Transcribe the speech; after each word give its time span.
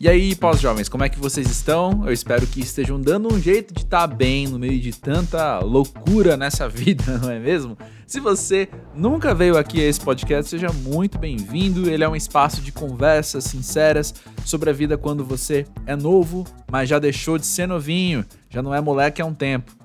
E 0.00 0.08
aí, 0.08 0.36
pós-jovens, 0.36 0.88
como 0.88 1.02
é 1.02 1.08
que 1.08 1.18
vocês 1.18 1.50
estão? 1.50 2.06
Eu 2.06 2.12
espero 2.12 2.46
que 2.46 2.60
estejam 2.60 3.00
dando 3.00 3.34
um 3.34 3.42
jeito 3.42 3.74
de 3.74 3.80
estar 3.80 4.06
tá 4.06 4.14
bem 4.14 4.46
no 4.46 4.56
meio 4.56 4.78
de 4.78 4.92
tanta 4.92 5.58
loucura 5.58 6.36
nessa 6.36 6.68
vida, 6.70 7.18
não 7.18 7.28
é 7.28 7.40
mesmo? 7.40 7.76
Se 8.06 8.20
você 8.20 8.68
nunca 8.94 9.34
veio 9.34 9.58
aqui 9.58 9.80
a 9.80 9.84
esse 9.84 10.00
podcast, 10.00 10.50
seja 10.50 10.68
muito 10.72 11.18
bem-vindo. 11.18 11.90
Ele 11.90 12.04
é 12.04 12.08
um 12.08 12.14
espaço 12.14 12.60
de 12.60 12.70
conversas 12.70 13.42
sinceras 13.42 14.14
sobre 14.44 14.70
a 14.70 14.72
vida 14.72 14.96
quando 14.96 15.24
você 15.24 15.66
é 15.84 15.96
novo, 15.96 16.44
mas 16.70 16.88
já 16.88 17.00
deixou 17.00 17.36
de 17.36 17.46
ser 17.46 17.66
novinho, 17.66 18.24
já 18.48 18.62
não 18.62 18.72
é 18.72 18.80
moleque 18.80 19.20
há 19.20 19.26
um 19.26 19.34
tempo. 19.34 19.77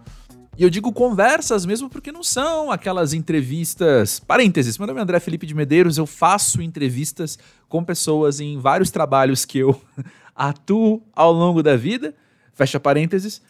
E 0.56 0.62
eu 0.62 0.70
digo 0.70 0.94
conversas 0.94 1.66
mesmo 1.66 1.90
porque 1.90 2.12
não 2.12 2.22
são 2.22 2.72
aquelas 2.72 3.12
entrevistas. 3.12 4.20
Parênteses, 4.20 4.78
meu 4.78 4.86
nome 4.86 5.00
é 5.00 5.04
André 5.04 5.20
Felipe 5.20 5.48
de 5.48 5.56
Medeiros, 5.56 5.98
eu 5.98 6.06
faço 6.06 6.62
entrevistas 6.62 7.40
com 7.68 7.84
pessoas 7.84 8.40
em 8.40 8.60
vários 8.60 8.92
trabalhos 8.92 9.46
que 9.46 9.58
eu 9.58 9.82
atuo 10.36 11.02
ao 11.16 11.32
longo 11.32 11.64
da 11.64 11.76
vida. 11.76 12.14
Fecha 12.54 12.80
parênteses. 12.80 13.42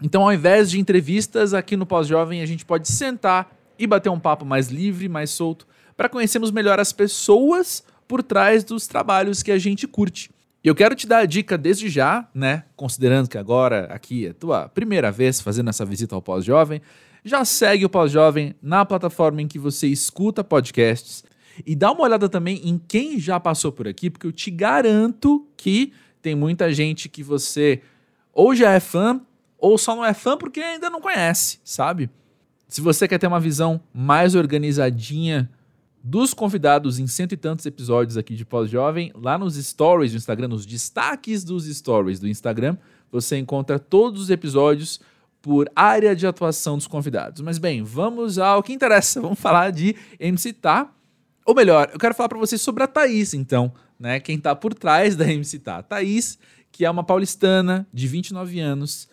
Então, 0.00 0.22
ao 0.22 0.32
invés 0.32 0.70
de 0.70 0.78
entrevistas 0.78 1.52
aqui 1.52 1.76
no 1.76 1.84
Pós-Jovem, 1.86 2.40
a 2.40 2.46
gente 2.46 2.64
pode 2.64 2.88
sentar 2.88 3.52
e 3.76 3.84
bater 3.84 4.10
um 4.10 4.20
papo 4.20 4.44
mais 4.44 4.68
livre, 4.68 5.08
mais 5.08 5.30
solto, 5.30 5.66
para 5.96 6.08
conhecermos 6.08 6.52
melhor 6.52 6.78
as 6.78 6.92
pessoas 6.92 7.82
por 8.06 8.22
trás 8.22 8.62
dos 8.62 8.86
trabalhos 8.86 9.42
que 9.42 9.50
a 9.50 9.58
gente 9.58 9.88
curte. 9.88 10.30
E 10.64 10.68
eu 10.68 10.74
quero 10.74 10.94
te 10.94 11.06
dar 11.06 11.18
a 11.18 11.26
dica 11.26 11.58
desde 11.58 11.90
já, 11.90 12.26
né? 12.34 12.64
Considerando 12.74 13.28
que 13.28 13.36
agora 13.36 13.84
aqui 13.90 14.28
é 14.28 14.32
tua 14.32 14.66
primeira 14.66 15.12
vez 15.12 15.38
fazendo 15.38 15.68
essa 15.68 15.84
visita 15.84 16.14
ao 16.14 16.22
Pós-Jovem, 16.22 16.80
já 17.22 17.44
segue 17.44 17.84
o 17.84 17.90
Pós-Jovem 17.90 18.54
na 18.62 18.82
plataforma 18.82 19.42
em 19.42 19.46
que 19.46 19.58
você 19.58 19.86
escuta 19.86 20.42
podcasts 20.42 21.22
e 21.66 21.76
dá 21.76 21.92
uma 21.92 22.04
olhada 22.04 22.30
também 22.30 22.62
em 22.64 22.78
quem 22.78 23.20
já 23.20 23.38
passou 23.38 23.70
por 23.70 23.86
aqui, 23.86 24.08
porque 24.08 24.26
eu 24.26 24.32
te 24.32 24.50
garanto 24.50 25.46
que 25.54 25.92
tem 26.22 26.34
muita 26.34 26.72
gente 26.72 27.10
que 27.10 27.22
você 27.22 27.82
ou 28.32 28.54
já 28.54 28.72
é 28.72 28.80
fã 28.80 29.20
ou 29.58 29.76
só 29.76 29.94
não 29.94 30.04
é 30.04 30.14
fã 30.14 30.34
porque 30.34 30.60
ainda 30.60 30.88
não 30.88 31.00
conhece, 31.02 31.60
sabe? 31.62 32.08
Se 32.68 32.80
você 32.80 33.06
quer 33.06 33.18
ter 33.18 33.26
uma 33.26 33.38
visão 33.38 33.82
mais 33.92 34.34
organizadinha 34.34 35.50
dos 36.06 36.34
convidados 36.34 36.98
em 36.98 37.06
cento 37.06 37.32
e 37.32 37.36
tantos 37.36 37.64
episódios 37.64 38.18
aqui 38.18 38.34
de 38.34 38.44
Pós-Jovem, 38.44 39.10
lá 39.14 39.38
nos 39.38 39.56
stories 39.56 40.12
do 40.12 40.18
Instagram, 40.18 40.48
nos 40.48 40.66
destaques 40.66 41.42
dos 41.42 41.64
stories 41.64 42.20
do 42.20 42.28
Instagram, 42.28 42.76
você 43.10 43.38
encontra 43.38 43.78
todos 43.78 44.20
os 44.20 44.28
episódios 44.28 45.00
por 45.40 45.66
área 45.74 46.14
de 46.14 46.26
atuação 46.26 46.76
dos 46.76 46.86
convidados. 46.86 47.40
Mas 47.40 47.56
bem, 47.56 47.82
vamos 47.82 48.38
ao 48.38 48.62
que 48.62 48.74
interessa. 48.74 49.18
Vamos 49.22 49.40
falar 49.40 49.70
de 49.70 49.96
MC 50.20 50.52
Tá. 50.52 50.92
Ou 51.46 51.54
melhor, 51.54 51.88
eu 51.90 51.98
quero 51.98 52.14
falar 52.14 52.28
para 52.28 52.38
vocês 52.38 52.60
sobre 52.60 52.82
a 52.82 52.86
Thaís, 52.86 53.32
então, 53.32 53.72
né? 53.98 54.20
Quem 54.20 54.38
tá 54.38 54.54
por 54.54 54.74
trás 54.74 55.16
da 55.16 55.30
MC 55.30 55.58
Tá. 55.58 55.82
Thaís, 55.82 56.38
que 56.70 56.84
é 56.84 56.90
uma 56.90 57.04
paulistana 57.04 57.86
de 57.92 58.06
29 58.06 58.60
anos, 58.60 59.08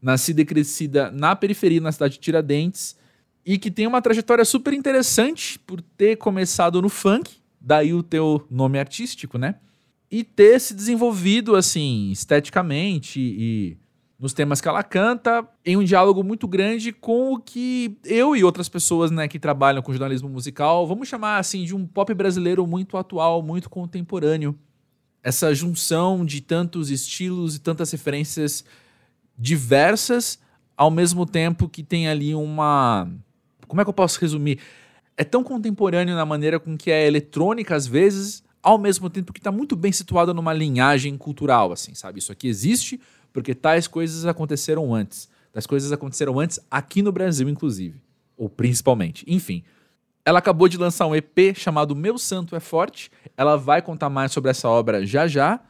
nascida 0.00 0.40
e 0.40 0.44
crescida 0.46 1.10
na 1.10 1.36
periferia, 1.36 1.80
na 1.82 1.92
cidade 1.92 2.14
de 2.14 2.20
Tiradentes, 2.20 2.96
e 3.44 3.58
que 3.58 3.70
tem 3.70 3.86
uma 3.86 4.02
trajetória 4.02 4.44
super 4.44 4.72
interessante 4.72 5.58
por 5.58 5.80
ter 5.80 6.16
começado 6.16 6.80
no 6.80 6.88
funk, 6.88 7.36
daí 7.60 7.92
o 7.92 8.02
teu 8.02 8.46
nome 8.50 8.78
artístico, 8.78 9.38
né? 9.38 9.56
E 10.10 10.24
ter 10.24 10.60
se 10.60 10.74
desenvolvido 10.74 11.54
assim, 11.54 12.10
esteticamente 12.10 13.20
e 13.20 13.76
nos 14.20 14.34
temas 14.34 14.60
que 14.60 14.68
ela 14.68 14.82
canta, 14.82 15.48
em 15.64 15.78
um 15.78 15.82
diálogo 15.82 16.22
muito 16.22 16.46
grande 16.46 16.92
com 16.92 17.32
o 17.32 17.38
que 17.38 17.96
eu 18.04 18.36
e 18.36 18.44
outras 18.44 18.68
pessoas, 18.68 19.10
né, 19.10 19.26
que 19.26 19.38
trabalham 19.38 19.80
com 19.80 19.92
jornalismo 19.92 20.28
musical, 20.28 20.86
vamos 20.86 21.08
chamar 21.08 21.38
assim 21.38 21.64
de 21.64 21.74
um 21.74 21.86
pop 21.86 22.12
brasileiro 22.12 22.66
muito 22.66 22.98
atual, 22.98 23.42
muito 23.42 23.70
contemporâneo. 23.70 24.54
Essa 25.22 25.54
junção 25.54 26.22
de 26.22 26.42
tantos 26.42 26.90
estilos 26.90 27.56
e 27.56 27.60
tantas 27.60 27.90
referências 27.92 28.62
diversas, 29.38 30.38
ao 30.76 30.90
mesmo 30.90 31.24
tempo 31.24 31.66
que 31.66 31.82
tem 31.82 32.06
ali 32.06 32.34
uma 32.34 33.10
como 33.70 33.80
é 33.80 33.84
que 33.84 33.88
eu 33.88 33.94
posso 33.94 34.20
resumir? 34.20 34.58
É 35.16 35.22
tão 35.22 35.44
contemporâneo 35.44 36.16
na 36.16 36.26
maneira 36.26 36.58
com 36.58 36.76
que 36.76 36.90
é 36.90 37.06
eletrônica 37.06 37.74
às 37.74 37.86
vezes, 37.86 38.42
ao 38.60 38.76
mesmo 38.76 39.08
tempo 39.08 39.32
que 39.32 39.38
está 39.38 39.52
muito 39.52 39.76
bem 39.76 39.92
situada 39.92 40.34
numa 40.34 40.52
linhagem 40.52 41.16
cultural, 41.16 41.70
assim, 41.70 41.94
sabe? 41.94 42.18
Isso 42.18 42.32
aqui 42.32 42.48
existe 42.48 43.00
porque 43.32 43.54
tais 43.54 43.86
coisas 43.86 44.26
aconteceram 44.26 44.92
antes. 44.92 45.28
Tais 45.52 45.66
coisas 45.66 45.92
aconteceram 45.92 46.40
antes 46.40 46.58
aqui 46.68 47.00
no 47.00 47.12
Brasil, 47.12 47.48
inclusive. 47.48 48.02
Ou 48.36 48.48
principalmente. 48.48 49.24
Enfim. 49.28 49.62
Ela 50.24 50.40
acabou 50.40 50.66
de 50.68 50.76
lançar 50.76 51.06
um 51.06 51.14
EP 51.14 51.56
chamado 51.56 51.94
Meu 51.94 52.18
Santo 52.18 52.56
é 52.56 52.60
Forte. 52.60 53.08
Ela 53.36 53.56
vai 53.56 53.80
contar 53.80 54.10
mais 54.10 54.32
sobre 54.32 54.50
essa 54.50 54.68
obra 54.68 55.06
já 55.06 55.28
já. 55.28 55.60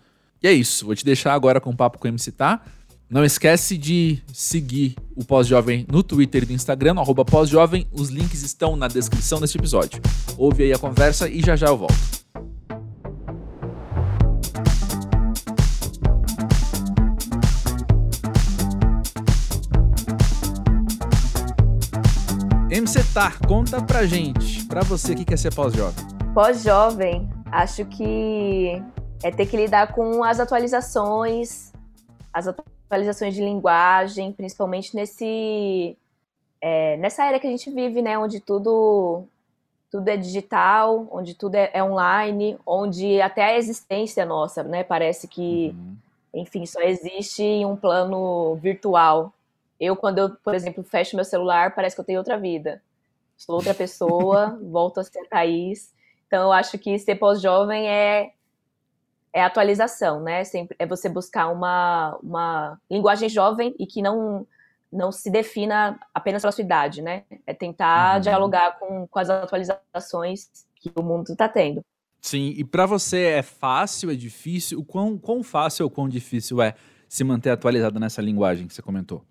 E 0.42 0.48
é 0.48 0.52
isso. 0.52 0.86
Vou 0.86 0.94
te 0.94 1.04
deixar 1.04 1.34
agora 1.34 1.60
com 1.60 1.70
o 1.70 1.76
papo 1.76 1.98
com 1.98 2.06
o 2.06 2.08
MC 2.08 2.32
Tá. 2.32 2.62
Não 3.10 3.24
esquece 3.24 3.76
de 3.76 4.22
seguir 4.32 4.94
o 5.16 5.24
Pós-Jovem 5.24 5.84
no 5.90 6.00
Twitter 6.00 6.44
e 6.44 6.46
no 6.46 6.52
Instagram, 6.52 6.94
no 6.94 7.00
arroba 7.00 7.24
Pós-Jovem. 7.24 7.84
Os 7.90 8.08
links 8.08 8.44
estão 8.44 8.76
na 8.76 8.86
descrição 8.86 9.40
deste 9.40 9.58
episódio. 9.58 10.00
Ouve 10.38 10.62
aí 10.62 10.72
a 10.72 10.78
conversa 10.78 11.28
e 11.28 11.40
já 11.40 11.56
já 11.56 11.66
eu 11.66 11.76
volto. 11.76 11.92
MC 22.70 23.02
Tá, 23.12 23.32
conta 23.48 23.82
pra 23.82 24.06
gente, 24.06 24.64
pra 24.66 24.82
você 24.82 25.16
que 25.16 25.24
quer 25.24 25.36
ser 25.36 25.52
pós-jovem. 25.52 26.06
Pós-jovem, 26.32 27.28
acho 27.46 27.84
que 27.86 28.80
é 29.20 29.32
ter 29.32 29.46
que 29.46 29.56
lidar 29.56 29.92
com 29.92 30.22
as 30.22 30.38
atualizações, 30.38 31.72
as 32.32 32.46
atualizações 32.46 32.79
atualizações 32.90 33.34
de 33.34 33.44
linguagem, 33.44 34.32
principalmente 34.32 34.96
nesse 34.96 35.96
é, 36.60 36.96
nessa 36.96 37.24
era 37.24 37.38
que 37.38 37.46
a 37.46 37.50
gente 37.50 37.70
vive, 37.70 38.02
né, 38.02 38.18
onde 38.18 38.40
tudo 38.40 39.24
tudo 39.90 40.08
é 40.08 40.16
digital, 40.16 41.08
onde 41.10 41.34
tudo 41.34 41.54
é, 41.56 41.70
é 41.72 41.82
online, 41.82 42.58
onde 42.66 43.20
até 43.20 43.44
a 43.44 43.56
existência 43.56 44.24
nossa, 44.24 44.62
né, 44.62 44.84
parece 44.84 45.26
que, 45.26 45.74
uhum. 45.74 45.96
enfim, 46.34 46.66
só 46.66 46.80
existe 46.80 47.42
em 47.42 47.64
um 47.64 47.74
plano 47.74 48.56
virtual. 48.56 49.32
Eu, 49.80 49.96
quando 49.96 50.18
eu, 50.18 50.30
por 50.30 50.54
exemplo, 50.54 50.84
fecho 50.84 51.16
meu 51.16 51.24
celular, 51.24 51.74
parece 51.74 51.96
que 51.96 52.00
eu 52.00 52.04
tenho 52.04 52.18
outra 52.18 52.38
vida. 52.38 52.80
Sou 53.36 53.56
outra 53.56 53.74
pessoa, 53.74 54.58
volto 54.62 55.00
a 55.00 55.04
ser 55.04 55.26
Thaís. 55.28 55.92
Então, 56.26 56.42
eu 56.44 56.52
acho 56.52 56.78
que 56.78 56.96
ser 56.98 57.16
pós-jovem 57.16 57.88
é 57.88 58.32
é 59.32 59.42
atualização, 59.42 60.20
né? 60.20 60.44
Sempre 60.44 60.76
é 60.78 60.86
você 60.86 61.08
buscar 61.08 61.48
uma, 61.48 62.18
uma 62.22 62.78
linguagem 62.90 63.28
jovem 63.28 63.74
e 63.78 63.86
que 63.86 64.02
não 64.02 64.46
não 64.92 65.12
se 65.12 65.30
defina 65.30 66.00
apenas 66.12 66.42
pela 66.42 66.50
sua 66.50 66.64
idade, 66.64 67.00
né? 67.00 67.22
É 67.46 67.54
tentar 67.54 68.16
uhum. 68.16 68.20
dialogar 68.22 68.78
com, 68.78 69.06
com 69.06 69.18
as 69.20 69.30
atualizações 69.30 70.48
que 70.74 70.90
o 70.96 71.02
mundo 71.02 71.30
está 71.30 71.48
tendo. 71.48 71.84
Sim, 72.20 72.54
e 72.56 72.64
para 72.64 72.86
você 72.86 73.24
é 73.24 73.42
fácil, 73.42 74.10
é 74.10 74.14
difícil? 74.14 74.80
O 74.80 74.84
quão, 74.84 75.16
quão 75.16 75.42
fácil 75.42 75.84
ou 75.84 75.90
quão 75.90 76.08
difícil 76.08 76.60
é 76.60 76.74
se 77.08 77.24
manter 77.24 77.50
atualizada 77.50 77.98
nessa 78.00 78.20
linguagem 78.20 78.66
que 78.66 78.74
você 78.74 78.82
comentou? 78.82 79.22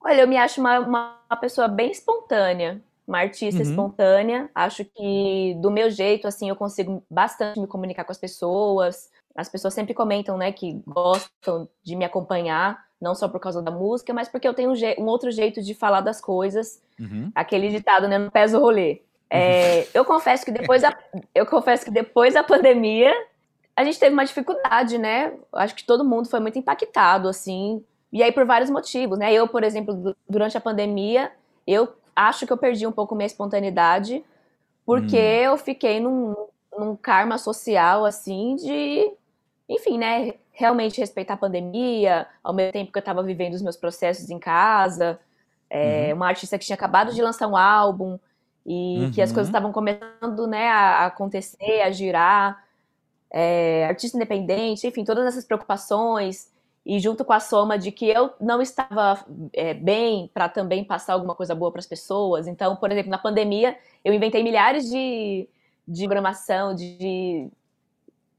Olha, 0.00 0.22
eu 0.22 0.28
me 0.28 0.36
acho 0.36 0.60
uma, 0.60 0.78
uma 0.78 1.36
pessoa 1.40 1.68
bem 1.68 1.90
espontânea, 1.90 2.80
uma 3.06 3.18
artista 3.18 3.62
uhum. 3.62 3.68
espontânea. 3.68 4.50
Acho 4.54 4.84
que 4.84 5.56
do 5.60 5.70
meu 5.70 5.90
jeito, 5.90 6.26
assim, 6.26 6.48
eu 6.48 6.56
consigo 6.56 7.04
bastante 7.10 7.60
me 7.60 7.66
comunicar 7.66 8.04
com 8.04 8.12
as 8.12 8.18
pessoas, 8.18 9.10
as 9.34 9.48
pessoas 9.48 9.74
sempre 9.74 9.94
comentam, 9.94 10.36
né, 10.36 10.52
que 10.52 10.82
gostam 10.86 11.68
de 11.82 11.96
me 11.96 12.04
acompanhar, 12.04 12.84
não 13.00 13.14
só 13.14 13.28
por 13.28 13.40
causa 13.40 13.60
da 13.60 13.70
música, 13.70 14.12
mas 14.12 14.28
porque 14.28 14.46
eu 14.46 14.54
tenho 14.54 14.70
um, 14.70 15.02
um 15.02 15.06
outro 15.06 15.30
jeito 15.30 15.62
de 15.62 15.74
falar 15.74 16.00
das 16.00 16.20
coisas. 16.20 16.80
Uhum. 17.00 17.32
Aquele 17.34 17.68
ditado, 17.68 18.06
né, 18.06 18.18
no 18.18 18.30
pés 18.30 18.54
o 18.54 18.60
rolê. 18.60 19.02
É, 19.28 19.78
uhum. 19.78 19.84
eu 19.94 20.04
confesso 20.04 20.44
que 20.44 20.50
depois 20.50 20.82
da, 20.82 20.96
eu 21.34 21.46
confesso 21.46 21.84
que 21.86 21.90
depois 21.90 22.34
da 22.34 22.44
pandemia 22.44 23.12
a 23.74 23.82
gente 23.82 23.98
teve 23.98 24.12
uma 24.12 24.24
dificuldade, 24.24 24.98
né? 24.98 25.32
Acho 25.54 25.74
que 25.74 25.84
todo 25.84 26.04
mundo 26.04 26.28
foi 26.28 26.38
muito 26.38 26.58
impactado, 26.58 27.28
assim. 27.28 27.82
E 28.12 28.22
aí 28.22 28.30
por 28.30 28.44
vários 28.44 28.68
motivos, 28.68 29.18
né? 29.18 29.32
Eu, 29.32 29.48
por 29.48 29.64
exemplo, 29.64 30.14
durante 30.28 30.56
a 30.56 30.60
pandemia, 30.60 31.32
eu 31.66 31.88
acho 32.14 32.46
que 32.46 32.52
eu 32.52 32.58
perdi 32.58 32.86
um 32.86 32.92
pouco 32.92 33.14
minha 33.14 33.26
espontaneidade, 33.26 34.22
porque 34.84 35.16
hum. 35.16 35.44
eu 35.44 35.56
fiquei 35.56 35.98
num, 35.98 36.34
num 36.76 36.94
karma 36.94 37.38
social, 37.38 38.04
assim, 38.04 38.56
de 38.56 39.10
enfim, 39.72 39.98
né, 39.98 40.34
realmente 40.52 41.00
respeitar 41.00 41.34
a 41.34 41.38
pandemia, 41.38 42.26
ao 42.42 42.52
mesmo 42.52 42.72
tempo 42.72 42.92
que 42.92 42.98
eu 42.98 43.00
estava 43.00 43.22
vivendo 43.22 43.54
os 43.54 43.62
meus 43.62 43.76
processos 43.76 44.30
em 44.30 44.38
casa, 44.38 45.18
é, 45.68 46.08
uhum. 46.08 46.16
uma 46.16 46.28
artista 46.28 46.58
que 46.58 46.64
tinha 46.64 46.74
acabado 46.74 47.12
de 47.14 47.22
lançar 47.22 47.48
um 47.48 47.56
álbum 47.56 48.18
e 48.64 49.04
uhum. 49.04 49.10
que 49.10 49.22
as 49.22 49.32
coisas 49.32 49.48
uhum. 49.48 49.56
estavam 49.56 49.72
começando, 49.72 50.46
né, 50.46 50.68
a 50.68 51.06
acontecer, 51.06 51.80
a 51.80 51.90
girar, 51.90 52.62
é, 53.30 53.86
artista 53.86 54.16
independente, 54.16 54.86
enfim, 54.86 55.04
todas 55.04 55.26
essas 55.26 55.44
preocupações 55.44 56.52
e 56.84 56.98
junto 56.98 57.24
com 57.24 57.32
a 57.32 57.40
soma 57.40 57.78
de 57.78 57.92
que 57.92 58.08
eu 58.08 58.32
não 58.40 58.60
estava 58.60 59.24
é, 59.52 59.72
bem 59.72 60.30
para 60.34 60.48
também 60.48 60.84
passar 60.84 61.14
alguma 61.14 61.34
coisa 61.34 61.54
boa 61.54 61.70
para 61.70 61.78
as 61.78 61.86
pessoas. 61.86 62.46
Então, 62.46 62.76
por 62.76 62.90
exemplo, 62.90 63.10
na 63.10 63.18
pandemia, 63.18 63.76
eu 64.04 64.12
inventei 64.12 64.42
milhares 64.42 64.90
de, 64.90 65.48
de 65.86 66.04
programação, 66.04 66.74
de, 66.74 67.48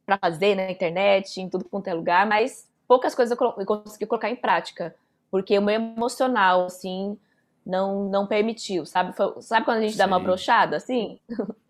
para 0.06 0.18
fazer 0.18 0.56
na 0.56 0.70
internet, 0.70 1.40
em 1.40 1.50
tudo 1.50 1.66
quanto 1.66 1.88
é 1.88 1.94
lugar, 1.94 2.26
mas 2.26 2.70
poucas 2.88 3.16
coisas 3.16 3.38
eu, 3.40 3.66
consegui 3.66 4.06
colocar 4.06 4.30
em 4.30 4.36
prática, 4.36 4.96
porque 5.32 5.58
o 5.58 5.62
meu 5.62 5.76
emocional, 5.76 6.66
assim, 6.66 7.18
não, 7.66 8.10
não 8.10 8.28
permitiu, 8.28 8.86
sabe? 8.86 9.16
Foi, 9.16 9.42
sabe 9.42 9.66
quando 9.66 9.78
a 9.78 9.82
gente 9.82 9.94
Sim. 9.94 9.98
dá 9.98 10.06
uma 10.06 10.20
brochada, 10.20 10.78
assim? 10.78 11.20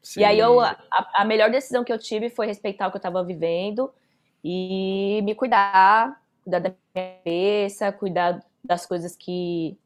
Sim. 0.01 0.19
E 0.19 0.23
aí 0.25 0.37
eu, 0.37 0.59
a, 0.59 0.75
a, 1.15 1.23
melhor 1.23 1.49
decisão 1.49 1.81
que 1.81 1.93
eu 1.93 1.97
tive 1.97 2.29
foi 2.29 2.45
respeitar 2.45 2.87
o 2.87 2.91
que 2.91 2.97
eu 2.97 2.99
estava 2.99 3.23
vivendo 3.23 3.89
e 4.43 5.21
me 5.23 5.33
cuidar, 5.33 6.21
cuidar 6.43 6.59
da 6.59 6.69
minha 6.69 7.15
cabeça, 7.23 7.89
cuidar 7.93 8.43
das 8.61 8.85
coisas 8.85 9.15
que, 9.15 9.77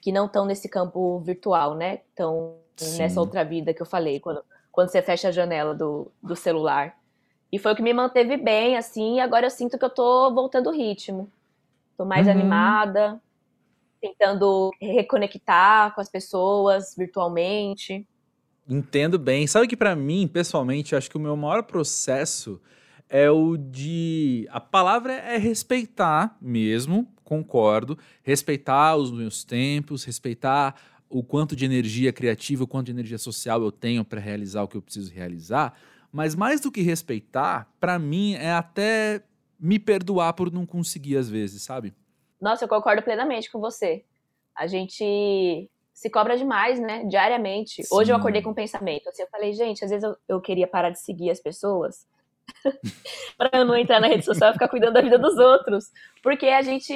que 0.00 0.10
não 0.10 0.24
estão 0.24 0.46
nesse 0.46 0.66
campo 0.66 1.18
virtual, 1.18 1.74
né? 1.74 2.00
Estão 2.08 2.56
nessa 2.96 3.20
outra 3.20 3.44
vida 3.44 3.74
que 3.74 3.82
eu 3.82 3.86
falei, 3.86 4.18
quando, 4.18 4.42
quando 4.72 4.88
você 4.88 5.02
fecha 5.02 5.28
a 5.28 5.32
janela 5.32 5.74
do, 5.74 6.10
do 6.22 6.34
celular. 6.34 6.96
E 7.52 7.58
foi 7.58 7.72
o 7.72 7.76
que 7.76 7.82
me 7.82 7.92
manteve 7.92 8.36
bem, 8.36 8.76
assim, 8.76 9.16
e 9.16 9.20
agora 9.20 9.46
eu 9.46 9.50
sinto 9.50 9.78
que 9.78 9.84
eu 9.84 9.90
tô 9.90 10.32
voltando 10.34 10.68
o 10.68 10.72
ritmo. 10.72 11.30
Tô 11.96 12.04
mais 12.04 12.26
uhum. 12.26 12.32
animada, 12.32 13.20
tentando 14.00 14.70
reconectar 14.80 15.94
com 15.94 16.00
as 16.00 16.08
pessoas 16.08 16.94
virtualmente. 16.96 18.06
Entendo 18.68 19.18
bem. 19.18 19.46
Sabe 19.46 19.68
que 19.68 19.76
para 19.76 19.94
mim, 19.94 20.26
pessoalmente, 20.26 20.96
acho 20.96 21.08
que 21.08 21.16
o 21.16 21.20
meu 21.20 21.36
maior 21.36 21.62
processo 21.62 22.60
é 23.08 23.30
o 23.30 23.56
de 23.56 24.48
a 24.50 24.60
palavra 24.60 25.12
é 25.12 25.38
respeitar 25.38 26.36
mesmo, 26.40 27.08
concordo, 27.22 27.96
respeitar 28.22 28.96
os 28.96 29.12
meus 29.12 29.44
tempos, 29.44 30.04
respeitar 30.04 30.74
o 31.08 31.22
quanto 31.22 31.54
de 31.54 31.64
energia 31.64 32.12
criativa, 32.12 32.64
o 32.64 32.66
quanto 32.66 32.86
de 32.86 32.92
energia 32.92 33.18
social 33.18 33.62
eu 33.62 33.70
tenho 33.70 34.04
para 34.04 34.20
realizar 34.20 34.64
o 34.64 34.68
que 34.68 34.76
eu 34.76 34.82
preciso 34.82 35.12
realizar, 35.12 35.78
mas 36.16 36.34
mais 36.34 36.62
do 36.62 36.72
que 36.72 36.80
respeitar, 36.80 37.70
para 37.78 37.98
mim 37.98 38.36
é 38.36 38.50
até 38.50 39.22
me 39.60 39.78
perdoar 39.78 40.32
por 40.32 40.50
não 40.50 40.64
conseguir 40.64 41.18
às 41.18 41.28
vezes, 41.28 41.62
sabe? 41.62 41.94
Nossa, 42.40 42.64
eu 42.64 42.68
concordo 42.68 43.02
plenamente 43.02 43.50
com 43.52 43.60
você. 43.60 44.02
A 44.56 44.66
gente 44.66 45.68
se 45.92 46.08
cobra 46.08 46.34
demais, 46.34 46.80
né? 46.80 47.04
Diariamente. 47.04 47.82
Sim. 47.82 47.94
Hoje 47.94 48.12
eu 48.12 48.16
acordei 48.16 48.40
com 48.40 48.48
um 48.48 48.54
pensamento. 48.54 49.06
Assim, 49.10 49.24
eu 49.24 49.28
falei, 49.28 49.52
gente, 49.52 49.84
às 49.84 49.90
vezes 49.90 50.04
eu, 50.04 50.16
eu 50.26 50.40
queria 50.40 50.66
parar 50.66 50.88
de 50.88 50.98
seguir 51.00 51.30
as 51.30 51.38
pessoas 51.38 52.06
para 53.36 53.50
eu 53.52 53.66
não 53.66 53.76
entrar 53.76 54.00
na 54.00 54.06
rede 54.06 54.24
social 54.24 54.48
e 54.48 54.52
ficar 54.54 54.68
cuidando 54.68 54.94
da 54.94 55.02
vida 55.02 55.18
dos 55.18 55.36
outros. 55.36 55.90
Porque 56.22 56.46
a 56.46 56.62
gente, 56.62 56.94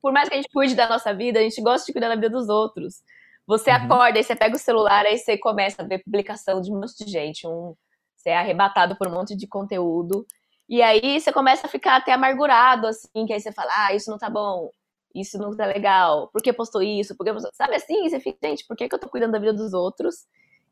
por 0.00 0.10
mais 0.10 0.26
que 0.26 0.34
a 0.34 0.38
gente 0.38 0.50
cuide 0.50 0.74
da 0.74 0.88
nossa 0.88 1.12
vida, 1.12 1.38
a 1.38 1.42
gente 1.42 1.60
gosta 1.60 1.84
de 1.84 1.92
cuidar 1.92 2.08
da 2.08 2.14
vida 2.14 2.30
dos 2.30 2.48
outros. 2.48 3.02
Você 3.46 3.68
uhum. 3.68 3.76
acorda, 3.76 4.18
aí 4.18 4.24
você 4.24 4.34
pega 4.34 4.56
o 4.56 4.58
celular, 4.58 5.04
aí 5.04 5.18
você 5.18 5.36
começa 5.36 5.82
a 5.82 5.86
ver 5.86 6.02
publicação 6.02 6.62
de 6.62 6.72
um 6.72 6.80
monte 6.80 7.04
de 7.04 7.10
gente. 7.10 7.46
Um, 7.46 7.74
você 8.18 8.30
é 8.30 8.36
arrebatado 8.36 8.96
por 8.96 9.06
um 9.06 9.12
monte 9.12 9.36
de 9.36 9.46
conteúdo. 9.46 10.26
E 10.68 10.82
aí 10.82 11.18
você 11.18 11.32
começa 11.32 11.66
a 11.66 11.70
ficar 11.70 11.96
até 11.96 12.12
amargurado, 12.12 12.86
assim, 12.86 13.24
que 13.26 13.32
aí 13.32 13.40
você 13.40 13.52
fala, 13.52 13.70
ah, 13.74 13.94
isso 13.94 14.10
não 14.10 14.18
tá 14.18 14.28
bom, 14.28 14.70
isso 15.14 15.38
não 15.38 15.56
tá 15.56 15.64
legal, 15.64 16.28
por 16.28 16.42
que 16.42 16.52
postou 16.52 16.82
isso? 16.82 17.16
Por 17.16 17.24
que 17.24 17.32
postou... 17.32 17.50
Sabe 17.54 17.76
assim? 17.76 18.08
Você 18.08 18.20
fica, 18.20 18.38
gente, 18.46 18.66
por 18.66 18.76
que, 18.76 18.88
que 18.88 18.94
eu 18.94 18.98
tô 18.98 19.08
cuidando 19.08 19.32
da 19.32 19.38
vida 19.38 19.54
dos 19.54 19.72
outros 19.72 20.26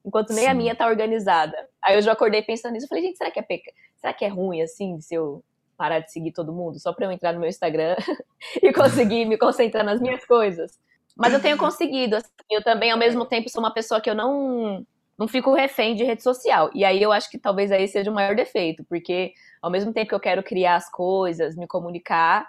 enquanto 0.04 0.32
nem 0.32 0.44
Sim. 0.44 0.50
a 0.50 0.54
minha 0.54 0.74
tá 0.74 0.86
organizada? 0.86 1.56
Aí 1.82 1.96
eu 1.96 2.02
já 2.02 2.12
acordei 2.12 2.42
pensando 2.42 2.72
nisso, 2.72 2.84
eu 2.84 2.88
falei, 2.88 3.04
gente, 3.04 3.16
será 3.16 3.30
que 3.30 3.38
é 3.38 3.42
peca... 3.42 3.72
será 3.96 4.12
que 4.12 4.24
é 4.24 4.28
ruim, 4.28 4.60
assim, 4.60 5.00
se 5.00 5.14
eu 5.14 5.42
parar 5.78 6.00
de 6.00 6.12
seguir 6.12 6.32
todo 6.32 6.52
mundo 6.52 6.78
só 6.78 6.92
pra 6.92 7.06
eu 7.06 7.12
entrar 7.12 7.32
no 7.32 7.40
meu 7.40 7.48
Instagram 7.48 7.96
e 8.62 8.72
conseguir 8.72 9.24
me 9.24 9.38
concentrar 9.38 9.84
nas 9.84 10.00
minhas 10.00 10.24
coisas? 10.26 10.78
Mas 11.16 11.32
eu 11.32 11.40
tenho 11.40 11.56
conseguido, 11.58 12.16
assim, 12.16 12.28
eu 12.50 12.62
também, 12.62 12.90
ao 12.90 12.98
mesmo 12.98 13.24
tempo, 13.24 13.48
sou 13.48 13.62
uma 13.62 13.72
pessoa 13.72 14.00
que 14.00 14.10
eu 14.10 14.14
não 14.14 14.86
não 15.18 15.26
fico 15.26 15.54
refém 15.54 15.94
de 15.94 16.04
rede 16.04 16.22
social. 16.22 16.70
E 16.74 16.84
aí 16.84 17.02
eu 17.02 17.12
acho 17.12 17.30
que 17.30 17.38
talvez 17.38 17.72
aí 17.72 17.88
seja 17.88 18.10
o 18.10 18.14
maior 18.14 18.34
defeito, 18.34 18.84
porque 18.84 19.32
ao 19.62 19.70
mesmo 19.70 19.92
tempo 19.92 20.08
que 20.08 20.14
eu 20.14 20.20
quero 20.20 20.42
criar 20.42 20.76
as 20.76 20.90
coisas, 20.90 21.56
me 21.56 21.66
comunicar, 21.66 22.46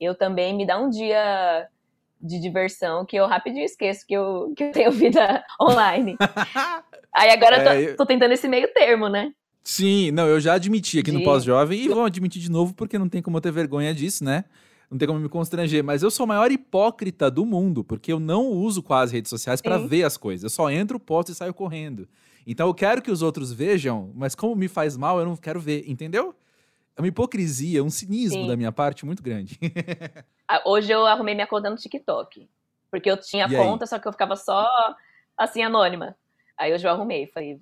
eu 0.00 0.14
também 0.14 0.54
me 0.54 0.66
dá 0.66 0.78
um 0.78 0.90
dia 0.90 1.68
de 2.20 2.38
diversão 2.38 3.04
que 3.06 3.16
eu 3.16 3.26
rapidinho 3.26 3.64
esqueço 3.64 4.06
que 4.06 4.14
eu, 4.14 4.52
que 4.54 4.64
eu 4.64 4.72
tenho 4.72 4.92
vida 4.92 5.42
online. 5.60 6.16
aí 7.14 7.30
agora 7.30 7.56
é, 7.74 7.82
eu 7.82 7.90
tô, 7.90 7.98
tô, 7.98 8.06
tentando 8.06 8.32
esse 8.32 8.46
meio 8.46 8.68
termo, 8.72 9.08
né? 9.08 9.32
Sim, 9.62 10.10
não, 10.10 10.26
eu 10.26 10.40
já 10.40 10.54
admiti 10.54 10.98
aqui 10.98 11.10
de... 11.10 11.18
no 11.18 11.24
Pós-Jovem 11.24 11.80
e 11.80 11.88
vou 11.88 12.04
admitir 12.04 12.40
de 12.40 12.50
novo 12.50 12.74
porque 12.74 12.98
não 12.98 13.08
tem 13.08 13.22
como 13.22 13.36
eu 13.36 13.40
ter 13.40 13.52
vergonha 13.52 13.94
disso, 13.94 14.24
né? 14.24 14.44
Não 14.90 14.98
tem 14.98 15.06
como 15.06 15.20
me 15.20 15.28
constranger, 15.28 15.84
mas 15.84 16.02
eu 16.02 16.10
sou 16.10 16.24
o 16.24 16.28
maior 16.28 16.50
hipócrita 16.50 17.30
do 17.30 17.46
mundo, 17.46 17.84
porque 17.84 18.12
eu 18.12 18.18
não 18.18 18.48
uso 18.48 18.82
quase 18.82 19.14
redes 19.14 19.30
sociais 19.30 19.60
para 19.60 19.78
ver 19.78 20.02
as 20.02 20.16
coisas. 20.16 20.42
Eu 20.42 20.50
só 20.50 20.68
entro, 20.68 20.98
posto 20.98 21.30
e 21.30 21.34
saio 21.34 21.54
correndo. 21.54 22.08
Então 22.44 22.66
eu 22.66 22.74
quero 22.74 23.00
que 23.00 23.10
os 23.10 23.22
outros 23.22 23.52
vejam, 23.52 24.10
mas 24.14 24.34
como 24.34 24.56
me 24.56 24.66
faz 24.66 24.96
mal, 24.96 25.20
eu 25.20 25.24
não 25.24 25.36
quero 25.36 25.60
ver, 25.60 25.88
entendeu? 25.88 26.34
É 26.96 27.00
uma 27.00 27.06
hipocrisia, 27.06 27.84
um 27.84 27.90
cinismo 27.90 28.42
Sim. 28.42 28.48
da 28.48 28.56
minha 28.56 28.72
parte 28.72 29.06
muito 29.06 29.22
grande. 29.22 29.58
Ah, 30.52 30.60
hoje 30.66 30.90
eu 30.90 31.06
arrumei 31.06 31.32
minha 31.32 31.46
conta 31.46 31.70
no 31.70 31.76
TikTok. 31.76 32.48
Porque 32.90 33.08
eu 33.08 33.16
tinha 33.16 33.46
e 33.46 33.56
conta, 33.56 33.84
aí? 33.84 33.88
só 33.88 34.00
que 34.00 34.08
eu 34.08 34.10
ficava 34.10 34.34
só 34.34 34.68
assim, 35.38 35.62
anônima. 35.62 36.16
Aí 36.58 36.74
hoje 36.74 36.84
eu 36.84 36.90
arrumei, 36.90 37.28
falei, 37.28 37.60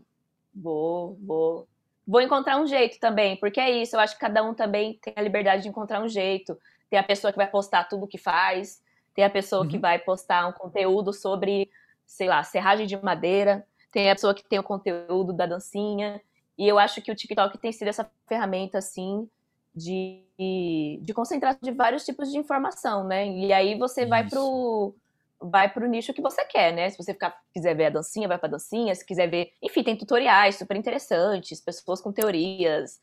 vou, 0.55 1.19
vou. 1.23 1.69
Vou 2.07 2.23
encontrar 2.23 2.59
um 2.59 2.67
jeito 2.67 2.99
também, 2.99 3.37
porque 3.37 3.61
é 3.61 3.71
isso, 3.83 3.95
eu 3.95 4.01
acho 4.01 4.15
que 4.15 4.21
cada 4.21 4.43
um 4.43 4.55
também 4.55 4.99
tem 5.03 5.13
a 5.15 5.21
liberdade 5.21 5.65
de 5.65 5.69
encontrar 5.69 6.03
um 6.03 6.09
jeito. 6.09 6.59
Tem 6.91 6.99
a 6.99 7.03
pessoa 7.03 7.33
que 7.33 7.39
vai 7.39 7.49
postar 7.49 7.85
tudo 7.85 8.05
o 8.05 8.09
que 8.09 8.19
faz, 8.19 8.83
tem 9.15 9.25
a 9.25 9.31
pessoa 9.31 9.63
uhum. 9.63 9.69
que 9.69 9.79
vai 9.79 9.99
postar 9.99 10.47
um 10.47 10.53
conteúdo 10.53 11.13
sobre, 11.13 11.71
sei 12.07 12.29
lá, 12.29 12.43
serragem 12.43 12.87
de 12.87 12.97
madeira, 13.03 13.67
tem 13.91 14.11
a 14.11 14.15
pessoa 14.15 14.35
que 14.35 14.45
tem 14.45 14.59
o 14.59 14.63
conteúdo 14.63 15.33
da 15.33 15.47
dancinha. 15.47 16.21
E 16.57 16.67
eu 16.67 16.79
acho 16.79 17.03
que 17.03 17.11
o 17.11 17.15
TikTok 17.15 17.59
tem 17.59 17.73
sido 17.73 17.89
essa 17.89 18.11
ferramenta, 18.27 18.79
assim, 18.79 19.29
de, 19.75 20.25
de 21.01 21.15
concentração 21.15 21.61
de 21.63 21.73
vários 21.73 22.05
tipos 22.05 22.31
de 22.31 22.39
informação, 22.39 23.05
né? 23.05 23.27
E 23.29 23.53
aí 23.53 23.79
você 23.79 24.03
Isso. 24.03 24.11
vai 24.11 24.29
pro 24.29 24.95
vai 25.41 25.69
pro 25.69 25.87
nicho 25.87 26.13
que 26.13 26.21
você 26.21 26.45
quer, 26.45 26.73
né? 26.73 26.91
Se 26.91 26.97
você 26.97 27.13
ficar, 27.13 27.37
quiser 27.53 27.75
ver 27.75 27.87
a 27.87 27.91
dancinha, 27.91 28.27
vai 28.27 28.39
pra 28.39 28.49
dancinha. 28.49 28.95
Se 28.95 29.07
quiser 29.07 29.29
ver... 29.29 29.53
Enfim, 29.63 29.85
tem 29.85 29.97
tutoriais 29.97 30.57
super 30.57 30.77
interessantes, 30.77 31.61
pessoas 31.61 32.01
com 32.01 32.13
teorias. 32.13 33.01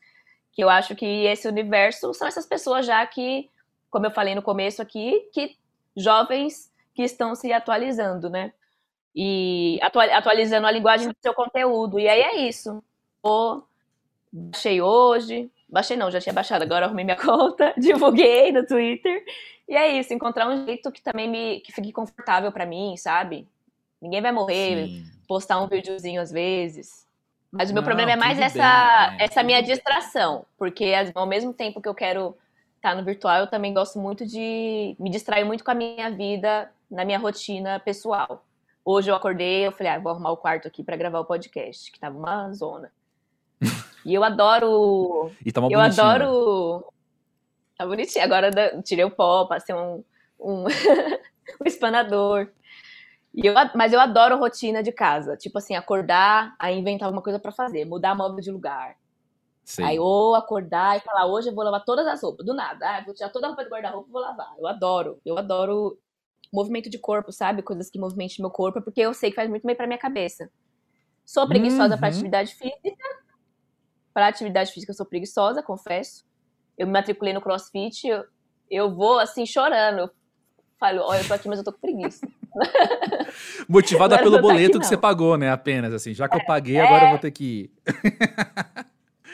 Que 0.52 0.62
eu 0.62 0.68
acho 0.68 0.94
que 0.94 1.24
esse 1.24 1.48
universo 1.48 2.12
são 2.12 2.28
essas 2.28 2.46
pessoas 2.46 2.84
já 2.84 3.06
que 3.06 3.50
como 3.96 4.04
eu 4.04 4.10
falei 4.10 4.34
no 4.34 4.42
começo 4.42 4.82
aqui, 4.82 5.26
que 5.32 5.56
jovens 5.96 6.70
que 6.94 7.02
estão 7.02 7.34
se 7.34 7.50
atualizando, 7.50 8.28
né? 8.28 8.52
E 9.14 9.80
atualizando 9.80 10.66
a 10.66 10.70
linguagem 10.70 11.08
do 11.08 11.16
seu 11.18 11.32
conteúdo. 11.32 11.98
E 11.98 12.06
aí 12.06 12.20
é 12.20 12.36
isso. 12.46 12.84
Eu 13.24 13.64
baixei 14.30 14.82
hoje, 14.82 15.50
baixei 15.66 15.96
não, 15.96 16.10
já 16.10 16.20
tinha 16.20 16.34
baixado, 16.34 16.60
agora 16.60 16.84
arrumei 16.84 17.06
minha 17.06 17.16
conta, 17.24 17.72
divulguei 17.78 18.52
no 18.52 18.66
Twitter. 18.66 19.24
E 19.66 19.74
é 19.74 19.98
isso, 19.98 20.12
encontrar 20.12 20.46
um 20.46 20.66
jeito 20.66 20.92
que 20.92 21.00
também 21.00 21.26
me 21.26 21.60
que 21.60 21.72
fique 21.72 21.90
confortável 21.90 22.52
para 22.52 22.66
mim, 22.66 22.98
sabe? 22.98 23.48
Ninguém 23.98 24.20
vai 24.20 24.30
morrer, 24.30 24.88
Sim. 24.88 25.04
postar 25.26 25.58
um 25.58 25.68
videozinho 25.68 26.20
às 26.20 26.30
vezes. 26.30 27.06
Mas 27.50 27.70
o 27.70 27.72
meu 27.72 27.80
não, 27.80 27.86
problema 27.86 28.12
é 28.12 28.16
mais 28.16 28.38
essa, 28.38 29.08
bem, 29.08 29.20
é, 29.20 29.24
essa 29.24 29.42
minha 29.42 29.62
distração, 29.62 30.44
porque 30.58 30.92
ao 31.14 31.26
mesmo 31.26 31.54
tempo 31.54 31.80
que 31.80 31.88
eu 31.88 31.94
quero 31.94 32.36
tá 32.86 32.94
no 32.94 33.04
virtual, 33.04 33.40
eu 33.40 33.46
também 33.48 33.74
gosto 33.74 33.98
muito 33.98 34.24
de 34.24 34.94
me 34.98 35.10
distrair 35.10 35.44
muito 35.44 35.64
com 35.64 35.72
a 35.72 35.74
minha 35.74 36.08
vida, 36.08 36.70
na 36.88 37.04
minha 37.04 37.18
rotina 37.18 37.80
pessoal. 37.80 38.44
Hoje 38.84 39.10
eu 39.10 39.14
acordei, 39.16 39.66
eu 39.66 39.72
falei, 39.72 39.92
ah, 39.92 39.98
vou 39.98 40.12
arrumar 40.12 40.30
o 40.30 40.36
quarto 40.36 40.68
aqui 40.68 40.84
para 40.84 40.96
gravar 40.96 41.18
o 41.18 41.24
podcast, 41.24 41.90
que 41.90 41.98
tava 41.98 42.16
uma 42.16 42.52
zona. 42.52 42.92
e 44.04 44.14
eu 44.14 44.22
adoro. 44.22 45.32
E 45.44 45.50
tá 45.50 45.60
uma 45.60 45.68
Eu 45.68 45.80
adoro. 45.80 46.84
Tá 47.76 47.84
bonitinho. 47.84 48.24
Agora 48.24 48.50
tirei 48.84 49.04
o 49.04 49.10
pó, 49.10 49.46
passei 49.46 49.74
um, 49.74 50.04
um, 50.38 50.64
um 51.60 51.66
espanador. 51.66 52.48
E 53.34 53.46
eu, 53.46 53.54
mas 53.74 53.92
eu 53.92 53.98
adoro 53.98 54.38
rotina 54.38 54.80
de 54.80 54.92
casa. 54.92 55.36
Tipo 55.36 55.58
assim, 55.58 55.74
acordar, 55.74 56.54
aí 56.56 56.78
inventar 56.78 57.06
alguma 57.06 57.22
coisa 57.22 57.40
para 57.40 57.50
fazer, 57.50 57.84
mudar 57.84 58.14
móvel 58.14 58.40
de 58.40 58.52
lugar, 58.52 58.96
Sim. 59.66 59.82
Aí 59.82 59.98
ou 59.98 60.36
acordar 60.36 60.96
e 60.96 61.00
falar, 61.00 61.26
hoje 61.26 61.48
eu 61.48 61.54
vou 61.54 61.64
lavar 61.64 61.84
todas 61.84 62.06
as 62.06 62.22
roupas, 62.22 62.46
do 62.46 62.54
nada. 62.54 62.88
Ah, 62.88 63.02
vou 63.04 63.12
tirar 63.12 63.30
toda 63.30 63.46
a 63.46 63.48
roupa 63.48 63.64
do 63.64 63.70
guarda-roupa 63.70 64.08
e 64.08 64.12
vou 64.12 64.22
lavar. 64.22 64.54
Eu 64.56 64.66
adoro. 64.68 65.20
Eu 65.24 65.36
adoro 65.36 65.98
movimento 66.52 66.88
de 66.88 66.98
corpo, 66.98 67.32
sabe? 67.32 67.62
Coisas 67.62 67.90
que 67.90 67.98
movimentem 67.98 68.36
meu 68.38 68.50
corpo, 68.50 68.80
porque 68.80 69.00
eu 69.00 69.12
sei 69.12 69.30
que 69.30 69.34
faz 69.34 69.50
muito 69.50 69.66
bem 69.66 69.74
pra 69.74 69.88
minha 69.88 69.98
cabeça. 69.98 70.48
Sou 71.24 71.48
preguiçosa 71.48 71.94
uhum. 71.94 71.98
para 71.98 72.08
atividade 72.08 72.54
física. 72.54 73.04
Para 74.14 74.28
atividade 74.28 74.72
física 74.72 74.92
eu 74.92 74.96
sou 74.96 75.04
preguiçosa, 75.04 75.64
confesso. 75.64 76.24
Eu 76.78 76.86
me 76.86 76.92
matriculei 76.92 77.34
no 77.34 77.40
CrossFit, 77.40 78.06
eu, 78.06 78.24
eu 78.70 78.94
vou 78.94 79.18
assim 79.18 79.44
chorando. 79.44 80.02
Eu 80.02 80.10
falo, 80.78 81.02
olha, 81.02 81.22
eu 81.22 81.26
tô 81.26 81.34
aqui, 81.34 81.48
mas 81.48 81.58
eu 81.58 81.64
tô 81.64 81.72
com 81.72 81.80
preguiça. 81.80 82.24
Motivada 83.68 84.16
pelo 84.16 84.40
boleto 84.40 84.76
aqui, 84.76 84.78
que 84.78 84.86
você 84.86 84.96
pagou, 84.96 85.36
né? 85.36 85.50
Apenas 85.50 85.92
assim, 85.92 86.14
já 86.14 86.28
que 86.28 86.36
eu 86.36 86.44
paguei, 86.44 86.76
é... 86.76 86.86
agora 86.86 87.06
eu 87.06 87.10
vou 87.10 87.18
ter 87.18 87.32
que 87.32 87.44
ir. 87.44 87.70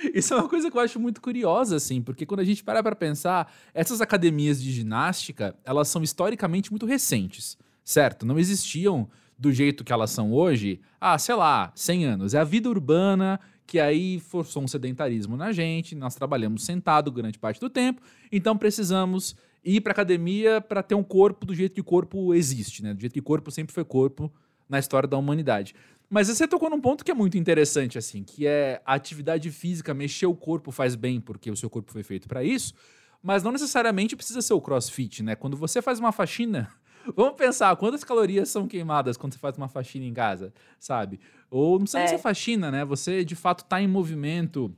Isso 0.15 0.35
é 0.35 0.37
uma 0.37 0.49
coisa 0.49 0.71
que 0.71 0.77
eu 0.77 0.81
acho 0.81 0.99
muito 0.99 1.21
curiosa, 1.21 1.77
assim, 1.77 2.03
porque 2.03 2.27
quando 2.27 2.41
a 2.41 2.45
gente 2.45 2.63
para 2.63 2.83
pra 2.83 2.95
pensar, 2.95 3.53
essas 3.73 4.01
academias 4.01 4.63
de 4.63 4.73
ginástica, 4.73 5.55
elas 5.65 5.89
são 5.89 6.03
historicamente 6.03 6.71
muito 6.71 6.87
recentes, 6.87 7.57
certo? 7.85 8.27
Não 8.27 8.39
existiam 8.39 9.09
do 9.39 9.53
jeito 9.53 9.85
que 9.85 9.93
elas 9.93 10.11
são 10.11 10.33
hoje 10.33 10.81
há, 11.01 11.19
sei 11.19 11.35
lá, 11.35 11.73
100 11.75 12.05
anos. 12.05 12.35
É 12.35 12.39
a 12.39 12.45
vida 12.45 12.69
urbana 12.69 13.41
que 13.67 13.81
aí 13.81 14.21
forçou 14.21 14.63
um 14.63 14.69
sedentarismo 14.69 15.37
na 15.37 15.53
gente, 15.53 15.95
nós 15.95 16.15
trabalhamos 16.15 16.65
sentado 16.65 17.11
grande 17.11 17.39
parte 17.39 17.59
do 17.59 17.71
tempo, 17.71 18.03
então 18.31 18.57
precisamos 18.57 19.35
ir 19.65 19.81
para 19.81 19.93
academia 19.93 20.61
para 20.61 20.83
ter 20.83 20.95
um 20.95 21.03
corpo 21.03 21.47
do 21.47 21.55
jeito 21.55 21.75
que 21.75 21.81
o 21.81 21.85
corpo 21.85 22.35
existe, 22.35 22.83
né? 22.83 22.93
Do 22.93 23.01
jeito 23.01 23.13
que 23.13 23.21
o 23.21 23.23
corpo 23.23 23.51
sempre 23.51 23.73
foi 23.73 23.85
corpo 23.85 24.33
na 24.69 24.79
história 24.79 25.09
da 25.09 25.17
humanidade. 25.17 25.75
Mas 26.13 26.29
você 26.29 26.47
tocou 26.47 26.69
num 26.69 26.79
ponto 26.79 27.03
que 27.03 27.11
é 27.11 27.15
muito 27.15 27.39
interessante, 27.39 27.97
assim, 27.97 28.23
que 28.23 28.47
é 28.47 28.83
a 28.85 28.93
atividade 28.93 29.51
física, 29.51 29.95
mexer 29.95 30.27
o 30.27 30.35
corpo 30.35 30.71
faz 30.71 30.95
bem 30.95 31.19
porque 31.19 31.51
o 31.51 31.57
seu 31.57 31.71
corpo 31.71 31.91
foi 31.91 32.03
feito 32.03 32.29
para 32.29 32.45
isso, 32.45 32.75
mas 33.23 33.43
não 33.43 33.51
necessariamente 33.51 34.15
precisa 34.15 34.43
ser 34.43 34.53
o 34.53 34.61
crossfit, 34.61 35.23
né? 35.23 35.35
Quando 35.35 35.57
você 35.57 35.81
faz 35.81 35.99
uma 35.99 36.13
faxina, 36.13 36.71
vamos 37.17 37.33
pensar 37.37 37.75
quantas 37.77 38.05
calorias 38.05 38.51
são 38.51 38.69
queimadas 38.69 39.17
quando 39.17 39.33
você 39.33 39.39
faz 39.39 39.57
uma 39.57 39.69
faxina 39.69 40.05
em 40.05 40.13
casa, 40.13 40.53
sabe? 40.79 41.19
Ou 41.51 41.79
não 41.79 41.85
precisa 41.85 42.03
é. 42.03 42.07
ser 42.09 42.19
faxina, 42.19 42.71
né? 42.71 42.85
Você 42.85 43.25
de 43.25 43.35
fato 43.35 43.65
tá 43.65 43.81
em 43.81 43.89
movimento. 43.89 44.71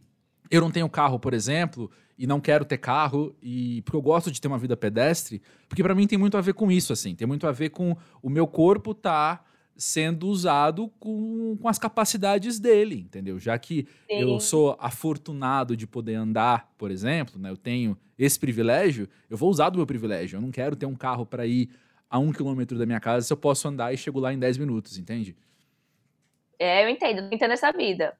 Eu 0.49 0.61
não 0.61 0.71
tenho 0.71 0.89
carro, 0.89 1.19
por 1.19 1.35
exemplo, 1.35 1.91
e 2.17 2.29
não 2.29 2.39
quero 2.39 2.65
ter 2.65 2.79
carro 2.79 3.35
e 3.43 3.83
porque 3.83 3.97
eu 3.97 4.03
gosto 4.03 4.31
de 4.31 4.41
ter 4.41 4.47
uma 4.47 4.57
vida 4.59 4.77
pedestre, 4.77 5.43
porque 5.69 5.83
para 5.83 5.97
mim 5.97 6.07
tem 6.07 6.17
muito 6.17 6.37
a 6.37 6.41
ver 6.41 6.55
com 6.55 6.71
isso 6.71 6.93
assim, 6.93 7.13
tem 7.13 7.27
muito 7.27 7.45
a 7.45 7.51
ver 7.51 7.71
com 7.71 7.97
o 8.23 8.31
meu 8.31 8.47
corpo 8.47 8.95
tá 8.95 9.43
sendo 9.77 10.29
usado 10.29 10.89
com, 11.01 11.57
com 11.61 11.69
as 11.69 11.79
capacidades 11.79 12.61
dele, 12.61 13.01
entendeu? 13.01 13.39
Já 13.39 13.59
que 13.59 13.87
Sim. 14.09 14.21
eu 14.21 14.39
sou 14.39 14.77
afortunado 14.79 15.77
de 15.77 15.87
poder 15.87 16.15
andar, 16.15 16.73
por 16.79 16.91
exemplo, 16.91 17.41
né? 17.41 17.51
Eu 17.51 17.57
tenho 17.57 17.99
esse 18.19 18.39
privilégio, 18.39 19.09
eu 19.29 19.37
vou 19.37 19.51
usar 19.51 19.71
do 19.71 19.77
meu 19.77 19.87
privilégio. 19.87 20.37
Eu 20.37 20.41
não 20.41 20.51
quero 20.51 20.77
ter 20.77 20.87
um 20.87 20.95
carro 20.95 21.27
para 21.27 21.47
ir 21.47 21.69
a 22.09 22.19
um 22.19 22.33
quilômetro 22.33 22.79
da 22.79 22.87
minha 22.87 23.01
casa 23.01 23.27
se 23.27 23.33
eu 23.33 23.37
posso 23.37 23.67
andar 23.67 23.93
e 23.93 23.97
chego 23.97 24.21
lá 24.21 24.33
em 24.33 24.39
10 24.39 24.59
minutos, 24.59 24.97
entende? 24.99 25.37
É, 26.59 26.85
eu 26.85 26.89
entendo, 26.89 27.23
eu 27.23 27.33
entendo 27.33 27.53
essa 27.53 27.73
vida. 27.73 28.17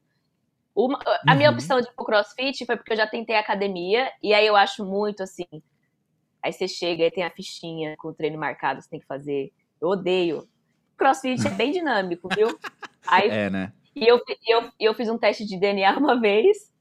Uma, 0.75 0.99
a 1.05 1.31
uhum. 1.31 1.37
minha 1.37 1.51
opção 1.51 1.81
de 1.81 1.87
ir 1.87 1.93
pro 1.95 2.05
crossfit 2.05 2.67
foi 2.67 2.77
porque 2.77 2.93
eu 2.93 2.97
já 2.97 3.07
tentei 3.07 3.37
academia, 3.37 4.11
e 4.21 4.35
aí 4.35 4.45
eu 4.45 4.57
acho 4.57 4.85
muito 4.85 5.23
assim. 5.23 5.47
Aí 6.43 6.53
você 6.53 6.67
chega 6.67 7.05
e 7.05 7.11
tem 7.11 7.23
a 7.23 7.31
fichinha 7.31 7.97
com 7.97 8.09
o 8.09 8.13
treino 8.13 8.37
marcado, 8.37 8.83
você 8.83 8.91
tem 8.91 8.99
que 8.99 9.07
fazer. 9.07 9.53
Eu 9.81 9.89
odeio. 9.89 10.49
Crossfit 10.97 11.47
é 11.47 11.51
bem 11.51 11.73
dinâmico, 11.73 12.29
viu? 12.35 12.59
Aí, 13.07 13.29
é, 13.29 13.51
né? 13.51 13.73
E 13.95 14.07
eu, 14.07 14.21
eu, 14.47 14.71
eu 14.81 14.95
fiz 14.95 15.09
um 15.09 15.19
teste 15.19 15.45
de 15.45 15.59
DNA 15.59 15.97
uma 15.97 16.21
vez, 16.21 16.73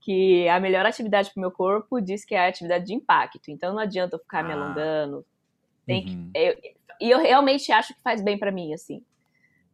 que 0.00 0.48
a 0.48 0.58
melhor 0.58 0.84
atividade 0.86 1.30
para 1.30 1.38
o 1.38 1.42
meu 1.42 1.50
corpo 1.50 2.00
diz 2.00 2.24
que 2.24 2.34
é 2.34 2.46
a 2.46 2.48
atividade 2.48 2.86
de 2.86 2.94
impacto. 2.94 3.50
Então 3.50 3.72
não 3.72 3.80
adianta 3.80 4.16
eu 4.16 4.20
ficar 4.20 4.40
ah. 4.40 4.42
me 4.42 4.52
alongando. 4.52 5.24
Tem 5.86 6.06
uhum. 6.06 6.30
que, 6.32 6.38
eu, 6.38 6.56
e 7.00 7.10
eu 7.10 7.18
realmente 7.18 7.70
acho 7.70 7.94
que 7.94 8.02
faz 8.02 8.22
bem 8.22 8.38
para 8.38 8.50
mim, 8.50 8.72
assim. 8.72 9.02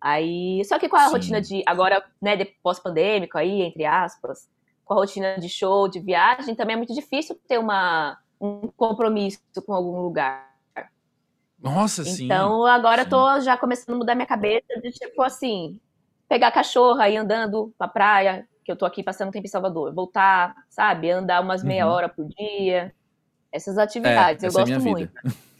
Aí, 0.00 0.62
só 0.66 0.78
que 0.78 0.88
com 0.88 0.96
a 0.96 1.06
Sim. 1.06 1.12
rotina 1.12 1.40
de 1.40 1.62
agora, 1.66 2.04
né, 2.20 2.36
pós-pandêmico 2.62 3.38
aí, 3.38 3.62
entre 3.62 3.86
aspas, 3.86 4.48
com 4.84 4.92
a 4.92 4.96
rotina 4.98 5.38
de 5.38 5.48
show, 5.48 5.88
de 5.88 5.98
viagem, 5.98 6.54
também 6.54 6.74
é 6.74 6.76
muito 6.76 6.94
difícil 6.94 7.40
ter 7.48 7.58
uma, 7.58 8.18
um 8.38 8.68
compromisso 8.76 9.40
com 9.64 9.72
algum 9.72 10.02
lugar. 10.02 10.53
Nossa, 11.58 12.04
sim. 12.04 12.26
Então 12.26 12.66
agora 12.66 13.02
sim. 13.02 13.06
eu 13.06 13.11
tô 13.11 13.40
já 13.40 13.56
começando 13.56 13.94
a 13.94 13.99
mudar 13.99 14.14
minha 14.14 14.26
cabeça 14.26 14.80
de 14.82 14.90
tipo 14.90 15.23
assim, 15.23 15.78
pegar 16.28 16.50
cachorra 16.50 17.08
e 17.08 17.16
andando 17.16 17.73
pra 17.78 17.88
praia, 17.88 18.46
que 18.64 18.70
eu 18.70 18.76
tô 18.76 18.84
aqui 18.84 19.02
passando 19.02 19.30
tempo 19.30 19.46
em 19.46 19.50
Salvador, 19.50 19.94
voltar, 19.94 20.54
sabe, 20.68 21.11
andar 21.11 21.40
umas 21.40 21.62
meia 21.62 21.87
uhum. 21.87 21.92
hora 21.92 22.08
por 22.08 22.26
dia. 22.26 22.94
Essas 23.52 23.78
atividades, 23.78 24.42
é, 24.42 24.49
eu 24.49 24.52
gosto 24.52 24.73
é 24.73 24.78
muito. 24.78 25.12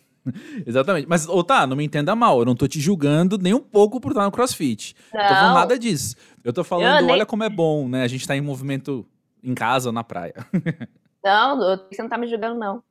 Exatamente. 0.67 1.07
Mas, 1.07 1.29
ô, 1.29 1.45
tá, 1.45 1.67
não 1.67 1.77
me 1.77 1.85
entenda 1.85 2.17
mal. 2.17 2.39
Eu 2.39 2.45
não 2.45 2.55
tô 2.55 2.67
te 2.67 2.81
julgando 2.81 3.37
nem 3.39 3.53
um 3.53 3.61
pouco 3.61 4.01
por 4.01 4.11
estar 4.11 4.25
no 4.25 4.33
crossfit. 4.33 4.97
Não, 5.13 5.21
tô 5.21 5.35
falando 5.35 5.55
nada 5.55 5.79
disso. 5.79 6.17
Eu 6.43 6.53
tô 6.53 6.65
falando, 6.65 7.01
eu 7.01 7.05
olha 7.07 7.17
nem... 7.17 7.27
como 7.27 7.45
é 7.45 7.49
bom, 7.49 7.89
né? 7.89 8.03
A 8.03 8.09
gente 8.09 8.27
tá 8.27 8.35
em 8.35 8.41
movimento 8.41 9.07
em 9.43 9.55
casa 9.55 9.91
ou 9.91 9.93
na 9.93 10.03
praia. 10.03 10.35
não, 11.23 11.59
você 11.91 12.03
não 12.03 12.09
tá 12.09 12.17
me 12.17 12.27
julgando, 12.27 12.59
não. 12.59 12.83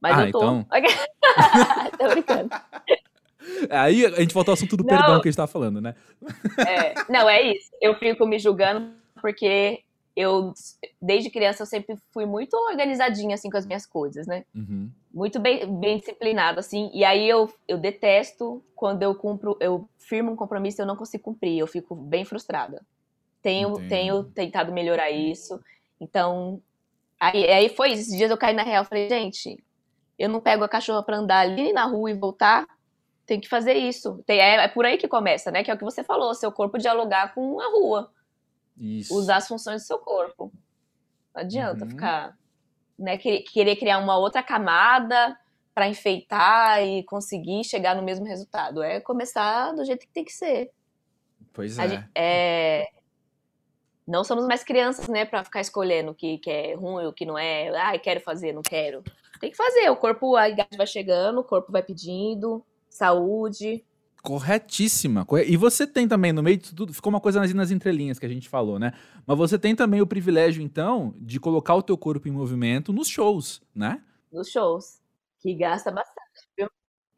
Mas 0.00 0.18
ah, 0.18 0.26
eu 0.26 0.32
tô. 0.32 0.38
Então... 0.38 0.66
tô 1.98 2.08
brincando. 2.08 2.50
Aí 3.70 4.04
a 4.06 4.20
gente 4.20 4.34
voltou 4.34 4.52
ao 4.52 4.54
assunto 4.54 4.76
do 4.76 4.84
não, 4.84 4.88
perdão 4.88 5.20
que 5.20 5.28
a 5.28 5.30
gente 5.30 5.36
tava 5.36 5.50
falando, 5.50 5.80
né? 5.80 5.94
É, 6.58 6.94
não, 7.10 7.28
é 7.28 7.42
isso. 7.42 7.70
Eu 7.80 7.94
fico 7.94 8.26
me 8.26 8.38
julgando 8.38 8.92
porque 9.20 9.82
eu, 10.14 10.52
desde 11.00 11.30
criança, 11.30 11.62
eu 11.62 11.66
sempre 11.66 11.96
fui 12.12 12.26
muito 12.26 12.54
organizadinha, 12.54 13.34
assim, 13.34 13.48
com 13.48 13.56
as 13.56 13.66
minhas 13.66 13.86
coisas, 13.86 14.26
né? 14.26 14.44
Uhum. 14.54 14.90
Muito 15.14 15.38
bem, 15.38 15.64
bem 15.78 15.98
disciplinada, 15.98 16.60
assim. 16.60 16.90
E 16.92 17.04
aí 17.04 17.28
eu, 17.28 17.52
eu 17.66 17.78
detesto 17.78 18.62
quando 18.74 19.02
eu 19.02 19.14
cumpro, 19.14 19.56
eu 19.60 19.88
firmo 19.96 20.32
um 20.32 20.36
compromisso 20.36 20.80
e 20.80 20.82
eu 20.82 20.86
não 20.86 20.96
consigo 20.96 21.22
cumprir. 21.22 21.58
Eu 21.58 21.66
fico 21.66 21.94
bem 21.94 22.24
frustrada. 22.24 22.84
Tenho, 23.40 23.88
tenho 23.88 24.24
tentado 24.24 24.72
melhorar 24.72 25.10
isso. 25.10 25.60
Então, 26.00 26.60
aí, 27.20 27.48
aí 27.48 27.68
foi 27.68 27.90
isso. 27.90 28.02
Esses 28.02 28.16
dias 28.16 28.30
eu 28.30 28.36
caí 28.36 28.54
na 28.54 28.64
real, 28.64 28.84
falei, 28.84 29.08
gente, 29.08 29.62
eu 30.18 30.28
não 30.28 30.40
pego 30.40 30.64
a 30.64 30.68
cachorra 30.68 31.02
pra 31.02 31.16
andar 31.16 31.40
ali 31.40 31.72
na 31.72 31.84
rua 31.84 32.10
e 32.10 32.14
voltar. 32.14 32.66
Tem 33.24 33.40
que 33.40 33.48
fazer 33.48 33.74
isso. 33.74 34.22
Tem, 34.26 34.40
é, 34.40 34.56
é 34.56 34.68
por 34.68 34.84
aí 34.84 34.96
que 34.96 35.06
começa, 35.06 35.50
né? 35.50 35.62
Que 35.62 35.70
é 35.70 35.74
o 35.74 35.78
que 35.78 35.84
você 35.84 36.02
falou, 36.02 36.34
seu 36.34 36.50
corpo 36.50 36.78
dialogar 36.78 37.34
com 37.34 37.60
a 37.60 37.66
rua. 37.66 38.12
Isso. 38.76 39.14
Usar 39.14 39.36
as 39.36 39.48
funções 39.48 39.82
do 39.82 39.86
seu 39.86 39.98
corpo. 39.98 40.52
Não 41.34 41.42
adianta 41.42 41.84
uhum. 41.84 41.90
ficar, 41.90 42.36
né, 42.98 43.16
querer 43.16 43.76
criar 43.76 43.98
uma 43.98 44.16
outra 44.16 44.42
camada 44.42 45.38
para 45.74 45.88
enfeitar 45.88 46.82
e 46.82 47.04
conseguir 47.04 47.62
chegar 47.64 47.94
no 47.94 48.02
mesmo 48.02 48.24
resultado. 48.24 48.82
É 48.82 49.00
começar 49.00 49.72
do 49.72 49.84
jeito 49.84 50.06
que 50.06 50.12
tem 50.12 50.24
que 50.24 50.32
ser. 50.32 50.72
Pois 51.52 51.78
é. 51.78 51.88
Gente, 51.88 52.08
é 52.14 52.88
não 54.08 54.24
somos 54.24 54.46
mais 54.46 54.64
crianças, 54.64 55.06
né, 55.06 55.26
para 55.26 55.44
ficar 55.44 55.60
escolhendo 55.60 56.12
o 56.12 56.14
que, 56.14 56.38
que 56.38 56.50
é 56.50 56.74
ruim, 56.74 57.04
o 57.04 57.12
que 57.12 57.26
não 57.26 57.36
é. 57.36 57.68
Ah, 57.76 57.98
quero 57.98 58.20
fazer, 58.20 58.54
não 58.54 58.62
quero. 58.62 59.04
Tem 59.40 59.50
que 59.50 59.56
fazer. 59.56 59.90
O 59.90 59.96
corpo, 59.96 60.36
a 60.36 60.48
idade 60.48 60.76
vai 60.76 60.86
chegando, 60.86 61.40
o 61.40 61.44
corpo 61.44 61.72
vai 61.72 61.82
pedindo, 61.82 62.64
saúde. 62.88 63.84
Corretíssima. 64.22 65.26
E 65.46 65.56
você 65.56 65.86
tem 65.86 66.08
também, 66.08 66.32
no 66.32 66.42
meio 66.42 66.56
de 66.56 66.74
tudo, 66.74 66.92
ficou 66.92 67.10
uma 67.10 67.20
coisa 67.20 67.40
nas, 67.40 67.52
nas 67.54 67.70
entrelinhas 67.70 68.18
que 68.18 68.26
a 68.26 68.28
gente 68.28 68.48
falou, 68.48 68.78
né? 68.78 68.92
Mas 69.26 69.38
você 69.38 69.58
tem 69.58 69.74
também 69.74 70.00
o 70.00 70.06
privilégio, 70.06 70.62
então, 70.62 71.14
de 71.18 71.38
colocar 71.38 71.74
o 71.74 71.82
teu 71.82 71.96
corpo 71.96 72.28
em 72.28 72.32
movimento 72.32 72.92
nos 72.92 73.08
shows, 73.08 73.62
né? 73.74 74.02
Nos 74.32 74.50
shows, 74.50 75.00
que 75.40 75.54
gasta 75.54 75.90
bastante, 75.90 76.48
viu? 76.56 76.68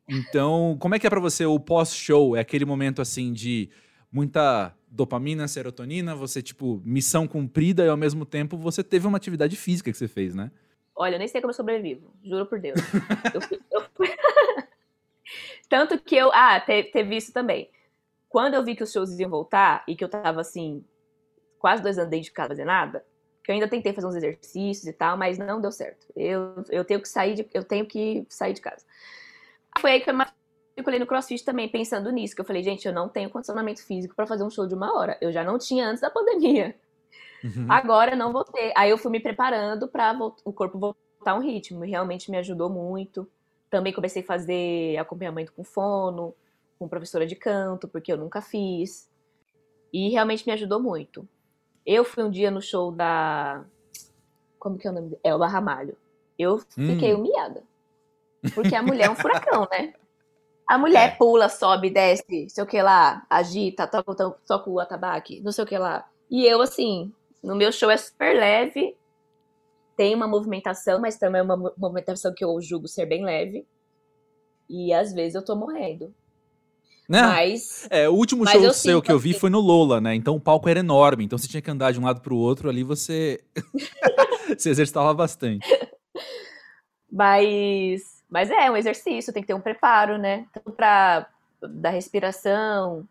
Então, 0.08 0.76
como 0.78 0.94
é 0.94 0.98
que 0.98 1.06
é 1.06 1.10
para 1.10 1.20
você 1.20 1.46
o 1.46 1.58
pós-show? 1.58 2.36
É 2.36 2.40
aquele 2.40 2.64
momento, 2.64 3.00
assim, 3.00 3.32
de 3.32 3.70
muita 4.12 4.74
dopamina, 4.90 5.46
serotonina, 5.48 6.14
você, 6.14 6.42
tipo, 6.42 6.82
missão 6.84 7.26
cumprida 7.26 7.84
e 7.84 7.88
ao 7.88 7.96
mesmo 7.96 8.26
tempo 8.26 8.56
você 8.56 8.82
teve 8.82 9.06
uma 9.06 9.16
atividade 9.16 9.56
física 9.56 9.90
que 9.90 9.96
você 9.96 10.08
fez, 10.08 10.34
né? 10.34 10.50
Olha, 11.00 11.14
eu 11.14 11.18
nem 11.18 11.28
sei 11.28 11.40
como 11.40 11.48
eu 11.48 11.54
sobrevivo, 11.54 12.12
juro 12.22 12.44
por 12.44 12.60
Deus. 12.60 12.78
eu, 13.32 13.58
eu... 13.80 13.86
Tanto 15.66 15.98
que 15.98 16.14
eu. 16.14 16.30
Ah, 16.30 16.60
teve, 16.60 17.16
isso 17.16 17.32
também. 17.32 17.70
Quando 18.28 18.52
eu 18.52 18.62
vi 18.62 18.76
que 18.76 18.82
os 18.82 18.92
shows 18.92 19.18
iam 19.18 19.30
voltar 19.30 19.82
e 19.88 19.96
que 19.96 20.04
eu 20.04 20.10
tava 20.10 20.42
assim, 20.42 20.84
quase 21.58 21.82
dois 21.82 21.96
anos 21.96 22.10
dentro 22.10 22.24
de 22.24 22.32
casa 22.32 22.50
fazer 22.50 22.66
nada, 22.66 23.02
que 23.42 23.50
eu 23.50 23.54
ainda 23.54 23.66
tentei 23.66 23.94
fazer 23.94 24.08
uns 24.08 24.14
exercícios 24.14 24.86
e 24.86 24.92
tal, 24.92 25.16
mas 25.16 25.38
não 25.38 25.58
deu 25.58 25.72
certo. 25.72 26.06
Eu, 26.14 26.62
eu 26.68 26.84
tenho 26.84 27.00
que 27.00 27.08
sair 27.08 27.32
de, 27.32 27.48
eu 27.54 27.64
tenho 27.64 27.86
que 27.86 28.26
sair 28.28 28.52
de 28.52 28.60
casa. 28.60 28.84
Foi 29.78 29.92
aí 29.92 30.00
que 30.02 30.10
eu 30.10 30.14
matriculei 30.14 30.98
no 30.98 31.06
CrossFit 31.06 31.42
também, 31.42 31.66
pensando 31.66 32.12
nisso, 32.12 32.34
que 32.34 32.42
eu 32.42 32.46
falei, 32.46 32.62
gente, 32.62 32.86
eu 32.86 32.92
não 32.92 33.08
tenho 33.08 33.30
condicionamento 33.30 33.82
físico 33.82 34.14
para 34.14 34.26
fazer 34.26 34.44
um 34.44 34.50
show 34.50 34.66
de 34.66 34.74
uma 34.74 34.94
hora. 34.94 35.16
Eu 35.18 35.32
já 35.32 35.42
não 35.42 35.56
tinha 35.56 35.88
antes 35.88 36.02
da 36.02 36.10
pandemia. 36.10 36.78
Uhum. 37.42 37.66
Agora 37.68 38.14
não 38.14 38.32
vou 38.32 38.44
ter. 38.44 38.72
Aí 38.76 38.90
eu 38.90 38.98
fui 38.98 39.10
me 39.10 39.20
preparando 39.20 39.88
para 39.88 40.16
o 40.44 40.52
corpo 40.52 40.78
voltar 40.78 41.32
a 41.32 41.34
um 41.34 41.40
ritmo. 41.40 41.84
E 41.84 41.90
realmente 41.90 42.30
me 42.30 42.36
ajudou 42.38 42.68
muito. 42.68 43.28
Também 43.68 43.92
comecei 43.92 44.22
a 44.22 44.26
fazer 44.26 44.96
acompanhamento 44.98 45.52
com 45.52 45.62
fono, 45.62 46.34
com 46.78 46.88
professora 46.88 47.26
de 47.26 47.36
canto, 47.36 47.88
porque 47.88 48.12
eu 48.12 48.16
nunca 48.16 48.40
fiz. 48.40 49.08
E 49.92 50.08
realmente 50.10 50.46
me 50.46 50.52
ajudou 50.52 50.80
muito. 50.80 51.28
Eu 51.84 52.04
fui 52.04 52.22
um 52.22 52.30
dia 52.30 52.50
no 52.50 52.60
show 52.60 52.92
da. 52.92 53.64
Como 54.58 54.76
que 54.76 54.86
é 54.86 54.90
o 54.90 54.94
nome? 54.94 55.18
Elba 55.24 55.46
Ramalho. 55.46 55.96
Eu 56.38 56.58
fiquei 56.58 57.14
hum. 57.14 57.18
humilhada. 57.18 57.62
Porque 58.54 58.74
a 58.74 58.82
mulher 58.82 59.06
é 59.06 59.10
um 59.10 59.16
furacão, 59.16 59.68
né? 59.70 59.92
A 60.66 60.78
mulher 60.78 61.08
é. 61.08 61.16
pula, 61.16 61.48
sobe, 61.48 61.90
desce, 61.90 62.48
sei 62.48 62.62
o 62.62 62.66
que 62.66 62.80
lá, 62.80 63.26
agita, 63.28 63.88
toca, 63.88 64.14
toca 64.46 64.70
o 64.70 64.78
atabaque, 64.78 65.40
não 65.40 65.50
sei 65.50 65.64
o 65.64 65.66
que 65.66 65.76
lá. 65.76 66.08
E 66.30 66.46
eu, 66.46 66.62
assim, 66.62 67.12
no 67.42 67.54
meu 67.54 67.72
show 67.72 67.90
é 67.90 67.96
super 67.96 68.34
leve, 68.34 68.96
tem 69.96 70.14
uma 70.14 70.26
movimentação, 70.26 71.00
mas 71.00 71.18
também 71.18 71.40
é 71.40 71.44
uma 71.44 71.74
movimentação 71.76 72.32
que 72.34 72.44
eu 72.44 72.60
julgo 72.60 72.88
ser 72.88 73.06
bem 73.06 73.24
leve. 73.24 73.66
E 74.68 74.92
às 74.92 75.12
vezes 75.12 75.34
eu 75.34 75.44
tô 75.44 75.56
morrendo. 75.56 76.14
Né? 77.08 77.22
Mas. 77.22 77.88
É, 77.90 78.08
o 78.08 78.14
último 78.14 78.46
show 78.46 78.72
seu 78.72 79.02
que 79.02 79.10
eu 79.10 79.18
vi 79.18 79.30
assim. 79.30 79.40
foi 79.40 79.50
no 79.50 79.58
Lola, 79.58 80.00
né? 80.00 80.14
Então 80.14 80.36
o 80.36 80.40
palco 80.40 80.68
era 80.68 80.78
enorme. 80.78 81.24
Então 81.24 81.36
você 81.36 81.48
tinha 81.48 81.60
que 81.60 81.70
andar 81.70 81.92
de 81.92 81.98
um 81.98 82.04
lado 82.04 82.20
pro 82.20 82.36
outro 82.36 82.68
ali, 82.68 82.84
você. 82.84 83.40
você 84.56 84.70
exercitava 84.70 85.12
bastante. 85.12 85.66
Mas. 87.10 88.22
Mas 88.28 88.48
é 88.48 88.70
um 88.70 88.76
exercício, 88.76 89.32
tem 89.32 89.42
que 89.42 89.48
ter 89.48 89.54
um 89.54 89.60
preparo, 89.60 90.16
né? 90.16 90.46
Tanto 90.52 90.70
pra. 90.70 91.28
da 91.60 91.90
respiração, 91.90 93.08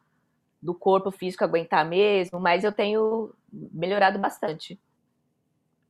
do 0.62 0.74
corpo 0.74 1.12
físico 1.12 1.44
aguentar 1.44 1.86
mesmo, 1.86 2.40
mas 2.40 2.64
eu 2.64 2.72
tenho 2.72 3.32
melhorado 3.52 4.20
bastante. 4.20 4.80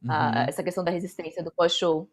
Uhum. 0.03 0.11
A, 0.11 0.45
essa 0.47 0.63
questão 0.63 0.83
da 0.83 0.91
resistência 0.91 1.43
do 1.43 1.51
pós-show. 1.51 2.07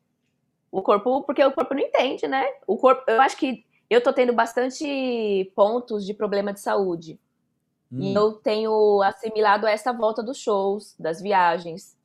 O 0.70 0.82
corpo, 0.82 1.22
porque 1.22 1.44
o 1.44 1.52
corpo 1.52 1.74
não 1.74 1.80
entende, 1.80 2.26
né? 2.26 2.44
O 2.66 2.76
corpo, 2.76 3.02
eu 3.08 3.20
acho 3.20 3.36
que 3.36 3.64
eu 3.88 4.02
tô 4.02 4.12
tendo 4.12 4.32
bastante 4.32 5.50
pontos 5.54 6.04
de 6.04 6.12
problema 6.12 6.52
de 6.52 6.60
saúde. 6.60 7.18
Hum. 7.90 8.00
E 8.00 8.14
eu 8.14 8.32
tenho 8.32 9.00
assimilado 9.02 9.66
essa 9.66 9.92
volta 9.92 10.22
dos 10.22 10.38
shows, 10.38 10.94
das 10.98 11.20
viagens. 11.20 11.96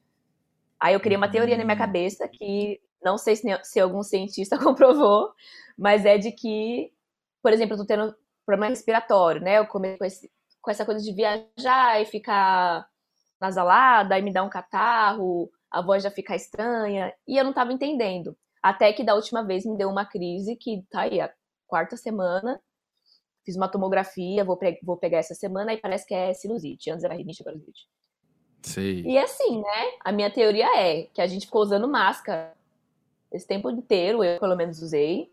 Aí 0.79 0.93
eu 0.93 1.00
criei 1.00 1.17
uma 1.17 1.29
teoria 1.29 1.57
na 1.57 1.63
minha 1.63 1.75
hum. 1.75 1.79
cabeça 1.79 2.27
que 2.27 2.79
não 3.03 3.17
sei 3.17 3.36
se, 3.36 3.48
se 3.63 3.79
algum 3.79 4.03
cientista 4.03 4.57
comprovou, 4.63 5.33
mas 5.77 6.05
é 6.05 6.17
de 6.17 6.31
que, 6.31 6.93
por 7.41 7.51
exemplo, 7.51 7.74
eu 7.74 7.79
tô 7.79 7.86
tendo 7.86 8.15
problema 8.45 8.69
respiratório, 8.69 9.41
né? 9.41 9.57
Eu 9.57 9.65
comecei 9.65 9.98
com, 9.98 10.05
esse, 10.05 10.31
com 10.62 10.71
essa 10.71 10.86
coisa 10.86 11.03
de 11.03 11.12
viajar 11.13 12.01
e 12.01 12.05
ficar 12.05 12.88
nasalada, 13.41 14.15
aí 14.15 14.21
me 14.21 14.31
dá 14.31 14.43
um 14.43 14.50
catarro, 14.50 15.51
a 15.69 15.81
voz 15.81 16.03
já 16.03 16.12
fica 16.12 16.36
estranha, 16.36 17.13
e 17.27 17.38
eu 17.38 17.43
não 17.43 17.53
tava 17.53 17.74
entendendo. 17.74 18.38
Até 18.62 18.93
que 18.93 19.03
da 19.03 19.15
última 19.15 19.43
vez 19.43 19.65
me 19.65 19.75
deu 19.75 19.89
uma 19.89 20.05
crise 20.05 20.55
que 20.55 20.86
tá 20.91 21.01
aí, 21.01 21.19
a 21.19 21.33
quarta 21.67 21.98
semana, 21.98 22.62
fiz 23.43 23.55
uma 23.55 23.67
tomografia, 23.67 24.45
vou, 24.45 24.60
vou 24.83 24.98
pegar 24.98 25.17
essa 25.17 25.33
semana 25.33 25.74
e 25.74 25.77
parece 25.77 26.05
que 26.05 26.13
é 26.13 26.33
sinusite. 26.33 26.91
Antes 26.91 27.03
era 27.03 27.15
rinite, 27.15 27.41
agora 27.41 27.55
é 27.55 27.60
sinusite. 27.60 27.89
Sim. 28.62 29.01
E 29.07 29.17
assim, 29.17 29.60
né? 29.60 29.91
A 30.01 30.12
minha 30.12 30.29
teoria 30.29 30.67
é 30.77 31.03
que 31.03 31.21
a 31.21 31.25
gente 31.25 31.48
ficou 31.48 31.63
usando 31.63 31.88
máscara 31.88 32.53
esse 33.31 33.48
tempo 33.48 33.69
inteiro, 33.71 34.24
eu 34.24 34.39
pelo 34.39 34.55
menos 34.55 34.81
usei. 34.81 35.31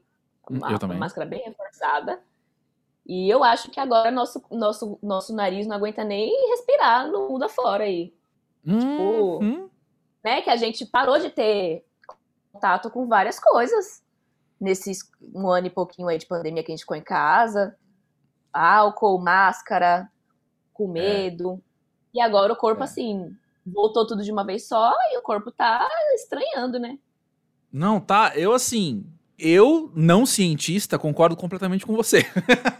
Uma, 0.49 0.73
eu 0.73 0.79
também. 0.79 0.97
máscara 0.97 1.27
bem 1.27 1.43
reforçada. 1.45 2.21
E 3.09 3.29
eu 3.31 3.43
acho 3.43 3.71
que 3.71 3.81
agora 3.81 4.11
nosso, 4.11 4.45
nosso, 4.51 4.99
nosso 5.03 5.35
nariz 5.35 5.67
não 5.67 5.77
aguenta 5.77 6.05
nem 6.05 6.51
respirar 6.51 7.09
no 7.11 7.27
mundo 7.27 7.45
afora 7.45 7.85
aí. 7.85 8.13
Hum, 8.67 8.79
tipo, 8.79 9.43
hum. 9.43 9.71
né? 10.23 10.43
Que 10.43 10.51
a 10.51 10.57
gente 10.57 10.85
parou 10.85 11.19
de 11.19 11.31
ter 11.31 11.87
contato 12.53 12.91
com 12.91 13.09
várias 13.09 13.41
coisas 13.41 14.05
nesses 14.61 15.11
um 15.35 15.49
ano 15.49 15.69
e 15.69 15.71
pouquinho 15.71 16.09
aí 16.09 16.19
de 16.19 16.27
pandemia 16.27 16.63
que 16.63 16.71
a 16.71 16.75
gente 16.75 16.83
ficou 16.83 16.97
em 16.97 17.03
casa. 17.03 17.75
Álcool, 18.53 19.19
máscara, 19.19 20.11
com 20.75 20.91
é. 20.91 20.93
medo. 20.93 21.63
É. 22.15 22.19
E 22.19 22.21
agora 22.21 22.53
o 22.53 22.57
corpo, 22.57 22.83
é. 22.83 22.85
assim, 22.85 23.35
voltou 23.65 24.07
tudo 24.07 24.23
de 24.23 24.31
uma 24.31 24.45
vez 24.45 24.69
só 24.69 24.93
e 25.13 25.19
o 25.19 25.23
corpo 25.23 25.51
tá 25.51 25.89
estranhando, 26.15 26.79
né? 26.79 26.99
Não, 27.73 28.01
tá. 28.01 28.33
Eu, 28.35 28.53
assim, 28.53 29.07
eu, 29.39 29.93
não 29.95 30.27
cientista, 30.27 30.99
concordo 30.99 31.37
completamente 31.37 31.87
com 31.87 31.95
você. 31.95 32.27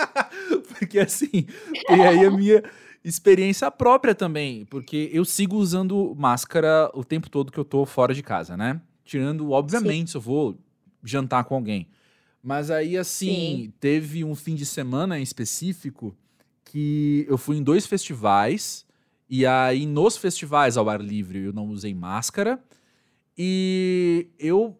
porque, 0.77 0.99
assim, 0.99 1.47
tem 1.87 2.05
aí 2.05 2.25
a 2.25 2.31
minha 2.31 2.63
experiência 3.05 3.71
própria 3.71 4.15
também. 4.15 4.65
Porque 4.65 5.09
eu 5.13 5.25
sigo 5.25 5.57
usando 5.57 6.15
máscara 6.19 6.91
o 6.95 7.05
tempo 7.05 7.31
todo 7.31 7.53
que 7.53 7.59
eu 7.59 7.65
tô 7.65 7.87
fora 7.87 8.13
de 8.13 8.23
casa, 8.23 8.57
né? 8.57 8.81
Tirando, 9.05 9.51
obviamente, 9.53 10.09
Sim. 10.09 10.13
se 10.13 10.17
eu 10.17 10.21
vou 10.21 10.59
jantar 11.05 11.45
com 11.45 11.55
alguém. 11.55 11.89
Mas 12.43 12.71
aí, 12.71 12.97
assim, 12.97 13.27
Sim. 13.27 13.73
teve 13.79 14.25
um 14.25 14.35
fim 14.35 14.55
de 14.55 14.67
semana 14.67 15.19
em 15.19 15.23
específico 15.23 16.17
que 16.65 17.25
eu 17.29 17.39
fui 17.39 17.57
em 17.57 17.63
dois 17.63 17.87
festivais. 17.87 18.87
E 19.29 19.47
aí, 19.47 19.87
nos 19.87 20.17
festivais 20.17 20.77
ao 20.77 20.89
ar 20.89 21.01
livre, 21.01 21.39
eu 21.45 21.53
não 21.53 21.69
usei 21.69 21.95
máscara. 21.95 22.63
E 23.37 24.29
eu, 24.39 24.77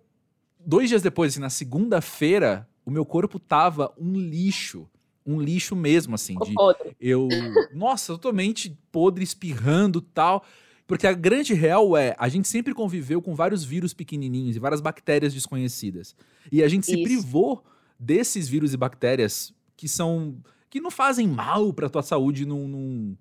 dois 0.69 0.91
dias 0.91 1.01
depois, 1.01 1.33
assim, 1.33 1.41
na 1.41 1.49
segunda-feira, 1.49 2.69
o 2.85 2.91
meu 2.91 3.07
corpo 3.07 3.39
tava 3.39 3.91
um 3.99 4.13
lixo. 4.13 4.87
Um 5.25 5.41
lixo 5.41 5.75
mesmo, 5.75 6.15
assim. 6.15 6.37
De, 6.39 6.53
podre. 6.53 6.95
eu. 7.01 7.27
Nossa, 7.73 8.13
totalmente 8.13 8.79
podre, 8.93 9.25
espirrando 9.25 10.03
tal. 10.03 10.45
Porque 10.87 11.07
a 11.07 11.13
grande 11.13 11.53
real 11.55 11.97
é, 11.97 12.15
a 12.19 12.29
gente 12.29 12.49
sempre 12.49 12.75
conviveu 12.75 13.21
com 13.21 13.35
vários 13.35 13.65
vírus 13.65 13.93
pequenininhos 13.93 14.57
e 14.57 14.59
várias 14.59 14.81
bactérias 14.81 15.35
desconhecidas. 15.35 16.15
E 16.51 16.63
a 16.63 16.69
gente 16.69 16.87
se 16.87 16.95
Isso. 16.95 17.03
privou 17.03 17.65
desses 17.99 18.49
vírus 18.49 18.73
e 18.73 18.77
bactérias 18.77 19.53
que 19.77 19.89
são 19.89 20.37
que 20.71 20.81
não 20.81 20.91
fazem 20.91 21.27
mal 21.27 21.73
para 21.73 21.89
tua 21.89 22.03
saúde 22.03 22.45
num, 22.45 22.69
num, 22.69 23.17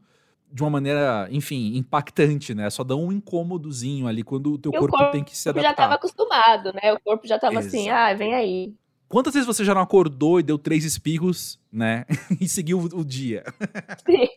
de 0.52 0.64
uma 0.64 0.70
maneira, 0.70 1.28
enfim, 1.32 1.76
impactante, 1.76 2.54
né? 2.56 2.70
Só 2.70 2.84
dá 2.84 2.96
um 2.96 3.12
incômodozinho 3.12 4.08
ali 4.08 4.24
quando 4.24 4.54
o 4.54 4.58
teu 4.58 4.72
corpo, 4.72 4.96
o 4.96 4.98
corpo, 4.98 5.12
tem 5.12 5.24
que 5.24 5.38
se 5.38 5.50
adaptar. 5.50 5.68
já 5.68 5.72
estava 5.72 5.94
acostumado, 5.96 6.74
né? 6.74 6.94
O 6.94 7.00
corpo 7.00 7.28
já 7.28 7.36
estava 7.36 7.60
assim, 7.60 7.90
ah, 7.90 8.14
vem 8.14 8.34
aí. 8.34 8.74
Quantas 9.10 9.34
vezes 9.34 9.48
você 9.48 9.64
já 9.64 9.74
não 9.74 9.82
acordou 9.82 10.40
e 10.40 10.44
deu 10.44 10.58
três 10.58 10.84
espirros, 10.84 11.60
né? 11.72 12.06
e 12.42 12.48
seguiu 12.48 12.80
o 12.80 13.04
dia? 13.04 13.44
Sim, 14.06 14.28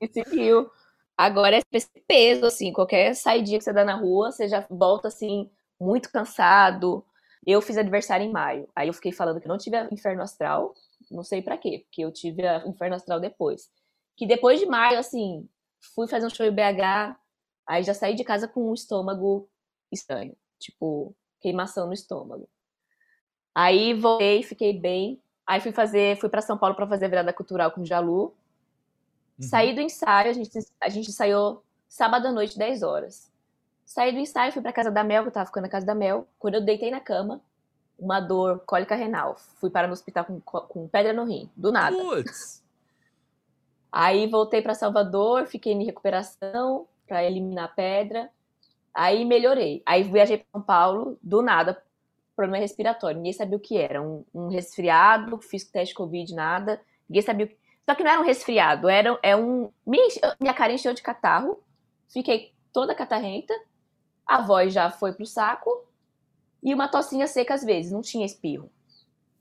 e 0.00 0.08
seguiu. 0.08 0.70
Agora 1.16 1.56
é 1.56 1.62
esse 1.72 1.90
peso, 2.06 2.46
assim, 2.46 2.72
qualquer 2.72 3.14
saidinha 3.14 3.58
que 3.58 3.64
você 3.64 3.72
dá 3.72 3.84
na 3.84 3.96
rua, 3.96 4.30
você 4.30 4.46
já 4.46 4.64
volta, 4.70 5.08
assim, 5.08 5.50
muito 5.80 6.10
cansado. 6.10 7.04
Eu 7.46 7.60
fiz 7.60 7.76
aniversário 7.76 8.24
em 8.24 8.30
maio, 8.30 8.68
aí 8.74 8.88
eu 8.88 8.94
fiquei 8.94 9.12
falando 9.12 9.40
que 9.40 9.48
não 9.48 9.58
tive 9.58 9.76
inferno 9.90 10.22
astral, 10.22 10.74
não 11.10 11.24
sei 11.24 11.42
para 11.42 11.56
quê, 11.56 11.82
porque 11.84 12.02
eu 12.02 12.12
tive 12.12 12.46
a 12.46 12.66
inferno 12.66 12.94
astral 12.94 13.18
depois. 13.18 13.68
Que 14.18 14.26
depois 14.26 14.58
de 14.58 14.66
maio, 14.66 14.98
assim, 14.98 15.48
fui 15.94 16.08
fazer 16.08 16.26
um 16.26 16.30
show 16.30 16.44
em 16.44 16.50
BH, 16.50 17.16
aí 17.64 17.84
já 17.84 17.94
saí 17.94 18.16
de 18.16 18.24
casa 18.24 18.48
com 18.48 18.68
um 18.68 18.74
estômago 18.74 19.48
estranho, 19.92 20.36
tipo, 20.58 21.14
queimação 21.40 21.86
no 21.86 21.92
estômago. 21.92 22.48
Aí 23.54 23.94
voltei, 23.94 24.42
fiquei 24.42 24.72
bem. 24.72 25.22
Aí 25.46 25.60
fui 25.60 25.70
fazer, 25.70 26.18
fui 26.18 26.28
para 26.28 26.42
São 26.42 26.58
Paulo 26.58 26.74
para 26.74 26.86
fazer 26.88 27.04
a 27.04 27.08
virada 27.08 27.32
cultural 27.32 27.70
com 27.70 27.82
o 27.82 27.86
Jalu. 27.86 28.24
Uhum. 28.24 28.34
Saí 29.40 29.72
do 29.72 29.80
ensaio, 29.80 30.30
a 30.30 30.32
gente, 30.32 30.50
a 30.80 30.88
gente 30.88 31.10
ensaiou 31.10 31.62
sábado 31.88 32.26
à 32.26 32.32
noite, 32.32 32.58
10 32.58 32.82
horas. 32.82 33.30
Saí 33.86 34.12
do 34.12 34.18
ensaio, 34.18 34.52
fui 34.52 34.60
pra 34.60 34.72
casa 34.72 34.90
da 34.90 35.04
Mel, 35.04 35.22
que 35.22 35.28
eu 35.28 35.32
tava 35.32 35.46
ficando 35.46 35.62
na 35.62 35.70
casa 35.70 35.86
da 35.86 35.94
Mel. 35.94 36.26
Quando 36.40 36.54
eu 36.54 36.60
deitei 36.60 36.90
na 36.90 37.00
cama, 37.00 37.40
uma 37.96 38.18
dor 38.18 38.64
cólica 38.66 38.96
renal. 38.96 39.36
Fui 39.38 39.70
parar 39.70 39.86
no 39.86 39.92
hospital 39.92 40.24
com, 40.24 40.40
com 40.40 40.88
pedra 40.88 41.12
no 41.12 41.24
rim, 41.24 41.48
do 41.56 41.70
nada. 41.70 41.96
Putz. 41.96 42.66
Aí 43.90 44.26
voltei 44.26 44.60
para 44.62 44.74
Salvador, 44.74 45.46
fiquei 45.46 45.72
em 45.72 45.84
recuperação 45.84 46.86
para 47.06 47.24
eliminar 47.24 47.64
a 47.64 47.68
pedra. 47.68 48.30
Aí 48.92 49.24
melhorei. 49.24 49.82
Aí 49.86 50.02
viajei 50.02 50.38
para 50.38 50.46
São 50.52 50.62
Paulo, 50.62 51.18
do 51.22 51.42
nada, 51.42 51.82
problema 52.36 52.60
respiratório. 52.60 53.16
Ninguém 53.16 53.32
sabia 53.32 53.56
o 53.56 53.60
que 53.60 53.76
era. 53.76 54.02
Um, 54.02 54.24
um 54.34 54.48
resfriado, 54.48 55.38
fiz 55.38 55.64
teste 55.64 55.92
de 55.92 55.94
Covid, 55.94 56.34
nada. 56.34 56.80
Ninguém 57.08 57.22
sabia 57.22 57.46
o 57.46 57.48
que 57.48 57.56
só 57.88 57.94
que 57.94 58.04
não 58.04 58.10
era 58.10 58.20
um 58.20 58.24
resfriado, 58.24 58.86
era 58.86 59.18
é 59.22 59.34
um. 59.34 59.72
Minha 59.86 60.52
cara 60.52 60.74
encheu 60.74 60.92
de 60.92 61.00
catarro, 61.00 61.58
fiquei 62.06 62.52
toda 62.70 62.94
catarrenta, 62.94 63.54
a 64.26 64.42
voz 64.42 64.74
já 64.74 64.90
foi 64.90 65.14
pro 65.14 65.24
saco 65.24 65.86
e 66.62 66.74
uma 66.74 66.86
tossinha 66.86 67.26
seca 67.26 67.54
às 67.54 67.64
vezes, 67.64 67.90
não 67.90 68.02
tinha 68.02 68.26
espirro. 68.26 68.70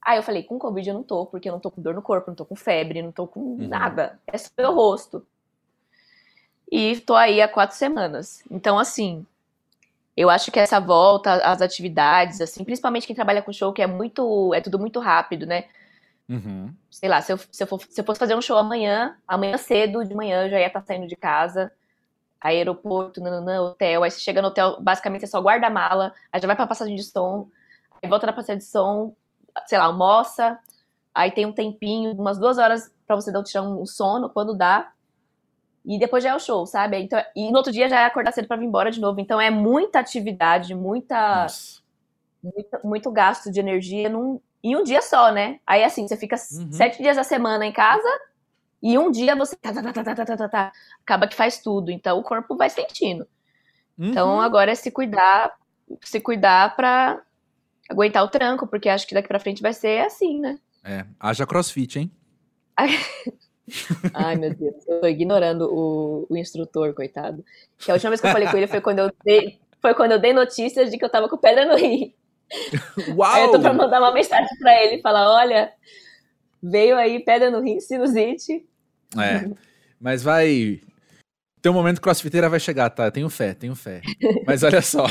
Aí 0.02 0.18
eu 0.18 0.24
falei, 0.24 0.44
com 0.44 0.58
Covid 0.58 0.88
eu 0.88 0.96
não 0.96 1.04
tô, 1.04 1.26
porque 1.26 1.50
eu 1.50 1.54
não 1.54 1.60
tô 1.60 1.70
com 1.70 1.82
dor 1.82 1.94
no 1.94 2.02
corpo, 2.02 2.30
não 2.30 2.36
tô 2.36 2.46
com 2.46 2.56
febre, 2.56 3.02
não 3.02 3.12
tô 3.12 3.28
com 3.28 3.40
uhum. 3.40 3.68
nada. 3.68 4.20
É 4.26 4.38
só 4.38 4.50
meu 4.58 4.74
rosto. 4.74 5.26
E 6.72 7.00
tô 7.02 7.16
aí 7.16 7.42
há 7.42 7.48
quatro 7.48 7.76
semanas. 7.76 8.44
Então, 8.50 8.78
assim, 8.78 9.26
eu 10.16 10.30
acho 10.30 10.52
que 10.52 10.60
essa 10.60 10.80
volta 10.80 11.36
às 11.36 11.62
atividades, 11.62 12.42
assim, 12.42 12.64
principalmente 12.64 13.06
quem 13.06 13.16
trabalha 13.16 13.42
com 13.42 13.54
show, 13.54 13.72
que 13.72 13.82
é 13.82 13.88
muito. 13.88 14.54
é 14.54 14.62
tudo 14.62 14.80
muito 14.80 15.00
rápido, 15.00 15.46
né? 15.46 15.66
Uhum. 16.28 16.74
Sei 16.90 17.08
lá, 17.08 17.22
se 17.22 17.32
eu, 17.32 17.38
se, 17.38 17.64
eu 17.64 17.68
for, 17.68 17.82
se 17.90 18.02
eu 18.02 18.04
fosse 18.04 18.20
fazer 18.20 18.36
um 18.36 18.42
show 18.42 18.58
amanhã, 18.58 19.16
amanhã 19.28 19.58
cedo, 19.58 20.04
de 20.04 20.14
manhã, 20.14 20.46
eu 20.46 20.50
já 20.50 20.60
ia 20.60 20.68
estar 20.68 20.82
tá 20.82 20.88
saindo 20.88 21.08
de 21.08 21.16
casa, 21.16 21.72
aeroporto, 22.42 23.22
nananã, 23.22 23.62
hotel. 23.62 24.04
Aí 24.04 24.12
você 24.12 24.20
chega 24.20 24.42
no 24.42 24.50
hotel, 24.50 24.78
basicamente 24.82 25.24
é 25.24 25.28
só 25.28 25.40
guarda-mala, 25.40 26.14
aí 26.32 26.42
já 26.42 26.48
vai 26.48 26.56
pra 26.56 26.68
passagem 26.68 26.96
de 26.96 27.04
som, 27.04 27.48
aí 28.02 28.10
volta 28.10 28.26
na 28.26 28.34
passagem 28.34 28.58
de 28.58 28.66
som, 28.66 29.16
sei 29.66 29.78
lá, 29.78 29.86
almoça, 29.86 30.60
aí 31.14 31.32
tem 31.32 31.46
um 31.46 31.52
tempinho, 31.52 32.12
umas 32.14 32.38
duas 32.38 32.58
horas 32.58 32.92
para 33.06 33.16
você 33.16 33.32
dar, 33.32 33.42
tirar 33.44 33.64
um 33.64 33.86
sono, 33.86 34.30
quando 34.30 34.56
dá. 34.56 34.92
E 35.86 35.98
depois 35.98 36.22
já 36.22 36.32
é 36.32 36.36
o 36.36 36.40
show, 36.40 36.66
sabe? 36.66 36.98
Então, 36.98 37.22
e 37.34 37.50
no 37.50 37.58
outro 37.58 37.72
dia 37.72 37.88
já 37.88 38.02
é 38.02 38.06
acordar 38.06 38.34
cedo 38.34 38.48
para 38.48 38.58
vir 38.58 38.66
embora 38.66 38.92
de 38.92 39.00
novo. 39.00 39.22
Então 39.22 39.40
é 39.40 39.50
muita 39.50 40.00
atividade, 40.00 40.76
muita, 40.76 41.48
muito, 42.44 42.80
muito 42.84 43.12
gasto 43.12 43.50
de 43.50 43.62
energia 43.62 44.10
num, 44.10 44.42
em 44.62 44.76
um 44.76 44.84
dia 44.84 45.02
só, 45.02 45.32
né? 45.32 45.62
Aí 45.66 45.86
assim, 45.86 46.06
você 46.06 46.18
fica 46.18 46.36
uhum. 46.36 46.72
sete 46.74 47.02
dias 47.02 47.16
da 47.16 47.24
semana 47.24 47.66
em 47.66 47.72
casa 47.72 48.10
e 48.84 48.98
um 48.98 49.10
dia 49.10 49.34
você 49.34 49.56
tá, 49.56 49.74
tá, 49.74 50.14
tá, 50.14 50.50
tá, 50.50 50.72
acaba 51.02 51.26
que 51.26 51.36
faz 51.36 51.60
tudo. 51.60 51.90
Então 51.90 52.20
o 52.20 52.24
corpo 52.24 52.58
vai 52.58 52.70
sentindo. 52.70 53.26
Uhum. 53.98 54.10
Então 54.10 54.42
agora 54.42 54.72
é 54.72 54.76
se 54.76 54.92
cuidar, 54.92 55.56
se 56.04 56.20
cuidar 56.20 56.76
pra 56.76 57.22
aguentar 57.90 58.24
o 58.24 58.30
tranco, 58.30 58.68
porque 58.68 58.90
acho 58.90 59.08
que 59.08 59.14
daqui 59.14 59.28
pra 59.28 59.40
frente 59.40 59.62
vai 59.62 59.74
ser 59.74 60.06
assim, 60.06 60.40
né? 60.40 60.60
É, 60.84 61.06
haja 61.20 61.46
crossfit, 61.46 62.00
hein? 62.00 62.12
Ai, 64.14 64.36
meu 64.36 64.54
Deus, 64.54 64.88
eu 64.88 65.02
tô 65.02 65.08
ignorando 65.08 65.68
o, 65.70 66.26
o 66.30 66.38
instrutor, 66.38 66.94
coitado. 66.94 67.44
Que 67.78 67.92
a 67.92 67.96
última 67.96 68.12
vez 68.12 68.22
que 68.22 68.28
eu 68.28 68.32
falei 68.32 68.48
com 68.48 68.58
ele 68.58 68.68
foi 68.68 68.80
quando 68.80 69.00
eu 69.00 69.12
dei, 69.26 69.60
foi 69.82 69.94
quando 69.94 70.14
eu 70.14 70.20
dei 70.20 70.32
notícias 70.32 70.90
de 70.90 70.98
que 70.98 71.04
eu 71.04 71.10
tava 71.10 71.28
com 71.28 71.38
pedra 71.38 71.66
no 71.66 71.76
rim. 71.76 72.14
Uau! 73.16 73.34
Aí 73.34 73.44
eu 73.44 73.52
tô 73.52 73.60
pra 73.60 73.74
mandar 73.74 74.00
uma 74.00 74.14
mensagem 74.14 74.58
pra 74.60 74.84
ele, 74.84 75.02
falar, 75.02 75.30
olha, 75.30 75.72
veio 76.64 76.96
aí 76.96 77.20
pedra 77.20 77.52
no 77.52 77.62
rim, 77.62 77.80
sinusite. 77.80 78.66
É, 79.18 79.50
mas 80.00 80.24
vai... 80.24 80.82
Teu 81.62 81.74
momento 81.74 82.00
crossfiteira 82.00 82.48
vai 82.48 82.60
chegar, 82.60 82.90
tá? 82.90 83.12
Tenho 83.12 83.30
fé, 83.30 83.54
tenho 83.54 83.76
fé. 83.76 84.02
Mas 84.46 84.64
olha 84.64 84.82
só. 84.82 85.06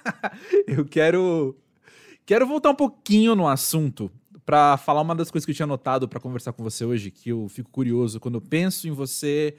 eu 0.66 0.84
quero. 0.84 1.56
Quero 2.26 2.44
voltar 2.44 2.70
um 2.70 2.74
pouquinho 2.74 3.36
no 3.36 3.46
assunto 3.46 4.10
para 4.44 4.76
falar 4.76 5.00
uma 5.00 5.14
das 5.14 5.30
coisas 5.30 5.46
que 5.46 5.52
eu 5.52 5.54
tinha 5.54 5.66
notado 5.66 6.08
para 6.08 6.18
conversar 6.18 6.52
com 6.52 6.60
você 6.60 6.84
hoje, 6.84 7.08
que 7.08 7.30
eu 7.30 7.48
fico 7.48 7.70
curioso 7.70 8.18
quando 8.18 8.34
eu 8.34 8.40
penso 8.40 8.88
em 8.88 8.90
você 8.90 9.56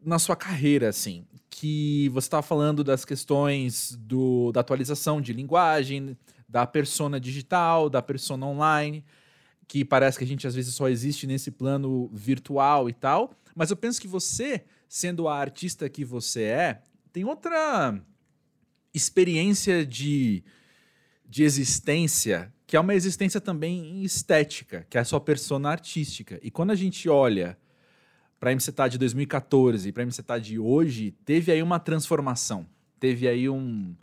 na 0.00 0.16
sua 0.20 0.36
carreira, 0.36 0.88
assim, 0.88 1.26
que 1.50 2.08
você 2.10 2.26
estava 2.26 2.42
falando 2.42 2.84
das 2.84 3.04
questões 3.04 3.96
do, 4.00 4.52
da 4.52 4.60
atualização 4.60 5.20
de 5.20 5.32
linguagem, 5.32 6.16
da 6.48 6.64
persona 6.68 7.18
digital, 7.18 7.90
da 7.90 8.00
persona 8.00 8.46
online, 8.46 9.04
que 9.66 9.84
parece 9.84 10.18
que 10.18 10.24
a 10.24 10.26
gente 10.26 10.46
às 10.46 10.54
vezes 10.54 10.76
só 10.76 10.88
existe 10.88 11.26
nesse 11.26 11.50
plano 11.50 12.08
virtual 12.12 12.88
e 12.88 12.92
tal. 12.92 13.32
Mas 13.56 13.70
eu 13.70 13.76
penso 13.76 14.00
que 14.00 14.06
você, 14.06 14.64
sendo 14.88 15.26
a 15.26 15.36
artista 15.36 15.88
que 15.88 16.04
você 16.04 16.42
é, 16.44 16.82
tem 17.12 17.24
outra 17.24 18.00
experiência 18.94 19.84
de, 19.84 20.44
de 21.32 21.44
existência 21.44 22.52
que 22.66 22.76
é 22.76 22.80
uma 22.80 22.94
existência 22.94 23.40
também 23.40 24.02
estética, 24.02 24.86
que 24.88 24.98
é 24.98 25.00
a 25.00 25.04
sua 25.04 25.18
persona 25.18 25.70
artística. 25.70 26.38
E 26.42 26.50
quando 26.50 26.70
a 26.70 26.74
gente 26.74 27.08
olha 27.08 27.58
para 28.38 28.50
a 28.50 28.54
MCTA 28.54 28.88
de 28.88 28.98
2014 28.98 29.88
e 29.88 29.92
para 29.92 30.02
a 30.02 30.06
MCTA 30.06 30.38
de 30.38 30.58
hoje, 30.58 31.12
teve 31.24 31.50
aí 31.50 31.62
uma 31.62 31.78
transformação, 31.78 32.66
teve 33.00 33.26
aí 33.26 33.48
um, 33.48 33.94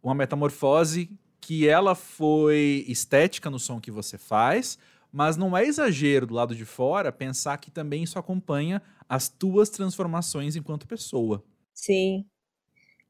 uma 0.00 0.14
metamorfose 0.14 1.10
que 1.40 1.68
ela 1.68 1.96
foi 1.96 2.84
estética 2.86 3.50
no 3.50 3.58
som 3.58 3.80
que 3.80 3.90
você 3.90 4.16
faz, 4.16 4.78
mas 5.12 5.36
não 5.36 5.56
é 5.56 5.64
exagero 5.64 6.26
do 6.26 6.34
lado 6.34 6.54
de 6.54 6.64
fora 6.64 7.10
pensar 7.10 7.58
que 7.58 7.72
também 7.72 8.04
isso 8.04 8.20
acompanha 8.20 8.80
as 9.08 9.28
tuas 9.28 9.68
transformações 9.68 10.54
enquanto 10.54 10.86
pessoa. 10.86 11.44
Sim. 11.74 12.24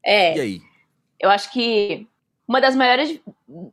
É. 0.03 0.37
E 0.37 0.39
aí? 0.39 0.61
Eu 1.19 1.29
acho 1.29 1.51
que 1.51 2.07
uma 2.49 2.59
das 2.59 2.75
maiores, 2.75 3.21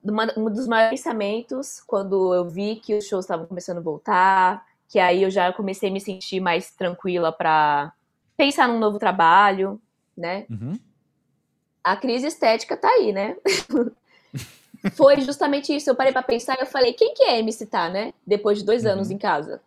uma, 0.04 0.30
um 0.36 0.50
dos 0.50 0.68
maiores 0.68 1.00
pensamentos 1.00 1.82
quando 1.86 2.34
eu 2.34 2.46
vi 2.46 2.76
que 2.76 2.94
os 2.94 3.06
shows 3.06 3.24
estavam 3.24 3.46
começando 3.46 3.78
a 3.78 3.80
voltar, 3.80 4.66
que 4.86 4.98
aí 4.98 5.22
eu 5.22 5.30
já 5.30 5.50
comecei 5.50 5.88
a 5.88 5.92
me 5.92 5.98
sentir 5.98 6.40
mais 6.40 6.70
tranquila 6.72 7.32
para 7.32 7.90
pensar 8.36 8.68
num 8.68 8.78
novo 8.78 8.98
trabalho, 8.98 9.80
né? 10.14 10.44
Uhum. 10.50 10.78
A 11.82 11.96
crise 11.96 12.26
estética 12.26 12.76
tá 12.76 12.86
aí, 12.86 13.12
né? 13.12 13.38
Foi 14.92 15.22
justamente 15.22 15.74
isso. 15.74 15.88
Eu 15.88 15.96
parei 15.96 16.12
para 16.12 16.22
pensar 16.22 16.58
e 16.58 16.60
eu 16.60 16.66
falei, 16.66 16.92
quem 16.92 17.14
que 17.14 17.22
é 17.22 17.38
MC 17.38 17.64
Tá, 17.64 17.88
né? 17.88 18.12
Depois 18.26 18.58
de 18.58 18.64
dois 18.66 18.84
uhum. 18.84 18.90
anos 18.90 19.10
em 19.10 19.16
casa. 19.16 19.62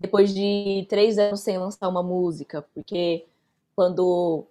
Depois 0.00 0.34
de 0.34 0.84
três 0.88 1.16
anos 1.16 1.40
sem 1.40 1.58
lançar 1.58 1.88
uma 1.88 2.02
música, 2.02 2.66
porque 2.74 3.24
quando 3.76 4.44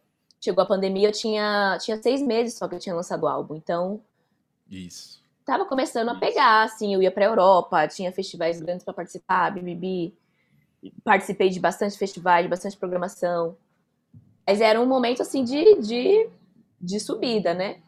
chegou 0.46 0.64
a 0.64 0.68
pandemia, 0.68 1.10
eu 1.10 1.12
tinha, 1.12 1.78
tinha 1.82 2.02
seis 2.02 2.22
meses 2.22 2.58
só 2.58 2.68
que 2.68 2.76
eu 2.76 2.80
tinha 2.80 2.96
lançado 2.96 3.24
o 3.24 3.28
álbum. 3.28 3.56
Então. 3.56 4.02
Isso. 4.70 5.24
Tava 5.44 5.66
começando 5.66 6.08
Isso. 6.08 6.18
a 6.18 6.20
pegar, 6.20 6.64
assim, 6.64 6.94
eu 6.94 7.02
ia 7.02 7.12
pra 7.12 7.26
Europa, 7.26 7.88
tinha 7.88 8.12
festivais 8.12 8.62
grandes 8.62 8.84
para 8.84 8.94
participar, 8.94 9.52
BBB. 9.52 10.14
Participei 11.04 11.50
de 11.50 11.60
bastante 11.60 11.98
festivais, 11.98 12.46
de 12.46 12.50
bastante 12.50 12.78
programação. 12.78 13.58
Mas 14.48 14.62
era 14.62 14.80
um 14.80 14.86
momento, 14.86 15.22
assim, 15.22 15.44
de, 15.44 15.76
de, 15.82 16.30
de 16.80 17.00
subida, 17.00 17.54
né? 17.54 17.82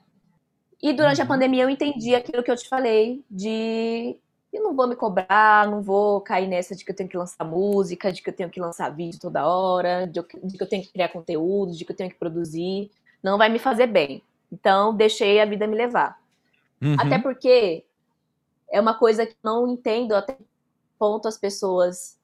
E 0.81 0.93
durante 0.93 1.19
uhum. 1.19 1.25
a 1.25 1.27
pandemia 1.27 1.63
eu 1.63 1.69
entendi 1.69 2.13
aquilo 2.13 2.43
que 2.43 2.51
eu 2.51 2.55
te 2.55 2.67
falei, 2.67 3.23
de 3.29 4.17
e 4.57 4.59
não 4.59 4.75
vou 4.75 4.87
me 4.87 4.95
cobrar, 4.95 5.69
não 5.69 5.81
vou 5.81 6.19
cair 6.21 6.47
nessa 6.47 6.75
de 6.75 6.83
que 6.83 6.91
eu 6.91 6.95
tenho 6.95 7.09
que 7.09 7.17
lançar 7.17 7.45
música, 7.45 8.11
de 8.11 8.21
que 8.21 8.29
eu 8.29 8.35
tenho 8.35 8.49
que 8.49 8.59
lançar 8.59 8.89
vídeo 8.89 9.19
toda 9.19 9.47
hora, 9.47 10.07
de, 10.07 10.21
que 10.23 10.61
eu 10.61 10.67
tenho 10.67 10.83
que 10.83 10.91
criar 10.91 11.09
conteúdo, 11.09 11.73
de 11.73 11.85
que 11.85 11.91
eu 11.91 11.95
tenho 11.95 12.09
que 12.09 12.17
produzir. 12.17 12.91
Não 13.21 13.37
vai 13.37 13.49
me 13.49 13.59
fazer 13.59 13.87
bem. 13.87 14.23
Então, 14.51 14.95
deixei 14.95 15.39
a 15.39 15.45
vida 15.45 15.67
me 15.67 15.75
levar. 15.75 16.19
Uhum. 16.81 16.95
Até 16.99 17.19
porque 17.19 17.83
é 18.69 18.81
uma 18.81 18.93
coisa 18.93 19.25
que 19.25 19.35
não 19.43 19.67
entendo 19.67 20.13
até 20.13 20.37
ponto 20.97 21.27
as 21.27 21.37
pessoas 21.37 22.17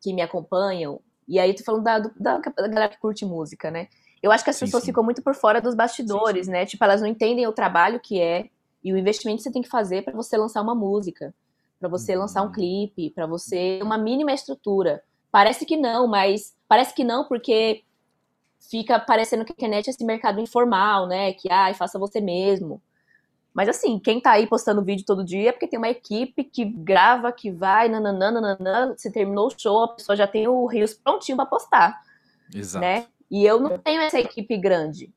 que 0.00 0.12
me 0.12 0.22
acompanham. 0.22 1.00
E 1.26 1.38
aí, 1.38 1.54
tô 1.54 1.64
falando 1.64 1.84
da, 1.84 1.98
da, 1.98 2.38
da 2.38 2.68
galera 2.68 2.88
que 2.88 2.98
curte 2.98 3.24
música, 3.24 3.70
né? 3.70 3.88
Eu 4.22 4.32
acho 4.32 4.42
que 4.42 4.50
as 4.50 4.56
sim, 4.56 4.64
pessoas 4.64 4.82
sim. 4.82 4.90
ficam 4.90 5.04
muito 5.04 5.22
por 5.22 5.34
fora 5.34 5.60
dos 5.60 5.74
bastidores, 5.74 6.46
sim, 6.46 6.52
né? 6.52 6.66
Tipo, 6.66 6.84
elas 6.84 7.00
não 7.00 7.08
entendem 7.08 7.46
o 7.46 7.52
trabalho 7.52 8.00
que 8.00 8.20
é 8.20 8.48
e 8.82 8.92
o 8.92 8.96
investimento 8.96 9.38
que 9.38 9.42
você 9.44 9.52
tem 9.52 9.62
que 9.62 9.68
fazer 9.68 10.02
para 10.02 10.14
você 10.14 10.36
lançar 10.36 10.62
uma 10.62 10.74
música 10.74 11.34
para 11.78 11.88
você 11.88 12.16
lançar 12.16 12.42
um 12.42 12.46
uhum. 12.46 12.52
clipe, 12.52 13.10
para 13.10 13.26
você 13.26 13.80
uma 13.82 13.98
mínima 13.98 14.32
estrutura. 14.32 15.02
Parece 15.30 15.64
que 15.64 15.76
não, 15.76 16.06
mas 16.06 16.56
parece 16.66 16.94
que 16.94 17.04
não 17.04 17.26
porque 17.26 17.84
fica 18.70 18.98
parecendo 18.98 19.44
que 19.44 19.52
a 19.52 19.54
internet 19.54 19.86
é 19.86 19.90
esse 19.90 20.04
mercado 20.04 20.40
informal, 20.40 21.06
né? 21.06 21.32
Que 21.32 21.50
ai, 21.50 21.74
faça 21.74 21.98
você 21.98 22.20
mesmo. 22.20 22.82
Mas 23.54 23.68
assim, 23.68 23.98
quem 23.98 24.20
tá 24.20 24.32
aí 24.32 24.46
postando 24.46 24.84
vídeo 24.84 25.04
todo 25.04 25.24
dia 25.24 25.48
é 25.48 25.52
porque 25.52 25.66
tem 25.66 25.78
uma 25.78 25.88
equipe 25.88 26.44
que 26.44 26.64
grava, 26.64 27.32
que 27.32 27.50
vai, 27.50 27.88
nananã, 27.88 28.30
nananã, 28.30 28.94
você 28.96 29.10
terminou 29.10 29.48
o 29.48 29.54
show, 29.58 29.84
a 29.84 29.88
pessoa 29.88 30.14
já 30.14 30.26
tem 30.26 30.46
o 30.46 30.66
Rios 30.66 30.94
prontinho 30.94 31.36
para 31.36 31.46
postar. 31.46 32.00
Exato. 32.54 32.84
Né? 32.84 33.06
E 33.30 33.44
eu 33.44 33.60
não 33.60 33.76
tenho 33.78 34.00
essa 34.00 34.18
equipe 34.18 34.56
grande. 34.56 35.12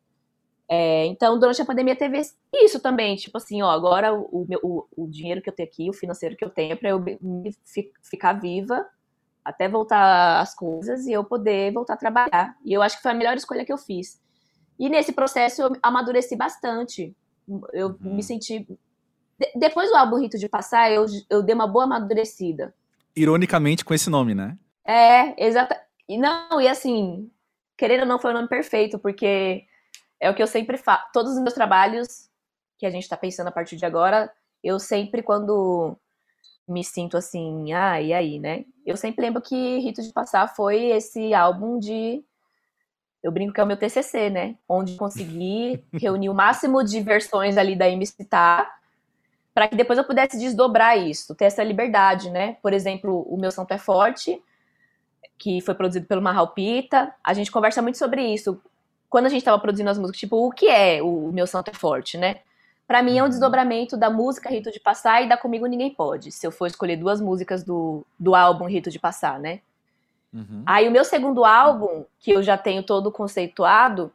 É, 0.74 1.06
então, 1.08 1.38
durante 1.38 1.62
a 1.62 1.66
pandemia 1.66 1.98
teve 1.98 2.22
isso 2.54 2.80
também, 2.80 3.18
tipo 3.18 3.38
assim, 3.38 3.62
ó, 3.62 3.70
agora 3.70 4.14
o, 4.14 4.48
o, 4.64 4.88
o 4.96 5.06
dinheiro 5.06 5.42
que 5.42 5.50
eu 5.50 5.54
tenho 5.54 5.68
aqui, 5.68 5.90
o 5.90 5.94
financeiro 5.94 6.38
que 6.38 6.46
eu 6.46 6.50
tenho, 6.50 6.72
é 6.72 6.76
para 6.78 6.92
eu 6.92 7.00
me, 7.22 7.54
ficar 8.02 8.32
viva 8.40 8.88
até 9.44 9.68
voltar 9.68 10.40
as 10.40 10.56
coisas 10.56 11.06
e 11.08 11.12
eu 11.12 11.26
poder 11.26 11.74
voltar 11.74 11.96
a 11.96 11.98
trabalhar. 11.98 12.56
E 12.64 12.72
eu 12.72 12.82
acho 12.82 12.96
que 12.96 13.02
foi 13.02 13.12
a 13.12 13.16
melhor 13.16 13.36
escolha 13.36 13.66
que 13.66 13.74
eu 13.74 13.78
fiz. 13.78 14.22
E 14.80 14.88
nesse 14.88 15.12
processo 15.12 15.62
eu 15.62 15.72
amadureci 15.84 16.38
bastante. 16.38 17.14
Eu 17.74 17.90
uhum. 18.02 18.16
me 18.16 18.24
senti. 18.24 18.60
De, 19.38 19.52
depois 19.58 19.90
do 19.90 19.98
álbum 19.98 20.20
Rito 20.20 20.38
de 20.38 20.48
Passar, 20.48 20.90
eu, 20.90 21.06
eu 21.30 21.44
dei 21.44 21.54
uma 21.54 21.68
boa 21.68 21.84
amadurecida. 21.84 22.74
Ironicamente 23.14 23.84
com 23.84 23.94
esse 23.94 24.10
nome, 24.10 24.34
né? 24.34 24.58
É, 24.86 25.46
exato. 25.46 25.76
E 26.08 26.18
não, 26.18 26.62
e 26.62 26.68
assim, 26.70 27.30
querendo 27.76 28.02
ou 28.02 28.08
não, 28.08 28.20
foi 28.20 28.32
o 28.32 28.34
nome 28.34 28.48
perfeito, 28.48 28.98
porque 28.98 29.66
é 30.22 30.30
o 30.30 30.36
que 30.36 30.42
eu 30.42 30.48
sempre 30.48 30.78
faço. 30.78 31.08
Todos 31.12 31.34
os 31.34 31.40
meus 31.40 31.54
trabalhos 31.54 32.30
que 32.78 32.86
a 32.86 32.92
gente 32.92 33.04
está 33.04 33.18
pensando 33.18 33.48
a 33.48 33.52
partir 33.52 33.76
de 33.76 33.86
agora, 33.86 34.32
eu 34.64 34.80
sempre, 34.80 35.24
quando 35.24 35.98
me 36.68 36.84
sinto 36.84 37.18
assim, 37.18 37.74
ah, 37.74 38.00
e 38.00 38.14
aí, 38.14 38.40
né? 38.40 38.64
Eu 38.86 38.96
sempre 38.96 39.26
lembro 39.26 39.42
que 39.42 39.80
Rito 39.80 40.02
de 40.02 40.14
Passar 40.14 40.48
foi 40.56 40.86
esse 40.86 41.34
álbum 41.34 41.80
de. 41.80 42.24
Eu 43.24 43.32
brinco 43.32 43.54
que 43.54 43.60
é 43.60 43.64
o 43.64 43.68
meu 43.68 43.78
TCC, 43.78 44.30
né? 44.30 44.56
Onde 44.70 44.96
consegui 44.96 45.84
reunir 45.94 46.30
o 46.30 46.36
máximo 46.36 46.84
de 46.84 47.02
versões 47.02 47.58
ali 47.58 47.76
da 47.76 47.90
MC 47.90 48.24
Tá, 48.26 48.72
para 49.54 49.68
que 49.68 49.76
depois 49.76 49.98
eu 49.98 50.06
pudesse 50.06 50.40
desdobrar 50.40 50.98
isso, 50.98 51.36
ter 51.36 51.46
essa 51.46 51.64
liberdade, 51.64 52.30
né? 52.30 52.58
Por 52.62 52.74
exemplo, 52.74 53.24
o 53.28 53.38
meu 53.38 53.52
Santo 53.52 53.74
é 53.74 53.78
Forte, 53.78 54.42
que 55.38 55.62
foi 55.62 55.74
produzido 55.74 56.06
pelo 56.06 56.22
Marral 56.22 56.54
Pita. 56.54 57.14
A 57.24 57.34
gente 57.34 57.52
conversa 57.52 57.82
muito 57.82 57.98
sobre 57.98 58.24
isso 58.24 58.62
quando 59.12 59.26
a 59.26 59.30
gente 59.30 59.44
tava 59.44 59.60
produzindo 59.60 59.90
as 59.90 60.00
músicas, 60.00 60.22
tipo, 60.22 60.38
o 60.38 60.50
que 60.50 60.70
é 60.70 61.04
o 61.04 61.32
Meu 61.34 61.46
Santo 61.46 61.70
é 61.70 61.74
Forte, 61.74 62.18
né? 62.18 62.38
Para 62.88 63.04
mim 63.04 63.18
é 63.18 63.22
um 63.22 63.26
uhum. 63.26 63.30
desdobramento 63.30 63.98
da 63.98 64.10
música 64.10 64.50
Rito 64.50 64.72
de 64.72 64.80
Passar 64.80 65.22
e 65.22 65.28
da 65.28 65.36
Comigo 65.36 65.66
Ninguém 65.66 65.94
Pode, 65.94 66.32
se 66.32 66.48
eu 66.48 66.52
for 66.52 66.66
escolher 66.66 66.96
duas 66.96 67.20
músicas 67.20 67.62
do, 67.62 68.06
do 68.18 68.34
álbum 68.34 68.66
Rito 68.66 68.90
de 68.90 68.98
Passar, 68.98 69.38
né? 69.38 69.60
Uhum. 70.34 70.64
Aí 70.66 70.88
o 70.88 70.92
meu 70.92 71.04
segundo 71.04 71.44
álbum, 71.44 72.06
que 72.22 72.32
eu 72.32 72.42
já 72.42 72.58
tenho 72.58 72.84
todo 72.84 73.12
conceituado, 73.12 74.14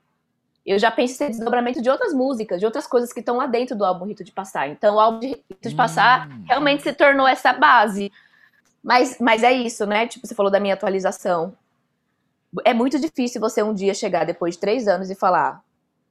eu 0.65 0.79
já 0.79 0.91
penso 0.91 1.13
em 1.13 1.17
ser 1.17 1.29
desdobramento 1.29 1.83
de 1.83 1.91
outras 1.91 2.15
músicas, 2.15 2.59
de 2.59 2.65
outras 2.65 2.87
coisas 2.87 3.13
que 3.13 3.21
estão 3.21 3.37
lá 3.37 3.47
dentro 3.47 3.77
do 3.77 3.85
álbum 3.85 4.07
Rito 4.07 4.25
de 4.25 4.33
Passar. 4.33 4.67
Então 4.71 4.95
o 4.97 4.99
álbum 4.99 5.21
de 5.21 5.27
Rito 5.27 5.69
de 5.69 5.75
Passar 5.75 6.27
uhum. 6.27 6.45
realmente 6.47 6.83
se 6.83 6.93
tornou 6.95 7.29
essa 7.29 7.53
base. 7.53 8.11
Mas, 8.83 9.19
mas 9.21 9.43
é 9.43 9.53
isso, 9.53 9.85
né? 9.85 10.07
Tipo, 10.07 10.27
você 10.27 10.35
falou 10.35 10.51
da 10.51 10.59
minha 10.59 10.73
atualização 10.73 11.53
é 12.65 12.75
muito 12.75 12.99
difícil 12.99 13.41
você 13.41 13.63
um 13.63 13.75
dia 13.75 13.95
chegar 13.95 14.25
depois 14.25 14.55
de 14.55 14.61
três 14.61 14.89
anos 14.89 15.11
e 15.11 15.15
falar, 15.15 15.65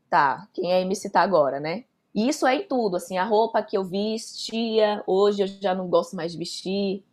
tá, 0.09 0.47
quem 0.53 0.71
é 0.71 0.81
MC 0.81 1.09
tá 1.09 1.21
agora, 1.21 1.59
né? 1.59 1.85
E 2.13 2.29
isso 2.29 2.47
é 2.47 2.55
em 2.55 2.63
tudo, 2.67 2.95
assim, 2.95 3.17
a 3.17 3.25
roupa 3.25 3.61
que 3.61 3.77
eu 3.77 3.83
vestia, 3.83 5.03
hoje 5.05 5.43
eu 5.43 5.47
já 5.47 5.75
não 5.75 5.89
gosto 5.89 6.15
mais 6.15 6.31
de 6.31 6.37
vestir, 6.37 7.03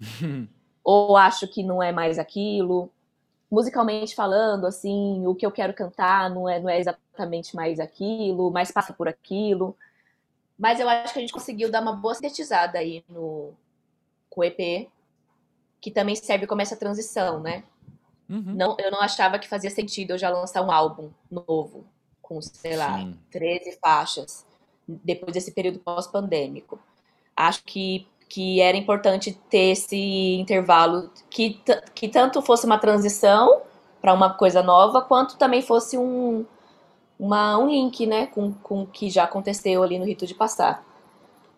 ou 0.82 1.16
acho 1.16 1.46
que 1.46 1.62
não 1.62 1.82
é 1.82 1.92
mais 1.92 2.18
aquilo. 2.18 2.90
Musicalmente 3.50 4.14
falando, 4.14 4.66
assim, 4.66 5.26
o 5.26 5.34
que 5.34 5.46
eu 5.46 5.52
quero 5.52 5.74
cantar 5.74 6.30
não 6.30 6.48
é, 6.48 6.58
não 6.60 6.68
é 6.68 6.80
exatamente 6.80 7.54
mais 7.54 7.78
aquilo, 7.78 8.50
mas 8.50 8.72
passa 8.72 8.92
por 8.92 9.08
aquilo. 9.08 9.76
Mas 10.58 10.80
eu 10.80 10.88
acho 10.88 11.12
que 11.12 11.18
a 11.18 11.22
gente 11.22 11.32
conseguiu 11.32 11.70
dar 11.70 11.80
uma 11.80 11.92
boa 11.92 12.14
sintetizada 12.14 12.78
aí 12.78 13.04
no 13.08 13.52
com 14.28 14.42
o 14.42 14.44
EP, 14.44 14.88
que 15.80 15.90
também 15.90 16.14
serve 16.14 16.46
como 16.46 16.62
essa 16.62 16.76
transição, 16.76 17.40
né? 17.40 17.64
Uhum. 18.30 18.54
Não, 18.54 18.76
eu 18.78 18.92
não 18.92 19.00
achava 19.00 19.40
que 19.40 19.48
fazia 19.48 19.70
sentido 19.70 20.12
eu 20.12 20.18
já 20.18 20.30
lançar 20.30 20.62
um 20.62 20.70
álbum 20.70 21.10
novo, 21.28 21.84
com, 22.22 22.40
sei 22.40 22.76
lá, 22.76 22.98
Sim. 22.98 23.18
13 23.32 23.78
faixas, 23.82 24.46
depois 24.86 25.32
desse 25.32 25.50
período 25.50 25.80
pós-pandêmico. 25.80 26.78
Acho 27.36 27.64
que, 27.64 28.06
que 28.28 28.60
era 28.60 28.76
importante 28.76 29.36
ter 29.50 29.72
esse 29.72 29.96
intervalo, 30.36 31.10
que, 31.28 31.60
que 31.92 32.08
tanto 32.08 32.40
fosse 32.40 32.64
uma 32.64 32.78
transição, 32.78 33.62
para 34.00 34.14
uma 34.14 34.32
coisa 34.32 34.62
nova, 34.62 35.02
quanto 35.02 35.36
também 35.36 35.60
fosse 35.60 35.98
um, 35.98 36.46
uma, 37.18 37.58
um 37.58 37.68
link, 37.68 38.06
né, 38.06 38.26
com, 38.26 38.52
com 38.52 38.82
o 38.82 38.86
que 38.86 39.10
já 39.10 39.24
aconteceu 39.24 39.82
ali 39.82 39.98
no 39.98 40.06
rito 40.06 40.26
de 40.26 40.34
passar. 40.34 40.84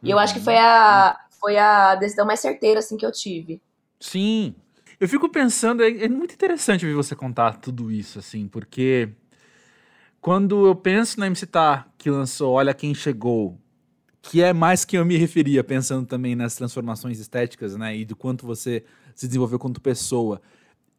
E 0.02 0.11
eu 0.11 0.18
acho 0.18 0.35
que 0.35 0.40
foi 0.40 0.56
a, 0.56 1.16
foi 1.38 1.56
a 1.56 1.94
decisão 1.94 2.26
mais 2.26 2.40
certeira, 2.40 2.80
assim, 2.80 2.96
que 2.96 3.06
eu 3.06 3.12
tive. 3.12 3.62
Sim. 4.00 4.56
Eu 5.03 5.09
fico 5.09 5.29
pensando, 5.29 5.83
é, 5.83 6.05
é 6.05 6.09
muito 6.09 6.33
interessante 6.33 6.87
ver 6.87 6.95
você 6.95 7.17
contar 7.17 7.55
tudo 7.55 7.91
isso, 7.91 8.21
assim, 8.21 8.47
porque 8.47 9.09
quando 10.21 10.65
eu 10.65 10.77
penso 10.77 11.19
na 11.19 11.27
MC 11.27 11.45
Tá, 11.45 11.88
que 11.99 12.09
lançou 12.09 12.53
Olha 12.53 12.73
Quem 12.73 12.95
Chegou, 12.95 13.59
que 14.23 14.41
é 14.41 14.53
mais 14.53 14.85
que 14.85 14.97
eu 14.97 15.05
me 15.05 15.17
referia, 15.17 15.65
pensando 15.65 16.07
também 16.07 16.37
nas 16.37 16.55
transformações 16.55 17.19
estéticas, 17.19 17.75
né, 17.75 17.97
e 17.97 18.05
do 18.05 18.15
quanto 18.15 18.47
você 18.47 18.85
se 19.12 19.27
desenvolveu 19.27 19.59
quanto 19.59 19.81
pessoa. 19.81 20.41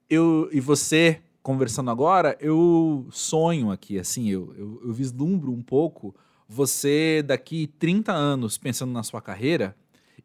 Eu 0.10 0.50
e 0.52 0.60
você 0.60 1.22
conversando 1.42 1.90
agora, 1.90 2.36
eu 2.42 3.08
sonho 3.10 3.72
aqui, 3.72 3.98
assim, 3.98 4.30
eu, 4.30 4.54
eu, 4.58 4.82
eu 4.84 4.92
vislumbro 4.92 5.50
um 5.54 5.64
pouco 5.64 6.14
você 6.46 7.24
daqui 7.26 7.68
30 7.80 8.12
anos 8.12 8.58
pensando 8.58 8.92
na 8.92 9.02
sua 9.02 9.22
carreira 9.22 9.74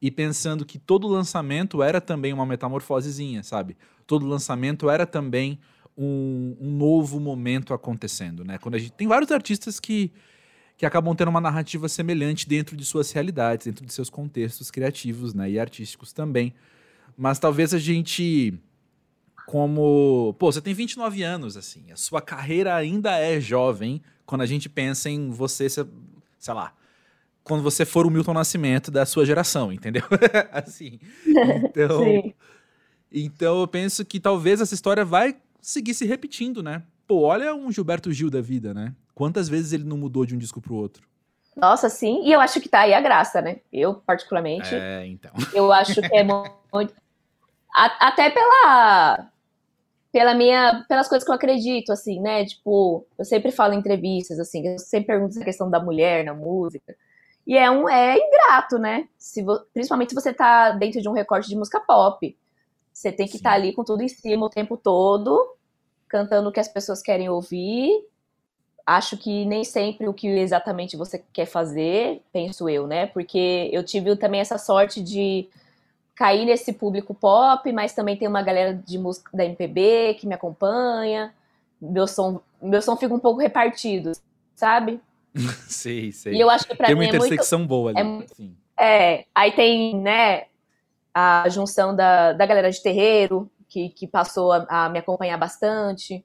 e 0.00 0.10
pensando 0.10 0.64
que 0.64 0.78
todo 0.78 1.08
lançamento 1.08 1.82
era 1.82 2.00
também 2.00 2.32
uma 2.32 2.46
metamorfosezinha, 2.46 3.42
sabe? 3.42 3.76
Todo 4.06 4.26
lançamento 4.26 4.88
era 4.88 5.06
também 5.06 5.58
um, 5.96 6.56
um, 6.60 6.70
novo 6.70 7.18
momento 7.18 7.74
acontecendo, 7.74 8.44
né? 8.44 8.58
Quando 8.58 8.76
a 8.76 8.78
gente 8.78 8.92
tem 8.92 9.08
vários 9.08 9.30
artistas 9.32 9.80
que 9.80 10.12
que 10.76 10.86
acabam 10.86 11.12
tendo 11.12 11.26
uma 11.26 11.40
narrativa 11.40 11.88
semelhante 11.88 12.48
dentro 12.48 12.76
de 12.76 12.84
suas 12.84 13.10
realidades, 13.10 13.66
dentro 13.66 13.84
de 13.84 13.92
seus 13.92 14.08
contextos 14.08 14.70
criativos, 14.70 15.34
né, 15.34 15.50
e 15.50 15.58
artísticos 15.58 16.12
também. 16.12 16.54
Mas 17.16 17.40
talvez 17.40 17.74
a 17.74 17.78
gente 17.80 18.54
como, 19.44 20.36
pô, 20.38 20.52
você 20.52 20.60
tem 20.60 20.74
29 20.74 21.22
anos, 21.22 21.56
assim, 21.56 21.90
a 21.90 21.96
sua 21.96 22.20
carreira 22.22 22.76
ainda 22.76 23.18
é 23.18 23.40
jovem 23.40 24.00
quando 24.24 24.42
a 24.42 24.46
gente 24.46 24.68
pensa 24.68 25.10
em 25.10 25.30
você, 25.30 25.68
sei 25.68 25.84
lá, 26.48 26.74
quando 27.48 27.62
você 27.62 27.84
for 27.84 28.06
o 28.06 28.10
Milton 28.10 28.34
Nascimento 28.34 28.90
da 28.90 29.06
sua 29.06 29.24
geração, 29.24 29.72
entendeu? 29.72 30.02
assim, 30.52 31.00
então, 31.26 32.32
então 33.10 33.60
eu 33.60 33.66
penso 33.66 34.04
que 34.04 34.20
talvez 34.20 34.60
essa 34.60 34.74
história 34.74 35.04
vai 35.04 35.36
seguir 35.60 35.94
se 35.94 36.06
repetindo, 36.06 36.62
né? 36.62 36.82
Pô, 37.06 37.22
olha 37.22 37.54
um 37.54 37.72
Gilberto 37.72 38.12
Gil 38.12 38.30
da 38.30 38.40
vida, 38.40 38.74
né? 38.74 38.94
Quantas 39.14 39.48
vezes 39.48 39.72
ele 39.72 39.84
não 39.84 39.96
mudou 39.96 40.26
de 40.26 40.34
um 40.34 40.38
disco 40.38 40.60
pro 40.60 40.74
outro? 40.74 41.08
Nossa, 41.56 41.88
sim, 41.88 42.22
e 42.24 42.32
eu 42.32 42.40
acho 42.40 42.60
que 42.60 42.68
tá 42.68 42.80
aí 42.80 42.94
a 42.94 43.00
graça, 43.00 43.40
né? 43.40 43.60
Eu, 43.72 43.94
particularmente. 43.94 44.72
É, 44.72 45.04
então. 45.06 45.32
Eu 45.52 45.72
acho 45.72 46.00
que 46.00 46.16
é 46.16 46.22
muito. 46.22 46.94
Até 47.74 48.30
pela 48.30 49.28
pela 50.12 50.34
minha, 50.34 50.84
pelas 50.88 51.08
coisas 51.08 51.24
que 51.24 51.30
eu 51.30 51.34
acredito, 51.34 51.92
assim, 51.92 52.20
né? 52.20 52.44
Tipo, 52.44 53.06
eu 53.18 53.24
sempre 53.24 53.52
falo 53.52 53.74
em 53.74 53.78
entrevistas, 53.78 54.38
assim, 54.38 54.66
eu 54.66 54.78
sempre 54.78 55.08
pergunto 55.08 55.32
essa 55.32 55.44
questão 55.44 55.70
da 55.70 55.80
mulher 55.80 56.24
na 56.24 56.34
música. 56.34 56.96
E 57.48 57.56
é 57.56 57.70
um 57.70 57.88
é 57.88 58.18
ingrato, 58.18 58.78
né? 58.78 59.08
Se 59.16 59.42
vo, 59.42 59.58
principalmente 59.72 60.10
se 60.10 60.14
você 60.14 60.34
tá 60.34 60.72
dentro 60.72 61.00
de 61.00 61.08
um 61.08 61.12
recorte 61.12 61.48
de 61.48 61.56
música 61.56 61.80
pop. 61.80 62.36
Você 62.92 63.10
tem 63.10 63.26
que 63.26 63.36
estar 63.36 63.50
tá 63.50 63.56
ali 63.56 63.72
com 63.72 63.82
tudo 63.82 64.02
em 64.02 64.08
cima 64.08 64.44
o 64.44 64.50
tempo 64.50 64.76
todo, 64.76 65.56
cantando 66.06 66.50
o 66.50 66.52
que 66.52 66.60
as 66.60 66.68
pessoas 66.68 67.00
querem 67.00 67.30
ouvir. 67.30 68.04
Acho 68.84 69.16
que 69.16 69.46
nem 69.46 69.64
sempre 69.64 70.06
o 70.06 70.12
que 70.12 70.28
exatamente 70.28 70.94
você 70.94 71.24
quer 71.32 71.46
fazer, 71.46 72.22
penso 72.30 72.68
eu, 72.68 72.86
né? 72.86 73.06
Porque 73.06 73.70
eu 73.72 73.82
tive 73.82 74.14
também 74.16 74.40
essa 74.40 74.58
sorte 74.58 75.02
de 75.02 75.48
cair 76.14 76.44
nesse 76.44 76.74
público 76.74 77.14
pop, 77.14 77.72
mas 77.72 77.94
também 77.94 78.16
tem 78.16 78.28
uma 78.28 78.42
galera 78.42 78.74
de 78.74 78.98
música 78.98 79.30
da 79.34 79.44
MPB 79.44 80.18
que 80.20 80.26
me 80.26 80.34
acompanha. 80.34 81.32
Meu 81.80 82.06
som, 82.06 82.40
meu 82.60 82.82
som 82.82 82.96
fica 82.96 83.14
um 83.14 83.20
pouco 83.20 83.40
repartido, 83.40 84.12
sabe? 84.54 85.00
sei, 85.68 86.12
sei. 86.12 86.34
E 86.34 86.40
eu 86.40 86.50
acho 86.50 86.66
que 86.66 86.74
pra 86.74 86.86
tem 86.86 86.96
mim 86.96 87.02
uma 87.02 87.08
intersecção 87.08 87.58
é 87.58 87.60
muito, 87.60 87.68
boa 87.68 87.92
ali. 87.94 88.56
É, 88.76 89.14
é, 89.16 89.24
aí 89.34 89.52
tem, 89.52 89.96
né, 89.96 90.44
a 91.14 91.48
junção 91.48 91.94
da, 91.94 92.32
da 92.32 92.46
galera 92.46 92.70
de 92.70 92.82
terreiro, 92.82 93.50
que, 93.68 93.90
que 93.90 94.06
passou 94.06 94.52
a, 94.52 94.66
a 94.68 94.88
me 94.88 94.98
acompanhar 94.98 95.36
bastante. 95.36 96.24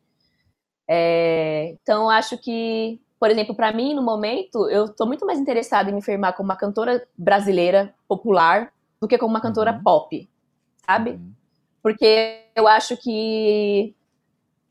É, 0.87 1.75
então, 1.81 2.09
acho 2.09 2.37
que, 2.37 2.99
por 3.19 3.29
exemplo, 3.29 3.55
para 3.55 3.71
mim, 3.71 3.93
no 3.93 4.01
momento, 4.01 4.69
eu 4.69 4.85
estou 4.85 5.07
muito 5.07 5.25
mais 5.25 5.39
interessada 5.39 5.89
em 5.89 5.93
me 5.93 6.01
firmar 6.01 6.35
como 6.35 6.49
uma 6.49 6.55
cantora 6.55 7.05
brasileira 7.17 7.93
popular 8.07 8.71
do 8.99 9.07
que 9.07 9.17
como 9.17 9.33
uma 9.33 9.41
cantora 9.41 9.73
uhum. 9.73 9.83
pop, 9.83 10.29
sabe? 10.85 11.11
Uhum. 11.11 11.33
Porque 11.81 12.43
eu 12.55 12.67
acho 12.67 12.95
que 12.97 13.93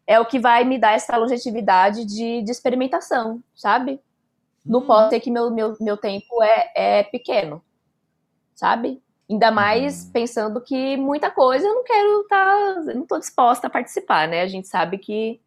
é 0.07 0.19
o 0.19 0.27
que 0.27 0.39
vai 0.39 0.65
me 0.65 0.79
dar 0.79 0.93
essa 0.93 1.17
longevidade 1.17 2.05
de, 2.05 2.43
de 2.43 2.51
experimentação, 2.51 3.43
sabe? 3.55 4.01
Não 4.65 4.81
uhum. 4.81 4.87
pode 4.87 5.11
ser 5.11 5.21
que 5.21 5.31
meu, 5.31 5.51
meu, 5.51 5.77
meu 5.81 5.97
tempo 5.97 6.43
é, 6.43 6.73
é 6.75 7.03
pequeno, 7.03 7.63
sabe? 8.55 9.03
Ainda 9.29 9.51
mais 9.51 10.05
uhum. 10.05 10.13
pensando 10.13 10.61
que 10.61 10.97
muita 10.97 11.31
coisa 11.31 11.67
eu 11.67 11.75
não 11.75 11.85
quero 11.85 12.21
estar, 12.23 12.75
tá, 12.75 12.95
não 12.95 13.03
estou 13.03 13.19
disposta 13.19 13.67
a 13.67 13.71
participar, 13.71 14.29
né? 14.29 14.43
A 14.43 14.49
gente 14.49 14.69
sabe 14.69 14.99
que 14.99 15.41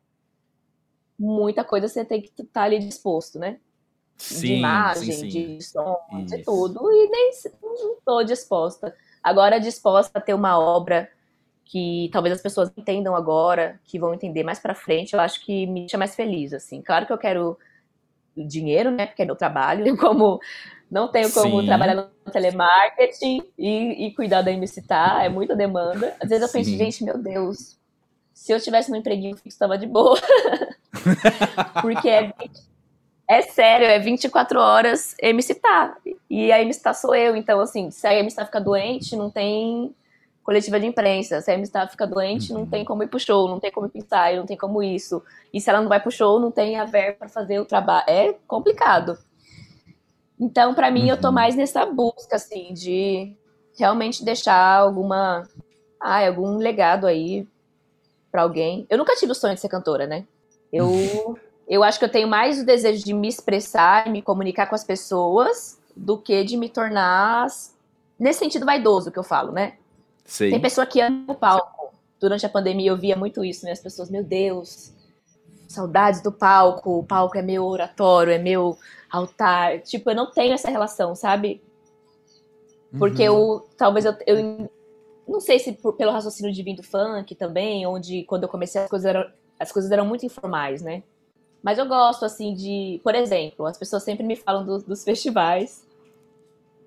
muita 1.17 1.63
coisa 1.63 1.87
você 1.87 2.03
tem 2.03 2.21
que 2.21 2.29
estar 2.29 2.45
tá 2.51 2.63
ali 2.63 2.79
disposto, 2.79 3.39
né? 3.39 3.59
sim, 4.17 4.47
de 4.47 4.53
imagem, 4.55 5.11
sim, 5.11 5.31
sim. 5.31 5.57
de 5.57 5.63
som, 5.63 5.97
Isso. 6.13 6.35
de 6.35 6.43
tudo, 6.43 6.91
e 6.91 7.09
nem 7.09 7.29
estou 7.29 8.23
disposta. 8.23 8.95
Agora, 9.21 9.59
disposta 9.59 10.17
a 10.17 10.21
ter 10.21 10.33
uma 10.33 10.59
obra 10.59 11.09
que 11.63 12.09
talvez 12.13 12.35
as 12.35 12.41
pessoas 12.41 12.71
entendam 12.77 13.15
agora, 13.15 13.79
que 13.83 13.97
vão 13.97 14.13
entender 14.13 14.43
mais 14.43 14.59
para 14.59 14.75
frente, 14.75 15.13
eu 15.13 15.19
acho 15.19 15.43
que 15.43 15.65
me 15.65 15.81
deixa 15.81 15.97
mais 15.97 16.15
feliz, 16.15 16.53
assim. 16.53 16.81
Claro 16.81 17.05
que 17.05 17.13
eu 17.13 17.17
quero 17.17 17.57
dinheiro, 18.43 18.91
né, 18.91 19.05
porque 19.05 19.21
é 19.21 19.25
meu 19.25 19.35
trabalho, 19.35 19.95
como 19.97 20.39
não 20.89 21.07
tenho 21.07 21.31
como 21.31 21.61
Sim. 21.61 21.65
trabalhar 21.65 21.95
no 21.95 22.31
telemarketing 22.31 23.43
e, 23.57 24.07
e 24.07 24.11
cuidar 24.13 24.41
da 24.41 24.51
MCTA, 24.51 25.23
é 25.23 25.29
muita 25.29 25.55
demanda. 25.55 26.15
Às 26.21 26.29
vezes 26.29 26.45
eu 26.45 26.51
penso, 26.51 26.69
gente, 26.69 27.03
meu 27.03 27.17
Deus, 27.17 27.77
se 28.33 28.51
eu 28.51 28.59
tivesse 28.59 28.91
um 28.91 28.95
empreguinho 28.95 29.35
fixo, 29.35 29.49
estava 29.49 29.77
de 29.77 29.87
boa. 29.87 30.19
porque 31.81 32.09
é 32.09 32.33
é 33.27 33.41
sério, 33.41 33.87
é 33.87 33.97
24 33.97 34.59
horas 34.59 35.15
MC 35.19 35.55
tá. 35.55 35.97
E 36.29 36.51
a 36.51 36.61
MC 36.61 36.81
tá 36.81 36.93
sou 36.93 37.15
eu. 37.15 37.35
Então, 37.35 37.59
assim, 37.59 37.89
se 37.89 38.05
a 38.05 38.13
MC 38.13 38.35
tá 38.35 38.45
fica 38.45 38.61
doente, 38.61 39.15
não 39.15 39.29
tem 39.29 39.95
coletiva 40.45 40.79
de 40.79 40.85
imprensa. 40.85 41.41
Se 41.41 41.51
a 41.51 41.67
tá 41.67 41.87
fica 41.87 42.05
doente, 42.05 42.53
não 42.53 42.67
tem 42.67 42.85
como 42.85 43.01
ir 43.01 43.07
pro 43.07 43.19
show, 43.19 43.49
não 43.49 43.59
tem 43.59 43.71
como 43.71 43.87
ir 43.87 43.89
pro 43.89 43.99
ensaio, 43.99 44.37
não 44.37 44.45
tem 44.45 44.55
como 44.55 44.83
isso. 44.83 45.21
E 45.51 45.59
se 45.59 45.69
ela 45.69 45.81
não 45.81 45.89
vai 45.89 45.99
pro 45.99 46.11
show, 46.11 46.39
não 46.39 46.51
tem 46.51 46.77
a 46.77 46.85
ver 46.85 47.17
para 47.17 47.27
fazer 47.27 47.59
o 47.59 47.65
trabalho. 47.65 48.05
É 48.07 48.35
complicado. 48.47 49.17
Então, 50.39 50.75
para 50.75 50.91
mim, 50.91 51.09
eu 51.09 51.19
tô 51.19 51.29
uhum. 51.29 51.33
mais 51.33 51.55
nessa 51.55 51.85
busca, 51.87 52.35
assim, 52.35 52.73
de 52.73 53.35
realmente 53.77 54.23
deixar 54.23 54.77
alguma. 54.79 55.49
Ah, 55.99 56.25
algum 56.27 56.57
legado 56.57 57.07
aí 57.07 57.47
para 58.31 58.43
alguém. 58.43 58.85
Eu 58.87 58.99
nunca 58.99 59.15
tive 59.15 59.31
o 59.31 59.35
sonho 59.35 59.55
de 59.55 59.61
ser 59.61 59.69
cantora, 59.69 60.05
né? 60.05 60.25
Eu 60.71 60.89
eu 61.67 61.83
acho 61.83 61.97
que 61.97 62.05
eu 62.05 62.11
tenho 62.11 62.27
mais 62.27 62.61
o 62.61 62.65
desejo 62.65 63.03
de 63.03 63.13
me 63.13 63.27
expressar 63.27 64.07
e 64.07 64.11
me 64.11 64.21
comunicar 64.21 64.67
com 64.67 64.75
as 64.75 64.83
pessoas 64.83 65.79
do 65.95 66.17
que 66.19 66.43
de 66.43 66.55
me 66.55 66.69
tornar 66.69 67.47
nesse 68.19 68.39
sentido 68.39 68.65
vaidoso 68.65 69.11
que 69.11 69.17
eu 69.17 69.23
falo, 69.23 69.51
né? 69.51 69.73
Tem 70.49 70.61
pessoa 70.61 70.85
que 70.85 70.99
ama 70.99 71.25
o 71.27 71.35
palco. 71.35 71.93
Durante 72.19 72.45
a 72.45 72.49
pandemia 72.49 72.89
eu 72.89 72.97
via 72.97 73.15
muito 73.15 73.43
isso, 73.43 73.65
né? 73.65 73.71
As 73.71 73.79
pessoas, 73.79 74.09
meu 74.09 74.23
Deus, 74.23 74.93
saudades 75.67 76.21
do 76.21 76.31
palco, 76.31 76.99
o 76.99 77.03
palco 77.03 77.37
é 77.37 77.41
meu 77.41 77.65
oratório, 77.65 78.33
é 78.33 78.37
meu 78.37 78.77
altar. 79.09 79.81
Tipo, 79.81 80.11
eu 80.11 80.15
não 80.15 80.31
tenho 80.31 80.53
essa 80.53 80.69
relação, 80.69 81.15
sabe? 81.15 81.61
Porque 82.97 83.27
uhum. 83.27 83.35
eu, 83.35 83.69
talvez 83.77 84.05
eu, 84.05 84.15
eu 84.25 84.69
não 85.27 85.39
sei 85.39 85.59
se 85.59 85.73
por, 85.73 85.93
pelo 85.93 86.11
raciocínio 86.11 86.53
de 86.53 86.63
vir 86.63 86.75
do 86.75 86.83
funk 86.83 87.35
também, 87.35 87.85
onde 87.85 88.23
quando 88.23 88.43
eu 88.43 88.49
comecei 88.49 88.81
as 88.81 88.89
coisas 88.89 89.05
eram, 89.05 89.29
as 89.59 89.71
coisas 89.71 89.91
eram 89.91 90.05
muito 90.05 90.25
informais, 90.25 90.81
né? 90.81 91.03
Mas 91.61 91.79
eu 91.79 91.87
gosto, 91.87 92.23
assim, 92.23 92.53
de. 92.53 93.01
Por 93.03 93.15
exemplo, 93.15 93.65
as 93.65 93.77
pessoas 93.77 94.03
sempre 94.03 94.23
me 94.23 94.35
falam 94.35 94.63
do, 94.63 94.77
dos 94.79 95.03
festivais. 95.03 95.85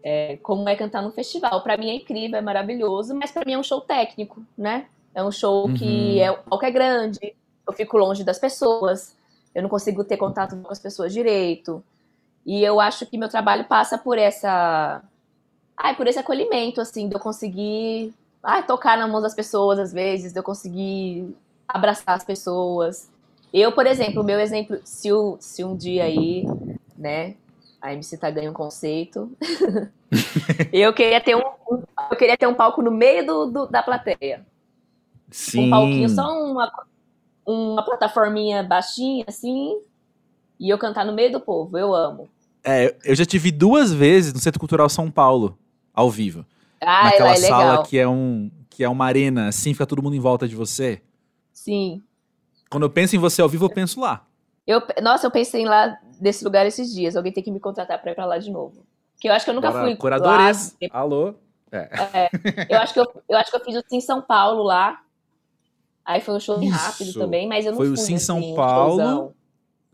É, 0.02 0.36
como 0.38 0.68
é 0.68 0.76
cantar 0.76 1.02
num 1.02 1.10
festival. 1.10 1.62
Para 1.62 1.76
mim 1.76 1.90
é 1.90 1.94
incrível, 1.94 2.38
é 2.38 2.42
maravilhoso, 2.42 3.14
mas 3.14 3.30
para 3.30 3.44
mim 3.44 3.52
é 3.52 3.58
um 3.58 3.62
show 3.62 3.80
técnico, 3.80 4.42
né? 4.56 4.86
É 5.14 5.22
um 5.22 5.32
show 5.32 5.66
uhum. 5.66 5.74
que 5.74 6.20
é, 6.20 6.30
o 6.30 6.38
palco 6.38 6.64
é 6.64 6.70
grande, 6.70 7.34
eu 7.66 7.72
fico 7.72 7.98
longe 7.98 8.22
das 8.22 8.38
pessoas, 8.38 9.16
eu 9.54 9.62
não 9.62 9.68
consigo 9.68 10.04
ter 10.04 10.16
contato 10.16 10.56
com 10.56 10.70
as 10.70 10.78
pessoas 10.78 11.12
direito. 11.12 11.82
E 12.46 12.62
eu 12.62 12.80
acho 12.80 13.04
que 13.06 13.18
meu 13.18 13.28
trabalho 13.28 13.64
passa 13.64 13.98
por 13.98 14.16
essa. 14.16 15.02
Ai, 15.76 15.94
por 15.96 16.06
esse 16.06 16.18
acolhimento, 16.18 16.80
assim, 16.80 17.08
de 17.08 17.14
eu 17.14 17.20
conseguir 17.20 18.14
ai, 18.42 18.64
tocar 18.66 18.96
na 18.96 19.06
mão 19.06 19.20
das 19.20 19.34
pessoas 19.34 19.78
às 19.78 19.92
vezes, 19.92 20.32
de 20.32 20.38
eu 20.38 20.42
conseguir 20.42 21.34
abraçar 21.66 22.16
as 22.16 22.24
pessoas. 22.24 23.10
Eu, 23.52 23.72
por 23.72 23.86
exemplo, 23.86 24.22
o 24.22 24.24
meu 24.24 24.38
exemplo, 24.40 24.78
se, 24.84 25.12
o, 25.12 25.36
se 25.40 25.64
um 25.64 25.76
dia 25.76 26.04
aí, 26.04 26.46
né, 26.96 27.34
a 27.80 27.92
MC 27.92 28.18
tá 28.18 28.30
ganhando 28.30 28.50
um 28.50 28.54
conceito, 28.54 29.30
eu 30.72 30.92
queria 30.92 31.20
ter 31.20 31.36
um, 31.36 31.42
eu 32.10 32.16
queria 32.16 32.36
ter 32.36 32.46
um 32.46 32.54
palco 32.54 32.82
no 32.82 32.90
meio 32.90 33.24
do, 33.26 33.46
do, 33.46 33.66
da 33.66 33.82
plateia. 33.82 34.46
Sim. 35.30 35.66
Um 35.66 35.70
palquinho, 35.70 36.08
só 36.08 36.26
uma, 36.44 36.72
uma 37.46 37.84
plataforminha 37.84 38.62
baixinha, 38.62 39.24
assim, 39.28 39.78
e 40.58 40.68
eu 40.68 40.78
cantar 40.78 41.04
no 41.04 41.12
meio 41.12 41.32
do 41.32 41.40
povo. 41.40 41.76
Eu 41.78 41.94
amo. 41.94 42.28
É, 42.64 42.96
eu 43.04 43.14
já 43.14 43.24
tive 43.24 43.50
duas 43.50 43.92
vezes 43.92 44.32
no 44.32 44.40
Centro 44.40 44.58
Cultural 44.58 44.88
São 44.88 45.10
Paulo, 45.10 45.58
ao 45.94 46.10
vivo. 46.10 46.44
Ah, 46.80 47.04
naquela 47.04 47.32
é 47.32 47.36
sala 47.36 47.70
legal. 47.70 47.82
que 47.84 47.98
é 47.98 48.08
um 48.08 48.50
que 48.70 48.84
é 48.84 48.88
uma 48.88 49.06
arena, 49.06 49.48
assim, 49.48 49.72
fica 49.72 49.86
todo 49.86 50.00
mundo 50.00 50.14
em 50.14 50.20
volta 50.20 50.46
de 50.46 50.54
você. 50.54 51.02
Sim. 51.52 52.00
Quando 52.70 52.84
eu 52.84 52.90
penso 52.90 53.16
em 53.16 53.18
você 53.18 53.42
ao 53.42 53.48
vivo, 53.48 53.64
eu 53.64 53.70
penso 53.70 53.98
lá. 53.98 54.24
Eu, 54.64 54.80
nossa, 55.02 55.26
eu 55.26 55.30
pensei 55.32 55.64
lá 55.64 55.98
desse 56.20 56.44
lugar 56.44 56.66
esses 56.66 56.92
dias. 56.92 57.16
Alguém 57.16 57.32
tem 57.32 57.42
que 57.42 57.50
me 57.50 57.60
contratar 57.60 58.00
pra 58.00 58.12
ir 58.12 58.14
pra 58.14 58.26
lá 58.26 58.38
de 58.38 58.50
novo. 58.50 58.84
Porque 59.14 59.28
eu 59.28 59.32
acho 59.32 59.44
que 59.44 59.50
eu 59.50 59.54
nunca 59.54 59.70
Bora, 59.70 59.84
fui 59.84 59.96
Curadores, 59.96 60.76
lá. 60.82 60.88
alô? 61.00 61.34
É. 61.72 61.88
Eu 62.68 62.78
acho 62.78 62.94
que 62.94 63.00
eu, 63.00 63.22
eu 63.28 63.36
acho 63.36 63.50
que 63.50 63.56
eu 63.56 63.64
fiz 63.64 63.76
o 63.76 63.82
Sim 63.88 64.00
São 64.00 64.22
Paulo 64.22 64.62
lá. 64.62 65.00
Aí 66.04 66.20
foi 66.20 66.34
um 66.34 66.40
show 66.40 66.62
Isso. 66.62 66.72
rápido 66.72 67.12
também, 67.14 67.46
mas 67.46 67.66
eu 67.66 67.72
não 67.72 67.76
Foi 67.76 67.88
o 67.88 67.96
fui, 67.96 67.98
Sim 67.98 68.14
assim, 68.14 68.24
São 68.24 68.54
Paulo. 68.54 68.98
showzão. 68.98 69.34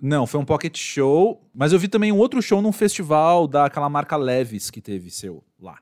Não, 0.01 0.27
foi 0.27 0.39
um 0.39 0.45
pocket 0.45 0.77
show, 0.77 1.41
mas 1.55 1.73
eu 1.73 1.79
vi 1.79 1.89
também 1.89 2.13
um 2.13 2.19
outro 2.19 2.43
show 2.43 2.61
num 2.61 2.73
festival 2.73 3.49
daquela 3.49 3.89
marca 3.89 4.17
Leves 4.17 4.71
que 4.71 4.81
teve 4.81 5.11
seu 5.11 5.43
lá. 5.61 5.79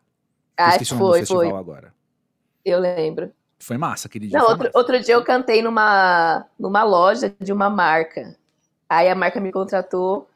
Ah, 0.57 0.71
esqueci 0.71 0.93
o 0.93 0.97
nome 0.97 1.07
do 1.09 1.13
foi, 1.13 1.19
festival 1.21 1.43
foi. 1.43 1.59
agora. 1.59 1.95
Eu 2.65 2.79
lembro. 2.79 3.33
Foi 3.59 3.77
massa 3.77 4.07
aquele 4.09 4.29
dia. 4.29 4.39
Não, 4.39 4.45
foi 4.45 4.53
outro, 4.53 4.67
massa. 4.67 4.79
outro 4.79 5.01
dia 5.01 5.15
eu 5.15 5.25
cantei 5.25 5.61
numa, 5.63 6.47
numa 6.59 6.85
loja 6.85 7.35
de 7.41 7.53
uma 7.53 7.69
marca. 7.69 8.37
Aí 8.89 9.09
a 9.09 9.15
marca 9.15 9.41
me 9.41 9.51
contratou, 9.51 10.29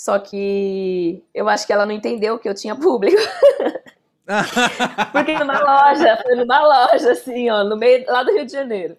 só 0.00 0.18
que 0.18 1.22
eu 1.34 1.46
acho 1.46 1.66
que 1.66 1.74
ela 1.74 1.84
não 1.84 1.92
entendeu 1.92 2.38
que 2.38 2.48
eu 2.48 2.54
tinha 2.54 2.74
público. 2.74 3.20
Porque 5.12 5.38
numa 5.38 5.60
loja, 5.60 6.16
foi 6.22 6.36
numa 6.36 6.58
loja, 6.66 7.12
assim, 7.12 7.50
ó, 7.50 7.62
no 7.64 7.76
meio 7.76 8.10
lá 8.10 8.22
do 8.22 8.32
Rio 8.32 8.46
de 8.46 8.52
Janeiro. 8.52 8.96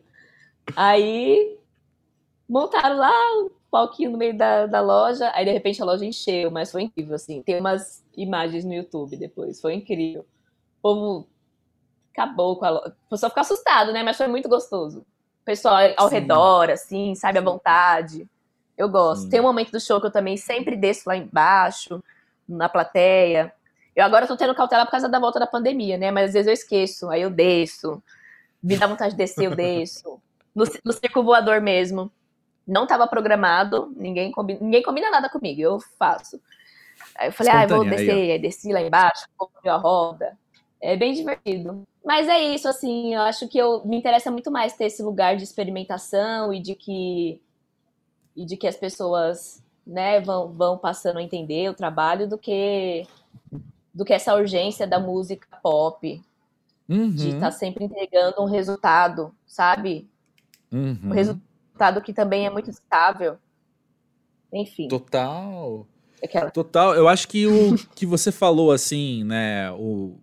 Aí 0.75 1.57
montaram 2.47 2.97
lá 2.97 3.11
um 3.37 3.49
palquinho 3.71 4.11
no 4.11 4.17
meio 4.19 4.37
da, 4.37 4.67
da 4.67 4.79
loja, 4.79 5.31
aí 5.33 5.43
de 5.43 5.51
repente 5.51 5.81
a 5.81 5.85
loja 5.85 6.05
encheu, 6.05 6.51
mas 6.51 6.71
foi 6.71 6.83
incrível, 6.83 7.15
assim. 7.15 7.41
Tem 7.41 7.59
umas 7.59 8.05
imagens 8.15 8.63
no 8.63 8.71
YouTube 8.71 9.17
depois, 9.17 9.59
foi 9.59 9.73
incrível. 9.73 10.21
O 10.21 10.81
povo 10.83 11.27
acabou 12.13 12.57
com 12.57 12.65
a 12.65 12.69
loja. 12.69 12.95
O 13.07 13.09
pessoal 13.09 13.31
ficou 13.31 13.41
assustado, 13.41 13.91
né? 13.91 14.03
Mas 14.03 14.17
foi 14.17 14.27
muito 14.27 14.47
gostoso. 14.47 14.99
O 14.99 15.45
pessoal 15.45 15.79
ao 15.97 16.09
Sim. 16.09 16.15
redor, 16.15 16.69
assim, 16.69 17.15
sabe, 17.15 17.39
à 17.39 17.41
vontade. 17.41 18.29
Eu 18.77 18.89
gosto. 18.89 19.23
Sim. 19.23 19.29
Tem 19.29 19.39
um 19.39 19.43
momento 19.43 19.71
do 19.71 19.79
show 19.79 19.99
que 19.99 20.07
eu 20.07 20.11
também 20.11 20.37
sempre 20.37 20.75
desço 20.75 21.03
lá 21.07 21.15
embaixo, 21.15 22.03
na 22.47 22.67
plateia. 22.69 23.53
Eu 23.95 24.05
agora 24.05 24.27
tô 24.27 24.37
tendo 24.37 24.55
cautela 24.55 24.85
por 24.85 24.91
causa 24.91 25.09
da 25.09 25.19
volta 25.19 25.39
da 25.39 25.47
pandemia, 25.47 25.97
né? 25.97 26.11
Mas 26.11 26.29
às 26.29 26.33
vezes 26.33 26.47
eu 26.47 26.53
esqueço, 26.53 27.09
aí 27.09 27.21
eu 27.21 27.29
desço. 27.29 28.01
Me 28.63 28.77
dá 28.77 28.87
vontade 28.87 29.11
de 29.11 29.17
descer, 29.17 29.45
eu 29.45 29.55
desço. 29.55 30.19
No, 30.53 30.65
no 30.83 30.91
circo 30.91 31.23
voador 31.23 31.61
mesmo. 31.61 32.11
Não 32.67 32.85
tava 32.85 33.07
programado, 33.07 33.89
ninguém 33.95 34.33
combina, 34.33 34.59
ninguém 34.61 34.83
combina 34.83 35.09
nada 35.09 35.29
comigo, 35.29 35.61
eu 35.61 35.79
faço. 35.97 36.41
Aí 37.15 37.29
eu 37.29 37.31
falei, 37.31 37.53
ah, 37.53 37.63
eu 37.63 37.69
vou 37.69 37.77
Espontânea, 37.85 37.99
aí, 37.99 38.05
descer, 38.05 38.31
aí 38.31 38.39
desci 38.39 38.73
lá 38.73 38.81
embaixo, 38.81 39.25
comprei 39.37 39.71
a 39.71 39.77
roda. 39.77 40.37
É 40.81 40.97
bem 40.97 41.13
divertido. 41.13 41.87
Mas 42.03 42.27
é 42.27 42.39
isso, 42.39 42.67
assim, 42.67 43.15
eu 43.15 43.21
acho 43.21 43.47
que 43.47 43.57
eu 43.57 43.85
me 43.85 43.95
interessa 43.95 44.29
muito 44.29 44.51
mais 44.51 44.73
ter 44.73 44.87
esse 44.87 45.01
lugar 45.01 45.37
de 45.37 45.43
experimentação 45.43 46.53
e 46.53 46.59
de 46.59 46.75
que 46.75 47.39
e 48.35 48.45
de 48.45 48.57
que 48.57 48.67
as 48.67 48.75
pessoas, 48.77 49.63
né, 49.85 50.21
vão, 50.21 50.51
vão 50.53 50.77
passando 50.77 51.17
a 51.19 51.23
entender 51.23 51.69
o 51.69 51.73
trabalho 51.73 52.27
do 52.27 52.37
que 52.37 53.07
do 53.93 54.05
que 54.05 54.13
essa 54.13 54.33
urgência 54.35 54.87
da 54.87 54.99
música 54.99 55.47
pop, 55.61 56.21
de 57.13 57.29
Uhum, 57.29 57.29
estar 57.29 57.51
sempre 57.51 57.85
entregando 57.85 58.41
um 58.41 58.45
resultado, 58.45 59.33
sabe? 59.45 60.09
uhum. 60.71 60.97
Um 61.09 61.13
resultado 61.13 62.01
que 62.01 62.13
também 62.13 62.45
é 62.45 62.49
muito 62.49 62.69
estável. 62.69 63.37
Enfim, 64.53 64.87
Total. 64.87 65.87
aquela. 66.23 66.51
Total. 66.51 66.93
Eu 66.95 67.07
acho 67.07 67.27
que 67.27 67.47
o 67.47 67.75
que 67.95 68.05
você 68.05 68.31
falou 68.31 68.71
assim, 68.71 69.23
né? 69.23 69.71
O, 69.71 70.17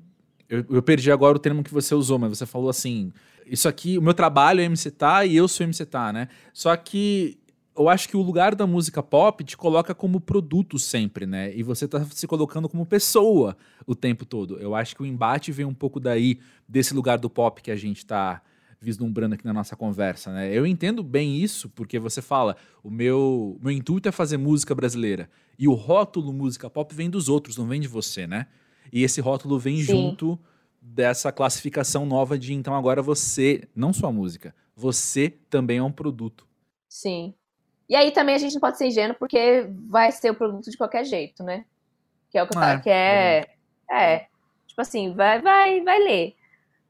eu, 0.49 0.65
eu 0.71 0.83
perdi 0.83 1.11
agora 1.11 1.37
o 1.37 1.41
termo 1.41 1.63
que 1.63 1.73
você 1.73 1.95
usou, 1.95 2.19
mas 2.19 2.31
você 2.31 2.47
falou 2.47 2.69
assim: 2.69 3.13
isso 3.47 3.69
aqui, 3.69 3.99
o 3.99 4.03
meu 4.03 4.15
trabalho 4.15 4.61
é 4.61 4.65
MC 4.65 4.91
Tá 4.91 5.25
e 5.25 5.37
eu 5.37 5.49
sou 5.49 5.65
MC 5.65 5.87
Tá, 5.87 6.13
né? 6.13 6.29
Só 6.53 6.77
que 6.77 7.39
eu 7.79 7.89
acho 7.89 8.09
que 8.09 8.17
o 8.17 8.23
lugar 8.23 8.55
da 8.55 8.67
música 8.67 9.03
pop 9.03 9.45
te 9.45 9.57
coloca 9.57 9.95
como 9.95 10.21
produto 10.21 10.79
sempre, 10.79 11.27
né? 11.27 11.55
E 11.55 11.63
você 11.63 11.87
tá 11.87 12.05
se 12.07 12.27
colocando 12.27 12.69
como 12.69 12.85
pessoa 12.85 13.57
o 13.87 13.95
tempo 13.95 14.27
todo. 14.27 14.59
Eu 14.59 14.75
acho 14.75 14.97
que 14.97 15.03
o 15.03 15.07
embate 15.07 15.53
vem 15.53 15.65
um 15.65 15.75
pouco 15.75 16.01
daí, 16.01 16.41
desse 16.69 16.93
lugar 16.93 17.19
do 17.19 17.31
pop 17.31 17.63
que 17.63 17.71
a 17.71 17.77
gente 17.77 18.05
tá 18.05 18.43
vislumbrando 18.81 19.35
aqui 19.35 19.45
na 19.45 19.53
nossa 19.53 19.77
conversa, 19.77 20.33
né? 20.33 20.53
Eu 20.53 20.67
entendo 20.67 21.03
bem 21.03 21.37
isso, 21.37 21.69
porque 21.71 21.99
você 21.99 22.21
fala, 22.21 22.57
o 22.83 22.91
meu, 22.91 23.59
meu 23.63 23.73
intuito 23.73 24.09
é 24.09 24.13
fazer 24.13 24.37
música 24.37 24.75
brasileira. 24.75 25.29
E 25.59 25.69
o 25.69 25.75
rótulo 25.75 26.33
música 26.33 26.69
pop 26.69 26.95
vem 26.95 27.11
dos 27.11 27.29
outros, 27.29 27.57
não 27.57 27.67
vem 27.67 27.81
de 27.81 27.89
você, 27.89 28.27
né? 28.27 28.47
E 28.93 29.03
esse 29.03 29.21
rótulo 29.21 29.59
vem 29.59 29.77
Sim. 29.77 29.83
junto 29.83 30.39
dessa 30.81 31.31
classificação 31.31 32.07
nova 32.07 32.39
de 32.39 32.55
então 32.55 32.75
agora 32.75 33.03
você, 33.03 33.69
não 33.75 33.93
só 33.93 34.09
a 34.09 34.13
música, 34.13 34.55
você 34.75 35.29
também 35.51 35.79
é 35.79 35.83
um 35.83 35.93
produto. 35.93 36.47
Sim. 36.89 37.35
E 37.89 37.97
aí 37.97 38.11
também 38.11 38.35
a 38.35 38.39
gente 38.39 38.53
não 38.55 38.61
pode 38.61 38.77
ser 38.79 38.87
ingênuo 38.87 39.17
porque 39.19 39.67
vai 39.89 40.13
ser 40.13 40.31
o 40.31 40.35
produto 40.35 40.71
de 40.71 40.77
qualquer 40.77 41.05
jeito, 41.05 41.43
né? 41.43 41.65
Que 42.31 42.37
é 42.39 42.43
o 42.43 42.47
que 42.47 42.57
eu 42.57 42.61
É, 42.63 42.67
falo, 42.67 42.83
que 42.83 42.91
é. 42.91 43.47
É. 43.91 44.27
Tipo 44.67 44.83
assim, 44.83 45.15
vai, 45.15 45.41
vai, 45.41 45.81
vai 45.83 45.99
ler. 45.99 46.37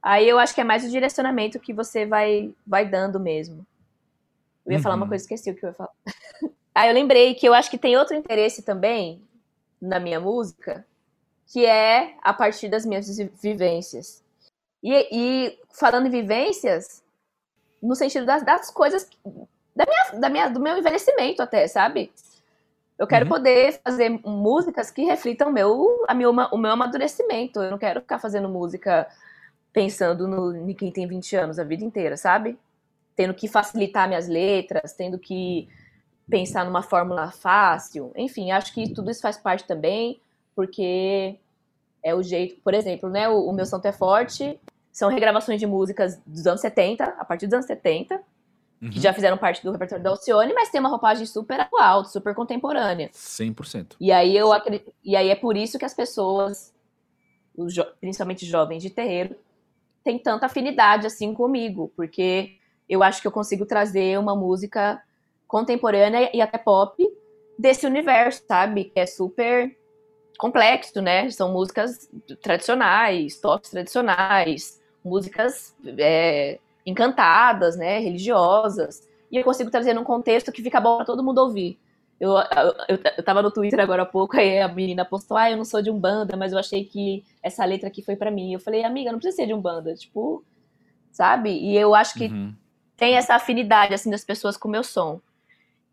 Aí 0.02 0.28
eu 0.28 0.38
acho 0.38 0.54
que 0.54 0.60
é 0.60 0.64
mais 0.64 0.84
o 0.84 0.88
direcionamento 0.90 1.60
que 1.60 1.72
você 1.72 2.04
vai, 2.04 2.52
vai 2.66 2.84
dando 2.88 3.20
mesmo. 3.20 3.64
Eu 4.66 4.72
ia 4.72 4.80
falar 4.80 4.96
uma 4.96 5.04
Uhum. 5.04 5.08
coisa, 5.10 5.22
esqueci 5.24 5.50
o 5.50 5.54
que 5.54 5.64
eu 5.64 5.68
ia 5.70 5.74
falar. 5.74 5.90
Aí 6.74 6.88
eu 6.90 6.94
lembrei 6.94 7.34
que 7.34 7.46
eu 7.48 7.54
acho 7.54 7.70
que 7.70 7.78
tem 7.78 7.96
outro 7.96 8.14
interesse 8.14 8.62
também 8.62 9.22
na 9.80 9.98
minha 9.98 10.20
música, 10.20 10.86
que 11.46 11.64
é 11.64 12.16
a 12.22 12.32
partir 12.32 12.68
das 12.68 12.84
minhas 12.84 13.16
vi- 13.16 13.32
vivências. 13.40 14.22
E, 14.82 14.92
e 15.10 15.58
falando 15.72 16.06
em 16.06 16.10
vivências, 16.10 17.02
no 17.82 17.94
sentido 17.94 18.26
das, 18.26 18.42
das 18.44 18.70
coisas 18.70 19.08
da 19.78 19.86
minha, 19.86 20.20
da 20.20 20.28
minha, 20.28 20.48
do 20.48 20.58
meu 20.58 20.76
envelhecimento 20.76 21.40
até, 21.40 21.68
sabe? 21.68 22.10
Eu 22.98 23.06
quero 23.06 23.26
Uhum. 23.26 23.30
poder 23.30 23.80
fazer 23.84 24.08
músicas 24.24 24.90
que 24.90 25.04
reflitam 25.04 25.52
meu, 25.52 26.04
a 26.08 26.14
meu, 26.14 26.30
o 26.32 26.58
meu 26.58 26.72
amadurecimento. 26.72 27.62
Eu 27.62 27.70
não 27.70 27.78
quero 27.78 28.00
ficar 28.00 28.18
fazendo 28.18 28.48
música 28.48 29.06
pensando 29.72 30.26
no, 30.26 30.68
em 30.68 30.74
quem 30.74 30.90
tem 30.90 31.06
20 31.06 31.36
anos 31.36 31.58
a 31.60 31.64
vida 31.64 31.84
inteira, 31.84 32.16
sabe? 32.16 32.58
Tendo 33.14 33.32
que 33.34 33.46
facilitar 33.46 34.08
minhas 34.08 34.26
letras, 34.26 34.94
tendo 34.94 35.16
que 35.16 35.68
pensar 36.28 36.64
numa 36.64 36.82
fórmula 36.82 37.30
fácil. 37.30 38.10
Enfim, 38.16 38.50
acho 38.50 38.74
que 38.74 38.92
tudo 38.92 39.12
isso 39.12 39.22
faz 39.22 39.36
parte 39.36 39.64
também, 39.64 40.20
porque 40.56 41.36
é 42.02 42.12
o 42.16 42.22
jeito. 42.22 42.60
Por 42.64 42.74
exemplo, 42.74 43.08
né? 43.08 43.28
O, 43.28 43.48
o 43.48 43.52
meu 43.52 43.64
Santo 43.64 43.86
é 43.86 43.92
Forte 43.92 44.58
são 44.90 45.08
regravações 45.08 45.60
de 45.60 45.66
músicas 45.68 46.20
dos 46.26 46.48
anos 46.48 46.60
70, 46.60 47.04
a 47.04 47.24
partir 47.24 47.46
dos 47.46 47.54
anos 47.54 47.66
70, 47.66 48.20
Uhum. 48.80 48.90
que 48.90 49.00
já 49.00 49.12
fizeram 49.12 49.36
parte 49.36 49.62
do 49.64 49.72
repertório 49.72 50.04
da 50.04 50.10
Alcione, 50.10 50.54
mas 50.54 50.70
tem 50.70 50.78
uma 50.80 50.88
roupagem 50.88 51.26
super 51.26 51.58
atual, 51.60 52.04
super 52.04 52.34
contemporânea. 52.34 53.10
100%. 53.12 53.96
E 54.00 54.12
aí 54.12 54.36
eu 54.36 54.52
acredito, 54.52 54.92
e 55.04 55.16
aí 55.16 55.28
é 55.30 55.34
por 55.34 55.56
isso 55.56 55.78
que 55.78 55.84
as 55.84 55.94
pessoas, 55.94 56.72
os 57.56 57.74
jo- 57.74 57.86
principalmente 58.00 58.46
jovens 58.46 58.82
de 58.82 58.90
terreiro, 58.90 59.34
têm 60.04 60.18
tanta 60.18 60.46
afinidade 60.46 61.06
assim 61.06 61.34
comigo, 61.34 61.92
porque 61.96 62.52
eu 62.88 63.02
acho 63.02 63.20
que 63.20 63.26
eu 63.26 63.32
consigo 63.32 63.66
trazer 63.66 64.18
uma 64.18 64.36
música 64.36 65.02
contemporânea 65.46 66.30
e 66.32 66.40
até 66.40 66.56
pop 66.58 67.04
desse 67.58 67.84
universo, 67.86 68.44
sabe? 68.46 68.84
Que 68.84 69.00
é 69.00 69.06
super 69.06 69.76
complexo, 70.38 71.02
né? 71.02 71.28
São 71.30 71.52
músicas 71.52 72.08
tradicionais, 72.40 73.40
toques 73.40 73.70
tradicionais, 73.70 74.80
músicas 75.04 75.74
é, 75.98 76.60
encantadas, 76.88 77.76
né? 77.76 77.98
Religiosas. 78.00 79.06
E 79.30 79.36
eu 79.36 79.44
consigo 79.44 79.70
trazer 79.70 79.94
num 79.94 80.04
contexto 80.04 80.50
que 80.52 80.62
fica 80.62 80.80
bom 80.80 80.96
para 80.96 81.06
todo 81.06 81.22
mundo 81.22 81.38
ouvir. 81.38 81.78
Eu, 82.20 82.32
eu, 82.88 82.98
eu, 83.16 83.22
tava 83.22 83.42
no 83.42 83.50
Twitter 83.50 83.78
agora 83.78 84.02
há 84.02 84.06
pouco, 84.06 84.36
aí 84.36 84.58
a 84.60 84.66
menina 84.66 85.04
postou, 85.04 85.36
ah, 85.36 85.50
eu 85.50 85.56
não 85.56 85.64
sou 85.64 85.80
de 85.80 85.90
Umbanda, 85.90 86.36
mas 86.36 86.52
eu 86.52 86.58
achei 86.58 86.84
que 86.84 87.24
essa 87.42 87.64
letra 87.64 87.88
aqui 87.88 88.02
foi 88.02 88.16
para 88.16 88.30
mim. 88.30 88.52
Eu 88.52 88.58
falei, 88.60 88.82
amiga, 88.84 89.12
não 89.12 89.18
precisa 89.20 89.36
ser 89.36 89.46
de 89.46 89.54
Umbanda, 89.54 89.94
tipo, 89.94 90.44
sabe? 91.12 91.50
E 91.50 91.76
eu 91.76 91.94
acho 91.94 92.14
que 92.14 92.26
Uhum. 92.26 92.54
tem 92.96 93.14
essa 93.14 93.34
afinidade, 93.36 93.94
assim, 93.94 94.10
das 94.10 94.24
pessoas 94.24 94.56
com 94.56 94.66
o 94.68 94.70
meu 94.70 94.82
som. 94.82 95.20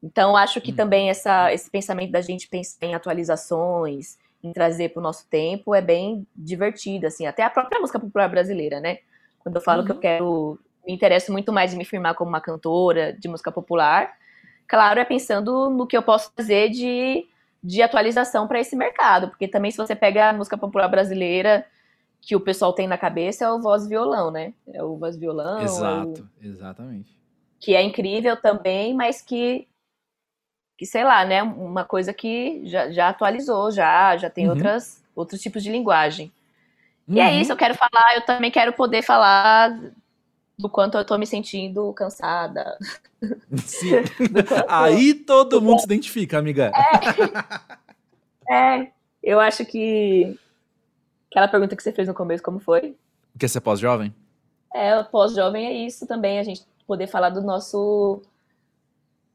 Então, 0.01 0.35
acho 0.35 0.61
que 0.61 0.71
Hum. 0.71 0.75
também 0.75 1.09
essa, 1.09 1.51
esse 1.53 1.69
pensamento 1.69 2.11
da 2.11 2.21
gente 2.21 2.47
pensar 2.47 2.85
em 2.85 2.95
atualizações, 2.95 4.17
em 4.43 4.51
trazer 4.53 4.89
para 4.89 4.99
o 4.99 5.03
nosso 5.03 5.27
tempo, 5.29 5.73
é 5.75 5.81
bem 5.81 6.25
divertido, 6.35 7.07
assim, 7.07 7.25
até 7.25 7.43
a 7.43 7.49
própria 7.49 7.79
música 7.79 7.99
popular 7.99 8.29
brasileira, 8.29 8.79
né? 8.79 8.99
Quando 9.39 9.55
eu 9.55 9.61
falo 9.61 9.83
que 9.83 9.91
eu 9.91 9.95
Uhum. 9.95 10.01
quero, 10.01 10.59
me 10.85 10.93
interesso 10.93 11.31
muito 11.31 11.51
mais 11.51 11.73
em 11.73 11.77
me 11.77 11.85
firmar 11.85 12.15
como 12.15 12.29
uma 12.29 12.41
cantora 12.41 13.13
de 13.13 13.27
música 13.27 13.51
popular, 13.51 14.13
claro, 14.67 14.99
é 14.99 15.05
pensando 15.05 15.69
no 15.69 15.87
que 15.87 15.97
eu 15.97 16.03
posso 16.03 16.31
fazer 16.35 16.69
de, 16.69 17.25
de 17.63 17.81
atualização 17.81 18.47
para 18.47 18.59
esse 18.59 18.75
mercado, 18.75 19.29
porque 19.29 19.47
também 19.47 19.71
se 19.71 19.77
você 19.77 19.95
pega 19.95 20.29
a 20.29 20.33
música 20.33 20.57
popular 20.57 20.87
brasileira, 20.87 21.65
que 22.21 22.35
o 22.35 22.39
pessoal 22.39 22.73
tem 22.73 22.87
na 22.87 22.97
cabeça 22.97 23.45
é 23.45 23.51
o 23.51 23.61
voz 23.61 23.85
e 23.85 23.89
violão, 23.89 24.31
né? 24.31 24.53
É 24.73 24.83
o 24.83 24.97
voz 24.97 25.15
e 25.15 25.19
violão, 25.19 25.59
é 25.59 25.61
o- 25.61 25.65
Exato, 25.65 26.29
exatamente. 26.41 27.15
que 27.59 27.75
é 27.75 27.83
incrível 27.83 28.35
também, 28.35 28.93
mas 28.95 29.21
que, 29.21 29.67
que 30.77 30.85
sei 30.85 31.03
lá, 31.03 31.23
né? 31.23 31.43
Uma 31.43 31.85
coisa 31.85 32.11
que 32.13 32.61
já, 32.65 32.89
já 32.91 33.09
atualizou, 33.09 33.71
já, 33.71 34.17
já 34.17 34.29
tem 34.29 34.45
uhum. 34.45 34.53
outras, 34.53 35.03
outros 35.15 35.39
tipos 35.39 35.61
de 35.63 35.71
linguagem. 35.71 36.31
Uhum. 37.07 37.15
E 37.15 37.19
é 37.19 37.27
uhum. 37.27 37.41
isso, 37.41 37.51
eu 37.51 37.57
quero 37.57 37.75
falar, 37.75 38.15
eu 38.15 38.25
também 38.25 38.49
quero 38.49 38.73
poder 38.73 39.03
falar 39.03 39.79
do 40.57 40.69
quanto 40.69 40.97
eu 40.97 41.05
tô 41.05 41.17
me 41.17 41.27
sentindo 41.27 41.91
cansada. 41.93 42.77
Sim. 43.65 43.91
Aí 44.67 45.13
todo 45.13 45.61
mundo 45.61 45.79
se 45.79 45.85
identifica, 45.85 46.37
amiga. 46.37 46.71
É. 48.49 48.81
é, 48.81 48.91
eu 49.21 49.39
acho 49.39 49.65
que 49.65 50.37
aquela 51.29 51.47
pergunta 51.47 51.75
que 51.75 51.83
você 51.83 51.91
fez 51.91 52.07
no 52.07 52.13
começo, 52.13 52.43
como 52.43 52.59
foi? 52.59 52.95
O 53.33 53.39
que 53.39 53.45
é 53.45 53.47
ser 53.47 53.61
pós-jovem? 53.61 54.13
É, 54.73 55.03
pós-jovem 55.03 55.65
é 55.65 55.73
isso 55.73 56.07
também, 56.07 56.39
a 56.39 56.43
gente 56.43 56.63
poder 56.87 57.07
falar 57.07 57.29
do 57.29 57.41
nosso 57.41 58.21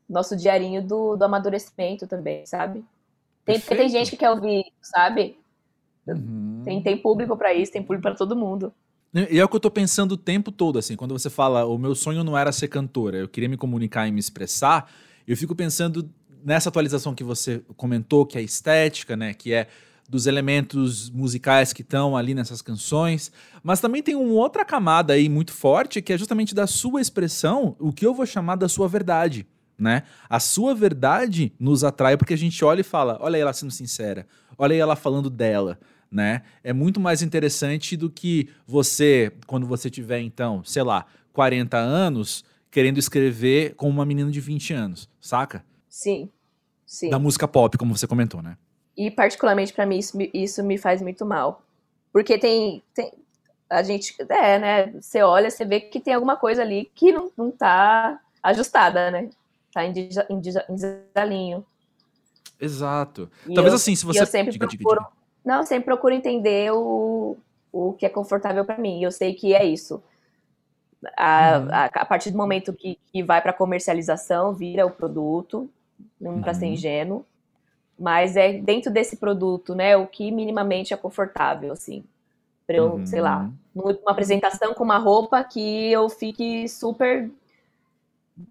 nosso 0.09 0.37
diarinho 0.37 0.83
do, 0.83 1.17
do 1.17 1.25
amadurecimento 1.25 2.07
também, 2.07 2.45
sabe? 2.45 2.85
Tem, 3.45 3.61
tem 3.61 3.89
gente 3.89 4.11
que 4.11 4.17
quer 4.17 4.31
ouvir, 4.31 4.65
sabe? 4.83 5.39
Uhum. 6.07 6.63
Tem, 6.65 6.83
tem 6.83 6.97
público 6.97 7.37
para 7.37 7.55
isso, 7.55 7.73
tem 7.73 7.83
público 7.83 8.03
para 8.03 8.17
todo 8.17 8.37
mundo. 8.37 8.73
E 9.13 9.41
é 9.41 9.45
o 9.45 9.49
que 9.49 9.57
eu 9.57 9.61
tô 9.61 9.71
pensando 9.71 10.13
o 10.13 10.17
tempo 10.17 10.53
todo, 10.53 10.79
assim, 10.79 10.95
quando 10.95 11.13
você 11.13 11.29
fala, 11.29 11.65
o 11.65 11.77
meu 11.77 11.97
sonho 11.97 12.23
não 12.23 12.39
era 12.39 12.53
ser 12.53 12.69
cantora, 12.69 13.19
eu 13.19 13.29
queria 13.29 13.49
me 13.49 13.57
comunicar 13.57 14.07
e 14.07 14.13
me 14.13 14.21
expressar, 14.21 14.89
eu 15.27 15.37
fico 15.37 15.53
pensando 15.53 16.09
nessa 16.45 16.69
atualização 16.69 17.13
que 17.13 17.25
você 17.25 17.61
comentou, 17.77 18.25
que 18.25 18.39
é 18.39 18.43
estética, 18.43 19.17
né, 19.17 19.35
que 19.35 19.53
é 19.53 19.67
dos 20.09 20.27
elementos 20.27 21.11
musicais 21.11 21.73
que 21.73 21.83
estão 21.83 22.17
ali 22.17 22.35
nessas 22.35 22.63
canções, 22.63 23.33
mas 23.65 23.81
também 23.81 24.01
tem 24.01 24.15
uma 24.15 24.35
outra 24.35 24.65
camada 24.65 25.13
aí 25.13 25.29
muito 25.29 25.53
forte, 25.53 26.01
que 26.01 26.13
é 26.13 26.19
justamente 26.19 26.55
da 26.55 26.69
sua 26.69 27.01
expressão, 27.01 27.75
o 27.81 27.93
que 27.93 28.07
eu 28.07 28.15
vou 28.15 28.27
chamar 28.27 28.57
da 28.57 28.69
sua 28.69 28.87
verdade, 28.87 29.45
né? 29.77 30.05
A 30.29 30.39
sua 30.39 30.75
verdade 30.75 31.53
nos 31.59 31.83
atrai 31.83 32.17
porque 32.17 32.35
a 32.35 32.39
gente 32.39 32.65
olha 32.65 32.81
e 32.81 32.85
fala, 32.85 33.19
olha 33.21 33.37
ela 33.37 33.53
sendo 33.53 33.73
sincera, 33.73 34.27
olha 34.57 34.75
ela 34.75 34.95
falando 34.95 35.31
dela, 35.31 35.79
né? 36.11 36.43
É 36.65 36.73
muito 36.73 36.99
mais 36.99 37.23
interessante 37.23 37.97
do 37.97 38.11
que 38.11 38.49
você, 38.67 39.33
quando 39.47 39.67
você 39.67 39.89
tiver, 39.89 40.21
então, 40.21 40.65
sei 40.65 40.83
lá, 40.83 41.07
40 41.33 41.77
anos, 41.77 42.45
querendo 42.71 42.99
escrever 42.99 43.75
com 43.75 43.89
uma 43.89 44.05
menina 44.05 44.31
de 44.31 44.41
20 44.41 44.73
anos, 44.73 45.09
saca? 45.21 45.65
Sim. 45.89 46.29
Sim. 46.85 47.11
Da 47.11 47.19
música 47.19 47.47
pop, 47.47 47.77
como 47.79 47.97
você 47.97 48.07
comentou, 48.07 48.43
né? 48.43 48.57
E 48.97 49.11
particularmente 49.11 49.73
para 49.73 49.87
mim 49.87 49.99
isso, 49.99 50.19
isso 50.35 50.63
me 50.65 50.77
faz 50.77 51.01
muito 51.01 51.25
mal. 51.25 51.63
Porque 52.13 52.37
tem, 52.37 52.83
tem 52.93 53.13
a 53.69 53.83
gente, 53.83 54.17
é, 54.29 54.59
né, 54.59 54.87
você 55.01 55.23
olha, 55.23 55.49
você 55.49 55.65
vê 55.65 55.81
que 55.81 56.01
tem 56.01 56.15
alguma 56.15 56.37
coisa 56.37 56.63
ali 56.63 56.91
que 56.95 57.13
não, 57.13 57.31
não 57.37 57.51
tá 57.53 58.21
ajustada, 58.43 59.11
né? 59.13 59.31
Tá 59.73 59.85
em, 59.85 59.93
em, 59.93 60.37
em 60.69 60.75
desalinho. 60.75 61.65
Exato. 62.61 63.31
E 63.47 63.55
Talvez 63.55 63.73
eu, 63.73 63.77
assim, 63.77 63.95
se 63.95 64.05
você... 64.05 64.21
Eu 64.21 64.27
sempre 64.27 64.53
diga, 64.53 64.67
procuro... 64.67 64.99
Diga, 64.99 65.09
diga. 65.09 65.20
Não, 65.45 65.65
sempre 65.65 65.87
procuro 65.87 66.15
entender 66.15 66.73
o, 66.73 67.37
o 67.73 67.93
que 67.95 68.07
é 68.07 68.09
confortável 68.09 68.65
para 68.65 68.79
mim. 68.79 69.03
Eu 69.03 69.11
sei 69.11 69.35
que 69.35 69.55
é 69.55 69.65
isso. 69.65 70.03
A, 71.17 71.59
uhum. 71.59 71.69
a, 71.71 71.85
a, 71.87 72.05
partir 72.05 72.31
do 72.31 72.37
momento 72.37 72.73
que, 72.73 72.99
que 73.11 73.23
vai 73.23 73.41
para 73.41 73.53
comercialização, 73.53 74.53
vira 74.53 74.85
o 74.85 74.91
produto, 74.91 75.69
não 76.21 76.33
uhum. 76.33 76.41
para 76.43 76.53
ser 76.53 76.67
ingênuo, 76.67 77.25
mas 77.99 78.37
é 78.37 78.55
dentro 78.55 78.91
desse 78.91 79.17
produto, 79.17 79.75
né, 79.75 79.97
o 79.97 80.07
que 80.07 80.31
minimamente 80.31 80.95
é 80.95 80.97
confortável, 80.97 81.73
assim, 81.73 82.03
para 82.67 82.77
eu, 82.77 82.95
uhum. 82.95 83.07
sei 83.07 83.21
lá, 83.21 83.51
numa 83.75 83.95
apresentação 84.07 84.73
com 84.75 84.85
uma 84.85 84.99
roupa 84.99 85.43
que 85.45 85.93
eu 85.93 86.09
fique 86.09 86.67
super 86.69 87.31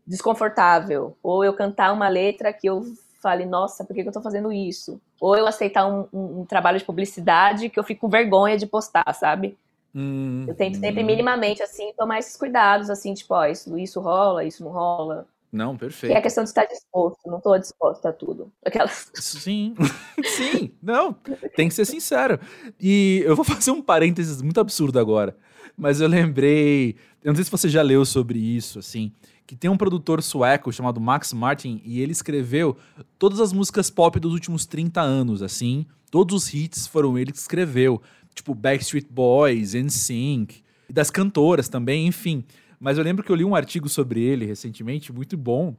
desconfortável, 0.06 1.18
ou 1.24 1.44
eu 1.44 1.54
cantar 1.54 1.92
uma 1.92 2.08
letra 2.08 2.54
que 2.54 2.68
eu 2.68 2.84
fale, 3.20 3.46
nossa, 3.46 3.84
por 3.84 3.94
que, 3.94 4.02
eu 4.02 4.12
tô 4.12 4.22
fazendo 4.22 4.52
isso? 4.52 5.02
Ou 5.20 5.36
eu 5.36 5.48
aceitar 5.48 5.88
um, 5.88 6.08
um, 6.14 6.42
um, 6.42 6.46
trabalho 6.46 6.78
de 6.78 6.86
publicidade 6.86 7.70
que 7.70 7.80
eu 7.80 7.84
fico 7.84 8.02
com 8.02 8.10
vergonha 8.10 8.58
de 8.58 8.66
postar, 8.66 9.14
sabe? 9.14 9.58
Hum, 9.94 10.46
eu 10.48 10.56
tento 10.56 10.78
sempre, 10.78 11.04
hum. 11.04 11.06
minimamente, 11.06 11.64
assim, 11.64 11.92
tomar 11.98 12.20
esses 12.20 12.36
cuidados, 12.38 12.90
assim, 12.90 13.14
tipo, 13.14 13.34
ó, 13.34 13.46
isso, 13.46 13.78
isso 13.78 14.00
rola, 14.00 14.44
isso 14.44 14.64
não 14.64 14.72
rola. 14.72 15.28
Não, 15.52 15.76
perfeito. 15.76 16.14
É 16.14 16.18
a 16.18 16.22
questão 16.22 16.44
de 16.44 16.50
estar 16.50 16.66
disposto, 16.66 17.20
não 17.26 17.38
estou 17.38 17.58
disposta 17.58 18.10
a 18.10 18.14
tudo. 18.14 18.52
Aquelas... 18.64 19.10
Sim, 19.16 19.74
sim, 20.24 20.72
não, 20.82 21.14
tem 21.56 21.68
que 21.68 21.74
ser 21.74 21.86
sincero. 21.86 22.40
E 22.80 23.24
eu 23.26 23.36
vou 23.36 23.44
fazer 23.46 23.72
um 23.72 23.82
parênteses 23.82 24.42
muito 24.42 24.60
absurdo 24.60 25.00
agora, 25.00 25.36
mas 25.80 26.02
eu 26.02 26.08
lembrei, 26.10 26.96
eu 27.24 27.30
não 27.30 27.36
sei 27.36 27.46
se 27.46 27.52
você 27.52 27.70
já 27.70 27.82
leu 27.82 28.04
sobre 28.04 28.38
isso, 28.38 28.78
assim, 28.80 29.14
que 29.48 29.56
tem 29.56 29.72
um 29.72 29.78
produtor 29.78 30.22
sueco 30.22 30.74
chamado 30.74 31.00
Max 31.00 31.32
Martin 31.32 31.82
e 31.86 32.02
ele 32.02 32.12
escreveu 32.12 32.78
todas 33.18 33.40
as 33.40 33.54
músicas 33.54 33.90
pop 33.90 34.20
dos 34.20 34.34
últimos 34.34 34.66
30 34.66 35.02
anos, 35.02 35.42
assim, 35.42 35.86
todos 36.12 36.36
os 36.36 36.54
hits 36.54 36.86
foram 36.86 37.18
ele 37.18 37.32
que 37.32 37.38
escreveu, 37.38 38.02
tipo 38.36 38.54
Backstreet 38.54 39.08
Boys, 39.10 39.74
NSYNC, 39.74 40.62
das 40.90 41.10
cantoras 41.10 41.70
também, 41.70 42.08
enfim. 42.08 42.44
Mas 42.78 42.98
eu 42.98 43.04
lembro 43.04 43.24
que 43.24 43.32
eu 43.32 43.36
li 43.36 43.46
um 43.46 43.56
artigo 43.56 43.88
sobre 43.88 44.22
ele 44.22 44.46
recentemente, 44.46 45.14
muito 45.14 45.38
bom, 45.38 45.76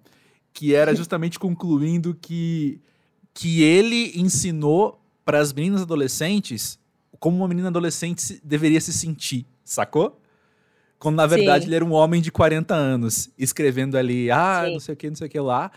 que 0.52 0.74
era 0.74 0.94
justamente 0.94 1.38
concluindo 1.38 2.16
que, 2.18 2.80
que 3.34 3.62
ele 3.62 4.12
ensinou 4.18 4.98
para 5.26 5.40
as 5.40 5.52
meninas 5.52 5.82
adolescentes 5.82 6.80
como 7.20 7.36
uma 7.36 7.46
menina 7.46 7.68
adolescente 7.68 8.40
deveria 8.42 8.80
se 8.80 8.94
sentir, 8.94 9.46
sacou? 9.72 10.20
Quando 10.98 11.16
na 11.16 11.26
verdade 11.26 11.64
Sim. 11.64 11.68
ele 11.70 11.76
era 11.76 11.84
um 11.84 11.92
homem 11.92 12.20
de 12.20 12.30
40 12.30 12.74
anos, 12.74 13.30
escrevendo 13.38 13.96
ali, 13.96 14.30
ah, 14.30 14.64
Sim. 14.66 14.72
não 14.72 14.80
sei 14.80 14.94
o 14.94 14.96
que, 14.96 15.08
não 15.08 15.16
sei 15.16 15.26
o 15.26 15.30
que 15.30 15.40
lá. 15.40 15.70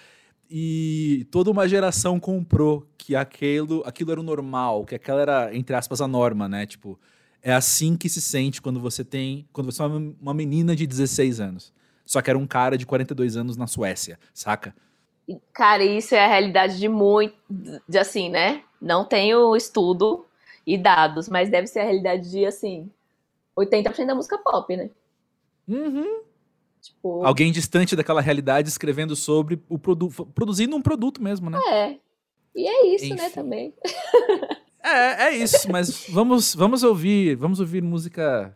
E 0.50 1.26
toda 1.32 1.50
uma 1.50 1.68
geração 1.68 2.20
comprou 2.20 2.86
que 2.98 3.16
aquilo, 3.16 3.82
aquilo 3.86 4.12
era 4.12 4.20
o 4.20 4.24
normal, 4.24 4.86
que 4.86 4.96
aquela 4.96 5.22
era, 5.22 5.56
entre 5.56 5.76
aspas, 5.76 6.02
a 6.02 6.08
norma, 6.08 6.48
né? 6.48 6.66
Tipo, 6.66 7.00
é 7.42 7.54
assim 7.54 7.96
que 7.96 8.10
se 8.10 8.22
sente 8.22 8.62
quando 8.62 8.80
você 8.80 9.04
tem. 9.04 9.48
Quando 9.52 9.72
você 9.72 9.82
é 9.82 9.86
uma 9.86 10.34
menina 10.34 10.76
de 10.76 10.86
16 10.86 11.40
anos. 11.40 11.74
Só 12.06 12.22
que 12.22 12.30
era 12.30 12.38
um 12.38 12.46
cara 12.46 12.78
de 12.78 12.86
42 12.86 13.38
anos 13.38 13.56
na 13.56 13.66
Suécia, 13.66 14.20
saca? 14.34 14.76
Cara, 15.54 15.84
isso 15.84 16.14
é 16.14 16.24
a 16.24 16.28
realidade 16.28 16.78
de 16.78 16.90
muito. 16.90 17.36
De 17.88 17.98
assim, 17.98 18.30
né? 18.30 18.62
Não 18.82 19.06
tenho 19.06 19.56
estudo 19.56 20.26
e 20.68 20.78
dados, 20.78 21.30
mas 21.30 21.50
deve 21.50 21.68
ser 21.68 21.80
a 21.80 21.84
realidade 21.84 22.30
de, 22.30 22.46
assim, 22.46 22.90
80% 23.58 24.06
da 24.06 24.16
música 24.16 24.38
pop, 24.38 24.76
né? 24.76 24.90
Uhum. 25.68 26.22
Tipo... 26.82 27.26
Alguém 27.26 27.52
distante 27.52 27.96
daquela 27.96 28.22
realidade 28.22 28.68
escrevendo 28.68 29.16
sobre 29.16 29.62
o 29.70 29.80
produto, 29.80 30.26
produzindo 30.28 30.76
um 30.76 30.82
produto 30.82 31.22
mesmo, 31.22 31.50
né? 31.50 31.60
É. 31.66 32.00
E 32.56 32.68
é 32.68 32.96
isso, 32.96 33.06
né, 33.06 33.16
Enfim. 33.16 33.24
né, 33.24 33.30
também. 33.30 33.74
É, 34.86 35.28
é 35.28 35.38
isso, 35.38 35.72
mas 35.72 36.06
vamos, 36.10 36.54
vamos 36.54 36.84
ouvir, 36.84 37.38
vamos 37.38 37.62
ouvir 37.62 37.82
música 37.82 38.54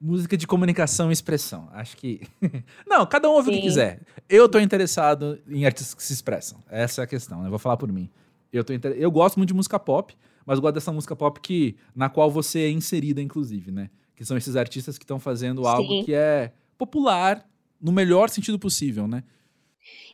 música 0.00 0.34
de 0.34 0.46
comunicação 0.46 1.10
e 1.10 1.12
expressão. 1.12 1.68
Acho 1.72 1.94
que 1.96 2.22
Não, 2.88 3.04
cada 3.04 3.28
um 3.28 3.32
ouve 3.32 3.50
Sim. 3.50 3.58
o 3.58 3.60
que 3.60 3.68
quiser. 3.68 4.00
Eu 4.30 4.48
tô 4.48 4.58
interessado 4.58 5.38
em 5.46 5.66
artistas 5.66 5.94
que 5.94 6.02
se 6.02 6.12
expressam. 6.14 6.58
Essa 6.70 7.02
é 7.02 7.04
a 7.04 7.06
questão, 7.06 7.42
né? 7.42 7.50
Vou 7.50 7.58
falar 7.58 7.76
por 7.76 7.92
mim. 7.92 8.10
Eu 8.50 8.64
tô 8.64 8.72
inter... 8.72 8.92
eu 8.92 9.10
gosto 9.10 9.36
muito 9.36 9.48
de 9.48 9.54
música 9.54 9.78
pop, 9.78 10.16
mas 10.46 10.58
gosto 10.58 10.74
dessa 10.74 10.90
música 10.90 11.14
pop 11.14 11.38
que 11.38 11.76
na 11.94 12.08
qual 12.08 12.30
você 12.30 12.60
é 12.60 12.70
inserida 12.70 13.20
inclusive, 13.20 13.70
né? 13.70 13.90
Que 14.22 14.26
são 14.26 14.36
esses 14.36 14.54
artistas 14.54 14.96
que 14.96 15.02
estão 15.02 15.18
fazendo 15.18 15.66
algo 15.66 15.88
Sim. 15.88 16.04
que 16.04 16.14
é 16.14 16.52
popular 16.78 17.44
no 17.80 17.90
melhor 17.90 18.30
sentido 18.30 18.56
possível, 18.56 19.08
né? 19.08 19.24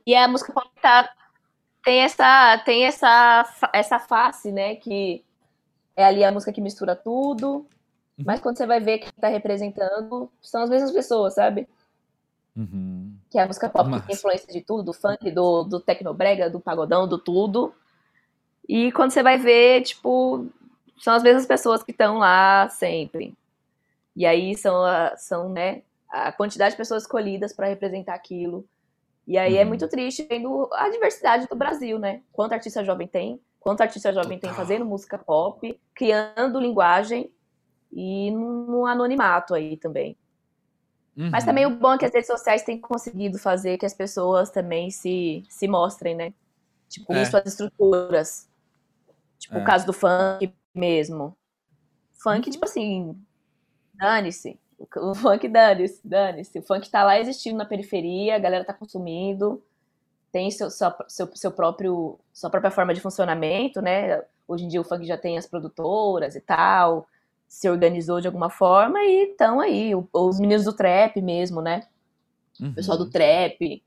E 0.06 0.14
a 0.14 0.26
música 0.26 0.50
pop 0.50 0.66
tá 0.80 1.12
tem 1.84 1.98
essa 1.98 2.56
tem 2.64 2.84
essa 2.84 3.44
essa 3.70 3.98
face, 3.98 4.50
né, 4.50 4.76
que 4.76 5.22
é 5.94 6.06
ali 6.06 6.24
a 6.24 6.32
música 6.32 6.50
que 6.50 6.60
mistura 6.62 6.96
tudo. 6.96 7.66
Uhum. 8.16 8.24
Mas 8.24 8.40
quando 8.40 8.56
você 8.56 8.66
vai 8.66 8.80
ver 8.80 9.00
quem 9.00 9.12
tá 9.20 9.28
representando, 9.28 10.32
são 10.40 10.62
as 10.62 10.70
mesmas 10.70 10.90
pessoas, 10.90 11.34
sabe? 11.34 11.68
Uhum. 12.56 13.14
Que 13.28 13.38
é 13.38 13.42
a 13.42 13.46
música 13.46 13.68
pop 13.68 13.90
Nossa. 13.90 14.00
que 14.00 14.06
tem 14.06 14.16
influência 14.16 14.50
de 14.50 14.62
tudo, 14.62 14.84
do 14.84 14.94
funk, 14.94 15.30
do, 15.30 15.64
do 15.64 15.80
tecnobrega, 15.80 16.48
do 16.48 16.60
pagodão, 16.60 17.06
do 17.06 17.18
tudo. 17.18 17.74
E 18.66 18.90
quando 18.92 19.10
você 19.10 19.22
vai 19.22 19.36
ver, 19.36 19.82
tipo, 19.82 20.46
são 20.98 21.12
as 21.12 21.22
mesmas 21.22 21.44
pessoas 21.44 21.82
que 21.82 21.90
estão 21.90 22.16
lá 22.16 22.70
sempre. 22.70 23.36
E 24.18 24.26
aí 24.26 24.56
são, 24.56 24.84
a, 24.84 25.16
são 25.16 25.48
né, 25.48 25.82
a 26.10 26.32
quantidade 26.32 26.72
de 26.72 26.76
pessoas 26.76 27.04
escolhidas 27.04 27.52
para 27.52 27.68
representar 27.68 28.14
aquilo. 28.14 28.66
E 29.24 29.38
aí 29.38 29.52
é 29.52 29.58
uhum. 29.58 29.62
é 29.62 29.64
muito 29.64 29.86
triste 29.86 30.26
vendo 30.28 30.68
a 30.72 30.88
diversidade 30.88 31.46
do 31.46 31.54
Brasil, 31.54 32.00
né? 32.00 32.20
Quanto 32.32 32.52
artista 32.52 32.82
jovem 32.82 33.06
tem, 33.06 33.40
quanto 33.60 33.80
artista 33.80 34.12
jovem 34.12 34.36
Total. 34.36 34.50
tem 34.50 34.56
fazendo 34.56 34.84
música 34.84 35.16
pop, 35.16 35.80
criando 35.94 36.58
linguagem 36.58 37.30
e 37.92 38.32
no 38.32 38.86
anonimato 38.86 39.54
aí 39.54 39.76
também. 39.76 40.16
Uhum. 41.16 41.30
Mas 41.30 41.44
também 41.44 41.64
o 41.64 41.70
bom 41.70 41.92
é 41.92 41.98
que 41.98 42.04
as 42.04 42.12
redes 42.12 42.26
sociais 42.26 42.64
têm 42.64 42.80
conseguido 42.80 43.38
fazer 43.38 43.78
que 43.78 43.86
as 43.86 43.94
pessoas 43.94 44.50
também 44.50 44.90
se, 44.90 45.44
se 45.48 45.68
mostrem, 45.68 46.16
né? 46.16 46.34
Tipo, 46.88 47.12
é. 47.12 47.24
suas 47.24 47.46
estruturas. 47.46 48.48
Tipo, 49.38 49.58
é. 49.58 49.62
o 49.62 49.64
caso 49.64 49.86
do 49.86 49.92
funk 49.92 50.52
mesmo. 50.74 51.36
Funk, 52.14 52.46
uhum. 52.46 52.52
tipo 52.52 52.64
assim, 52.64 53.16
dane-se. 53.98 54.58
O 54.96 55.14
funk 55.14 55.48
dane-se, 55.48 56.00
dane-se. 56.06 56.58
O 56.58 56.62
funk 56.62 56.88
tá 56.88 57.02
lá 57.02 57.18
existindo 57.18 57.58
na 57.58 57.64
periferia, 57.64 58.36
a 58.36 58.38
galera 58.38 58.64
tá 58.64 58.72
consumindo, 58.72 59.62
tem 60.30 60.50
seu, 60.50 60.70
seu, 60.70 60.92
seu, 61.08 61.30
seu 61.34 61.50
próprio, 61.50 62.18
sua 62.32 62.48
própria 62.48 62.70
forma 62.70 62.94
de 62.94 63.00
funcionamento, 63.00 63.82
né? 63.82 64.22
Hoje 64.46 64.64
em 64.64 64.68
dia 64.68 64.80
o 64.80 64.84
funk 64.84 65.04
já 65.04 65.18
tem 65.18 65.36
as 65.36 65.46
produtoras 65.46 66.36
e 66.36 66.40
tal, 66.40 67.08
se 67.48 67.68
organizou 67.68 68.20
de 68.20 68.28
alguma 68.28 68.50
forma 68.50 69.00
e 69.00 69.30
estão 69.30 69.60
aí. 69.60 69.92
Os 70.12 70.38
meninos 70.38 70.64
do 70.64 70.72
trap 70.72 71.20
mesmo, 71.20 71.60
né? 71.60 71.86
Uhum. 72.60 72.70
O 72.70 72.74
pessoal 72.74 72.96
do 72.98 73.04
uhum. 73.04 73.10
trap, 73.10 73.82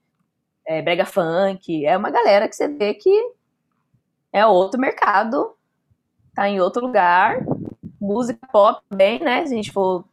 é, 0.66 0.82
brega 0.82 1.06
funk, 1.06 1.86
é 1.86 1.96
uma 1.96 2.10
galera 2.10 2.50
que 2.50 2.56
você 2.56 2.68
vê 2.68 2.94
que 2.94 3.34
é 4.34 4.46
outro 4.46 4.80
mercado, 4.80 5.56
tá 6.34 6.50
em 6.50 6.60
outro 6.60 6.86
lugar. 6.86 7.46
Música 8.02 8.48
pop 8.52 8.82
bem, 8.92 9.20
né? 9.20 9.46
Se 9.46 9.54
a 9.54 9.56
gente 9.56 9.72
for 9.72 10.04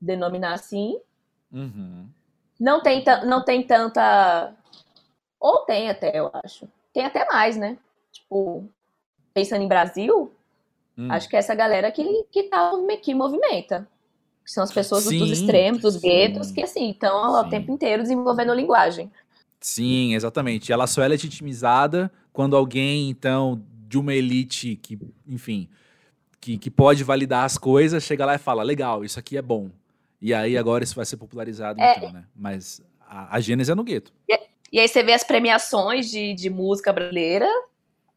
denominar 0.00 0.54
assim. 0.54 0.98
Uhum. 1.52 2.06
Não, 2.58 2.82
tem 2.82 3.04
não 3.24 3.44
tem 3.44 3.62
tanta. 3.62 4.52
Ou 5.38 5.58
tem 5.60 5.88
até, 5.88 6.18
eu 6.18 6.30
acho. 6.32 6.68
Tem 6.92 7.04
até 7.04 7.24
mais, 7.26 7.56
né? 7.56 7.78
Tipo, 8.12 8.68
pensando 9.32 9.62
em 9.62 9.68
Brasil, 9.68 10.32
hum. 10.96 11.10
acho 11.10 11.28
que 11.28 11.36
é 11.36 11.38
essa 11.38 11.54
galera 11.54 11.90
que, 11.90 12.24
que, 12.30 12.44
tá, 12.44 12.72
que 13.02 13.14
movimenta. 13.14 13.88
Que 14.44 14.50
são 14.50 14.62
as 14.62 14.72
pessoas 14.72 15.04
sim, 15.04 15.18
dos 15.18 15.30
extremos, 15.30 15.80
dos 15.80 15.96
guetos, 15.96 16.50
que 16.50 16.62
assim, 16.62 16.90
estão 16.90 17.32
o 17.32 17.48
tempo 17.48 17.72
inteiro 17.72 18.02
desenvolvendo 18.02 18.52
linguagem. 18.52 19.10
Sim, 19.58 20.14
exatamente. 20.14 20.72
Ela 20.72 20.86
só 20.86 21.02
é 21.02 21.08
legitimizada 21.08 22.12
quando 22.32 22.54
alguém, 22.54 23.08
então, 23.08 23.62
de 23.88 23.98
uma 23.98 24.12
elite 24.12 24.76
que, 24.76 24.98
enfim, 25.26 25.68
que, 26.44 26.58
que 26.58 26.70
pode 26.70 27.02
validar 27.02 27.42
as 27.44 27.56
coisas, 27.56 28.02
chega 28.02 28.26
lá 28.26 28.34
e 28.34 28.38
fala, 28.38 28.62
legal, 28.62 29.02
isso 29.02 29.18
aqui 29.18 29.38
é 29.38 29.40
bom. 29.40 29.70
E 30.20 30.34
aí 30.34 30.58
agora 30.58 30.84
isso 30.84 30.94
vai 30.94 31.06
ser 31.06 31.16
popularizado, 31.16 31.80
é, 31.80 31.96
então, 31.96 32.12
né? 32.12 32.26
Mas 32.36 32.82
a, 33.00 33.34
a 33.36 33.40
Gênesis 33.40 33.70
é 33.70 33.74
no 33.74 33.82
gueto. 33.82 34.12
E, 34.28 34.38
e, 34.70 34.78
aí 34.78 34.86
você 34.86 35.02
vê 35.02 35.14
as 35.14 35.24
premiações 35.24 36.10
de, 36.10 36.34
de 36.34 36.50
música 36.50 36.92
brasileira, 36.92 37.48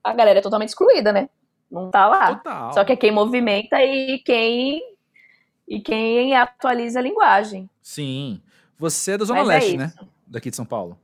a 0.03 0.13
galera 0.13 0.39
é 0.39 0.41
totalmente 0.41 0.67
excluída, 0.67 1.13
né? 1.13 1.30
Não 1.71 1.89
tá 1.89 2.05
lá. 2.05 2.36
Total. 2.36 2.73
Só 2.73 2.84
que 2.84 2.91
é 2.91 2.97
quem 2.97 3.11
movimenta 3.11 3.82
e 3.82 4.19
quem 4.19 4.82
e 5.65 5.80
quem 5.80 6.36
atualiza 6.36 6.99
a 6.99 7.01
linguagem. 7.01 7.69
Sim. 7.82 8.41
Você 8.78 9.13
é 9.13 9.17
da 9.17 9.23
Zona 9.23 9.45
Mas 9.45 9.49
é 9.49 9.53
Leste, 9.53 9.75
é 9.75 9.78
né? 9.78 9.93
Daqui 10.28 10.49
de 10.49 10.55
São 10.55 10.65
Paulo. 10.65 10.99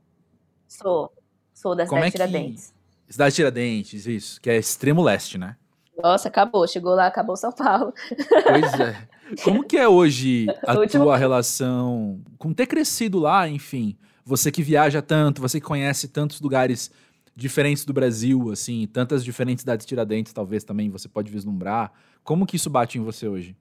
Sou. 0.68 1.10
Sou 1.54 1.74
da 1.74 1.86
cidade 1.86 2.06
é 2.06 2.10
Tiradentes. 2.10 2.74
Que... 3.06 3.12
Cidade 3.14 3.34
Tiradentes, 3.34 4.06
isso. 4.06 4.38
Que 4.42 4.50
é 4.50 4.58
extremo 4.58 5.02
leste, 5.02 5.38
né? 5.38 5.56
Nossa, 6.02 6.28
acabou. 6.28 6.66
Chegou 6.66 6.94
lá, 6.94 7.06
acabou 7.06 7.36
São 7.36 7.52
Paulo. 7.52 7.92
Pois 8.08 8.80
é. 8.80 9.08
Como 9.42 9.64
que 9.64 9.76
é 9.76 9.88
hoje 9.88 10.46
a 10.66 10.74
último... 10.78 11.04
tua 11.04 11.16
relação 11.16 12.20
com 12.38 12.52
ter 12.52 12.66
crescido 12.66 13.18
lá, 13.18 13.48
enfim? 13.48 13.96
Você 14.24 14.50
que 14.50 14.62
viaja 14.62 15.02
tanto, 15.02 15.40
você 15.40 15.60
que 15.60 15.66
conhece 15.66 16.08
tantos 16.08 16.40
lugares 16.40 16.90
diferentes 17.36 17.84
do 17.84 17.92
Brasil, 17.92 18.50
assim, 18.50 18.86
tantas 18.86 19.24
diferentes 19.24 19.62
cidades 19.62 19.84
Tiradentes, 19.84 20.32
talvez 20.32 20.64
também 20.64 20.90
você 20.90 21.08
pode 21.08 21.30
vislumbrar. 21.30 21.92
Como 22.22 22.46
que 22.46 22.56
isso 22.56 22.70
bate 22.70 22.98
em 22.98 23.02
você 23.02 23.28
hoje? 23.28 23.56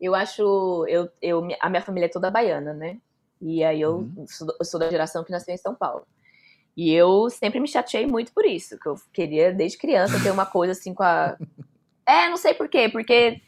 Eu 0.00 0.14
acho, 0.14 0.84
eu, 0.88 1.08
eu, 1.22 1.48
a 1.60 1.70
minha 1.70 1.82
família 1.82 2.06
é 2.06 2.10
toda 2.10 2.30
baiana, 2.30 2.74
né? 2.74 2.98
E 3.40 3.62
aí 3.62 3.80
eu, 3.80 3.98
uhum. 3.98 4.26
sou, 4.26 4.48
eu 4.58 4.64
sou 4.64 4.80
da 4.80 4.90
geração 4.90 5.22
que 5.22 5.30
nasceu 5.30 5.54
em 5.54 5.58
São 5.58 5.74
Paulo. 5.74 6.06
E 6.76 6.92
eu 6.92 7.30
sempre 7.30 7.58
me 7.58 7.66
chateei 7.66 8.06
muito 8.06 8.32
por 8.32 8.44
isso, 8.44 8.78
que 8.78 8.86
eu 8.86 8.96
queria, 9.12 9.52
desde 9.52 9.78
criança, 9.78 10.22
ter 10.22 10.30
uma 10.30 10.44
coisa 10.44 10.72
assim 10.72 10.94
com 10.94 11.02
a. 11.02 11.36
É, 12.08 12.28
não 12.28 12.36
sei 12.36 12.54
por 12.54 12.68
quê, 12.68 12.88
porque 12.88 13.42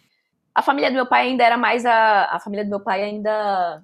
a 0.53 0.61
família 0.63 0.91
do 0.91 0.95
meu 0.95 1.07
pai 1.07 1.29
ainda 1.29 1.45
era 1.45 1.57
mais 1.57 1.87
a. 1.87 2.25
A 2.25 2.41
família 2.41 2.65
do 2.65 2.71
meu 2.71 2.81
pai 2.81 3.05
ainda 3.05 3.81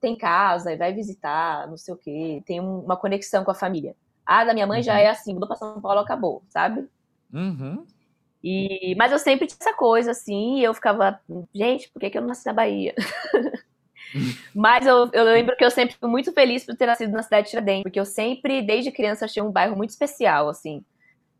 tem 0.00 0.16
casa 0.16 0.72
e 0.72 0.76
vai 0.76 0.92
visitar, 0.92 1.68
não 1.68 1.76
sei 1.76 1.94
o 1.94 1.96
quê, 1.96 2.42
tem 2.44 2.58
uma 2.58 2.96
conexão 2.96 3.44
com 3.44 3.52
a 3.52 3.54
família. 3.54 3.94
A 4.24 4.44
da 4.44 4.52
minha 4.52 4.66
mãe 4.66 4.78
uhum. 4.78 4.82
já 4.82 4.98
é 4.98 5.08
assim, 5.08 5.32
mudou 5.32 5.46
pra 5.46 5.56
São 5.56 5.80
Paulo, 5.80 6.00
acabou, 6.00 6.42
sabe? 6.48 6.88
Uhum. 7.32 7.86
E, 8.42 8.94
mas 8.96 9.12
eu 9.12 9.18
sempre 9.18 9.46
tinha 9.46 9.58
essa 9.60 9.72
coisa 9.76 10.10
assim, 10.10 10.58
e 10.58 10.64
eu 10.64 10.74
ficava, 10.74 11.20
gente, 11.54 11.88
por 11.90 12.00
que, 12.00 12.10
que 12.10 12.18
eu 12.18 12.22
não 12.22 12.28
nasci 12.28 12.46
na 12.46 12.52
Bahia? 12.52 12.94
Mas 14.54 14.86
eu, 14.86 15.10
eu 15.12 15.24
lembro 15.24 15.56
que 15.56 15.64
eu 15.64 15.70
sempre 15.70 15.96
fui 15.98 16.08
muito 16.08 16.32
feliz 16.32 16.64
por 16.64 16.76
ter 16.76 16.86
nascido 16.86 17.12
na 17.12 17.22
cidade 17.22 17.44
de 17.44 17.50
Tiradentes, 17.50 17.82
porque 17.82 18.00
eu 18.00 18.04
sempre, 18.04 18.62
desde 18.62 18.90
criança, 18.90 19.24
achei 19.24 19.42
um 19.42 19.50
bairro 19.50 19.76
muito 19.76 19.90
especial, 19.90 20.48
assim. 20.48 20.84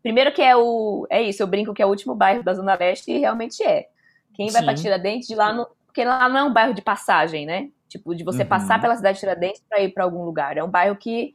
Primeiro 0.03 0.33
que 0.33 0.43
é 0.43 0.57
o. 0.57 1.07
É 1.11 1.21
isso, 1.21 1.43
eu 1.43 1.47
brinco 1.47 1.75
que 1.75 1.83
é 1.83 1.87
o 1.87 1.89
último 1.89 2.15
bairro 2.15 2.43
da 2.43 2.55
Zona 2.55 2.77
Leste 2.77 3.11
e 3.11 3.19
realmente 3.19 3.63
é. 3.63 3.89
Quem 4.35 4.51
vai 4.51 4.63
para 4.63 4.75
Tiradentes 4.75 5.27
de 5.27 5.35
lá 5.35 5.53
não. 5.53 5.67
Porque 5.87 6.05
lá 6.05 6.29
não 6.29 6.39
é 6.39 6.45
um 6.45 6.53
bairro 6.53 6.75
de 6.75 6.83
passagem, 6.83 7.47
né? 7.47 7.71
Tipo, 7.89 8.15
de 8.15 8.23
você 8.23 8.43
uhum. 8.43 8.49
passar 8.49 8.81
pela 8.81 8.95
cidade 8.95 9.15
de 9.15 9.21
Tiradentes 9.21 9.63
para 9.69 9.81
ir 9.81 9.93
para 9.93 10.05
algum 10.05 10.23
lugar. 10.25 10.57
É 10.57 10.63
um 10.63 10.71
bairro 10.71 10.95
que, 10.97 11.35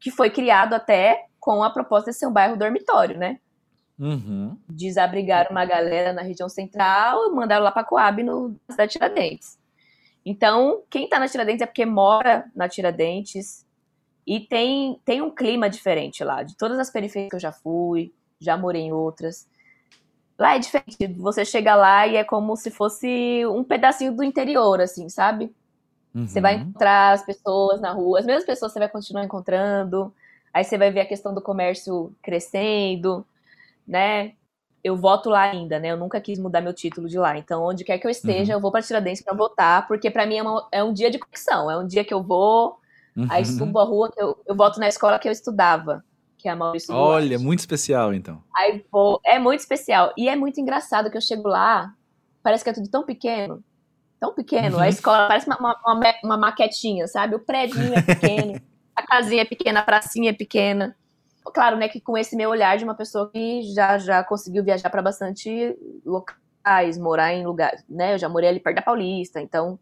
que 0.00 0.10
foi 0.10 0.28
criado 0.30 0.74
até 0.74 1.26
com 1.38 1.62
a 1.62 1.70
proposta 1.70 2.10
de 2.10 2.16
ser 2.16 2.26
um 2.26 2.32
bairro 2.32 2.56
dormitório, 2.56 3.16
né? 3.16 3.38
Uhum. 3.98 4.58
Desabrigaram 4.68 5.50
uma 5.50 5.64
galera 5.64 6.12
na 6.12 6.22
região 6.22 6.48
central 6.48 7.28
e 7.28 7.34
mandaram 7.34 7.64
lá 7.64 7.70
para 7.70 7.84
Coab, 7.84 8.22
no, 8.22 8.48
na 8.68 8.72
cidade 8.72 8.88
de 8.88 8.98
Tiradentes. 8.98 9.58
Então, 10.24 10.82
quem 10.88 11.04
está 11.04 11.18
na 11.18 11.28
Tiradentes 11.28 11.60
é 11.60 11.66
porque 11.66 11.84
mora 11.84 12.50
na 12.54 12.68
Tiradentes 12.68 13.66
e 14.26 14.40
tem, 14.40 14.98
tem 15.04 15.20
um 15.20 15.30
clima 15.30 15.68
diferente 15.68 16.24
lá. 16.24 16.42
De 16.42 16.56
todas 16.56 16.78
as 16.78 16.90
periferias 16.90 17.28
que 17.28 17.36
eu 17.36 17.40
já 17.40 17.52
fui, 17.52 18.12
já 18.40 18.56
morei 18.56 18.82
em 18.82 18.92
outras. 18.92 19.46
Lá 20.38 20.56
é 20.56 20.58
diferente. 20.58 21.06
Você 21.18 21.44
chega 21.44 21.74
lá 21.76 22.06
e 22.06 22.16
é 22.16 22.24
como 22.24 22.56
se 22.56 22.70
fosse 22.70 23.44
um 23.46 23.62
pedacinho 23.62 24.16
do 24.16 24.24
interior, 24.24 24.80
assim, 24.80 25.08
sabe? 25.08 25.54
Uhum. 26.14 26.26
Você 26.26 26.40
vai 26.40 26.54
encontrar 26.54 27.12
as 27.12 27.24
pessoas 27.24 27.80
na 27.80 27.92
rua, 27.92 28.20
as 28.20 28.26
mesmas 28.26 28.44
pessoas 28.44 28.72
você 28.72 28.78
vai 28.78 28.88
continuar 28.88 29.24
encontrando. 29.24 30.14
Aí 30.52 30.64
você 30.64 30.78
vai 30.78 30.90
ver 30.90 31.00
a 31.00 31.06
questão 31.06 31.34
do 31.34 31.42
comércio 31.42 32.14
crescendo, 32.22 33.26
né? 33.86 34.34
Eu 34.84 34.94
voto 34.94 35.30
lá 35.30 35.40
ainda, 35.40 35.78
né? 35.78 35.88
Eu 35.88 35.96
nunca 35.96 36.20
quis 36.20 36.38
mudar 36.38 36.60
meu 36.60 36.74
título 36.74 37.08
de 37.08 37.18
lá. 37.18 37.38
Então, 37.38 37.64
onde 37.64 37.82
quer 37.82 37.96
que 37.98 38.06
eu 38.06 38.10
esteja, 38.10 38.52
uhum. 38.52 38.58
eu 38.58 38.60
vou 38.60 38.70
para 38.70 38.82
Tiradentes 38.82 39.22
para 39.22 39.34
votar, 39.34 39.88
porque 39.88 40.10
para 40.10 40.26
mim 40.26 40.36
é, 40.36 40.42
uma, 40.42 40.68
é, 40.70 40.84
um 40.84 40.92
dia 40.92 41.10
de 41.10 41.18
conexão. 41.18 41.70
É 41.70 41.78
um 41.78 41.86
dia 41.86 42.04
que 42.04 42.12
eu 42.12 42.22
vou, 42.22 42.76
uhum. 43.16 43.26
aí 43.30 43.46
subo 43.46 43.78
a 43.78 43.84
rua, 43.84 44.12
eu, 44.18 44.36
eu 44.46 44.54
voto 44.54 44.78
na 44.78 44.86
escola 44.86 45.18
que 45.18 45.26
eu 45.26 45.32
estudava, 45.32 46.04
que 46.36 46.46
é 46.46 46.50
a 46.50 46.56
Maurício 46.56 46.94
Olha, 46.94 47.28
Duarte. 47.28 47.44
muito 47.44 47.60
especial, 47.60 48.12
então. 48.12 48.42
Aí 48.54 48.84
vou, 48.92 49.18
é 49.24 49.38
muito 49.38 49.60
especial. 49.60 50.12
E 50.18 50.28
é 50.28 50.36
muito 50.36 50.60
engraçado 50.60 51.10
que 51.10 51.16
eu 51.16 51.22
chego 51.22 51.48
lá, 51.48 51.94
parece 52.42 52.62
que 52.62 52.68
é 52.68 52.74
tudo 52.74 52.90
tão 52.90 53.04
pequeno, 53.04 53.64
tão 54.20 54.34
pequeno. 54.34 54.76
Uhum. 54.76 54.82
A 54.82 54.88
escola 54.90 55.26
parece 55.26 55.46
uma, 55.46 55.56
uma, 55.56 55.80
uma, 55.86 56.14
uma 56.22 56.36
maquetinha, 56.36 57.06
sabe? 57.08 57.34
O 57.36 57.40
prédio 57.40 57.80
é 57.94 58.02
pequeno, 58.02 58.60
a 58.94 59.02
casinha 59.02 59.40
é 59.40 59.46
pequena, 59.46 59.80
a 59.80 59.82
pracinha 59.82 60.28
é 60.28 60.34
pequena 60.34 60.94
claro, 61.52 61.76
né, 61.76 61.88
que 61.88 62.00
com 62.00 62.16
esse 62.16 62.34
meu 62.34 62.50
olhar 62.50 62.76
de 62.78 62.84
uma 62.84 62.94
pessoa 62.94 63.30
que 63.30 63.62
já, 63.74 63.98
já 63.98 64.24
conseguiu 64.24 64.64
viajar 64.64 64.90
para 64.90 65.02
bastante 65.02 65.76
locais, 66.04 66.96
morar 66.98 67.32
em 67.34 67.44
lugares, 67.44 67.84
né? 67.88 68.14
Eu 68.14 68.18
já 68.18 68.28
morei 68.28 68.48
ali 68.48 68.60
perto 68.60 68.76
da 68.76 68.82
Paulista, 68.82 69.40
então 69.40 69.78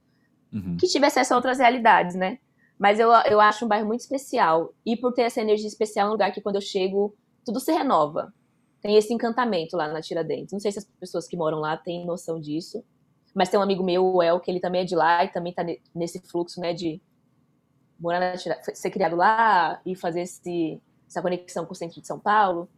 uhum. 0.53 0.77
que 0.77 0.89
tivesse 0.89 1.21
essas 1.21 1.35
outras 1.35 1.59
realidades, 1.59 2.17
né? 2.17 2.39
Mas 2.79 2.99
eu, 2.99 3.11
eu 3.31 3.41
acho 3.41 3.65
um 3.65 3.69
bairro 3.69 3.87
muito 3.87 4.01
especial. 4.01 4.75
E 4.85 4.97
por 4.97 5.13
ter 5.13 5.23
essa 5.23 5.41
energia 5.41 5.69
especial, 5.69 6.07
é 6.07 6.09
um 6.09 6.13
lugar 6.13 6.33
que 6.33 6.41
quando 6.41 6.57
eu 6.57 6.61
chego, 6.61 7.15
tudo 7.45 7.61
se 7.61 7.71
renova. 7.71 8.35
Tem 8.81 8.97
esse 8.97 9.15
encantamento 9.15 9.77
lá 9.77 9.87
na 9.87 10.03
Tiradentes. 10.03 10.53
Não 10.53 10.59
sei 10.59 10.73
se 10.73 10.81
as 10.81 10.85
pessoas 10.99 11.29
que 11.29 11.37
moram 11.37 11.61
lá 11.61 11.77
têm 11.77 12.05
noção 12.05 12.41
disso. 12.41 12.85
Mas 13.33 13.49
tem 13.49 13.61
um 13.61 13.63
amigo 13.63 13.85
meu, 13.85 14.05
o 14.05 14.21
El, 14.21 14.41
que 14.41 14.51
ele 14.51 14.59
também 14.59 14.81
é 14.81 14.85
de 14.85 14.97
lá 14.97 15.25
e 15.25 15.29
também 15.29 15.55
tá 15.55 15.65
nesse 15.95 16.21
fluxo, 16.21 16.61
né, 16.61 16.75
de 16.75 17.01
morar 18.01 18.19
na 18.19 18.37
Tiradentes, 18.37 18.77
ser 18.77 18.91
criado 18.91 19.15
lá 19.15 19.81
e 19.87 19.95
fazer 19.95 20.23
esse, 20.23 20.83
essa 21.13 21.23
conexão 21.23 21.67
com 21.67 21.73
o 21.73 21.77
centro 21.77 22.01
de 22.01 22.07
São 22.07 22.19
Paulo, 22.19 22.69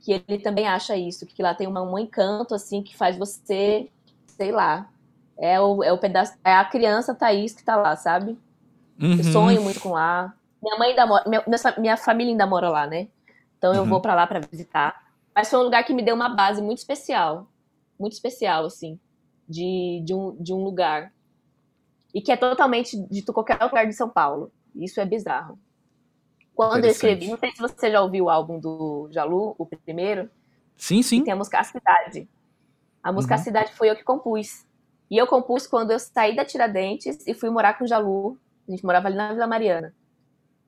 que 0.00 0.12
ele 0.12 0.38
também 0.38 0.66
acha 0.66 0.96
isso, 0.96 1.26
que 1.26 1.42
lá 1.42 1.54
tem 1.54 1.66
uma, 1.66 1.82
um 1.82 1.98
encanto, 1.98 2.54
assim, 2.54 2.82
que 2.82 2.96
faz 2.96 3.16
você, 3.16 3.88
sei 4.26 4.50
lá, 4.50 4.88
é 5.36 5.60
o, 5.60 5.82
é 5.82 5.92
o 5.92 5.98
pedaço, 5.98 6.34
é 6.44 6.54
a 6.54 6.64
criança 6.64 7.14
Thaís 7.14 7.52
que 7.54 7.64
tá 7.64 7.76
lá, 7.76 7.94
sabe? 7.96 8.38
Uhum. 9.00 9.18
Eu 9.18 9.24
sonho 9.24 9.62
muito 9.62 9.80
com 9.80 9.90
lá. 9.90 10.34
Minha 10.62 10.78
mãe 10.78 10.90
ainda 10.90 11.06
mora, 11.06 11.24
minha, 11.28 11.44
minha 11.78 11.96
família 11.96 12.32
ainda 12.32 12.46
mora 12.46 12.68
lá, 12.68 12.86
né? 12.86 13.08
Então 13.58 13.74
eu 13.74 13.82
uhum. 13.82 13.88
vou 13.88 14.00
para 14.00 14.14
lá 14.14 14.26
para 14.26 14.40
visitar. 14.40 15.04
Mas 15.34 15.50
foi 15.50 15.58
um 15.58 15.62
lugar 15.62 15.84
que 15.84 15.92
me 15.92 16.02
deu 16.02 16.14
uma 16.14 16.28
base 16.28 16.62
muito 16.62 16.78
especial, 16.78 17.48
muito 17.98 18.12
especial, 18.12 18.66
assim, 18.66 18.98
de, 19.48 20.02
de, 20.04 20.14
um, 20.14 20.36
de 20.36 20.52
um 20.52 20.62
lugar. 20.62 21.12
E 22.14 22.20
que 22.20 22.30
é 22.30 22.36
totalmente 22.36 22.96
de 22.96 23.22
qualquer 23.22 23.60
lugar 23.62 23.86
de 23.86 23.92
São 23.92 24.08
Paulo. 24.08 24.52
Isso 24.74 25.00
é 25.00 25.04
bizarro. 25.04 25.58
Quando 26.54 26.84
eu 26.84 26.90
escrevi, 26.90 27.28
não 27.28 27.38
sei 27.38 27.50
se 27.50 27.58
você 27.58 27.90
já 27.90 28.00
ouviu 28.00 28.26
o 28.26 28.30
álbum 28.30 28.60
do 28.60 29.08
Jalu, 29.10 29.54
o 29.58 29.66
primeiro. 29.66 30.30
Sim, 30.76 31.02
sim. 31.02 31.22
tem 31.22 31.32
a 31.32 31.36
música 31.36 31.58
A 31.58 31.64
Cidade. 31.64 32.28
A 33.02 33.12
música 33.12 33.34
uhum. 33.34 33.40
A 33.40 33.44
Cidade 33.44 33.72
foi 33.72 33.90
eu 33.90 33.96
que 33.96 34.04
compus. 34.04 34.64
E 35.10 35.18
eu 35.18 35.26
compus 35.26 35.66
quando 35.66 35.90
eu 35.90 35.98
saí 35.98 36.34
da 36.34 36.44
Tiradentes 36.44 37.26
e 37.26 37.34
fui 37.34 37.50
morar 37.50 37.76
com 37.76 37.84
o 37.84 37.86
Jalu. 37.86 38.38
A 38.66 38.70
gente 38.70 38.84
morava 38.84 39.08
ali 39.08 39.16
na 39.16 39.32
Vila 39.32 39.46
Mariana. 39.46 39.94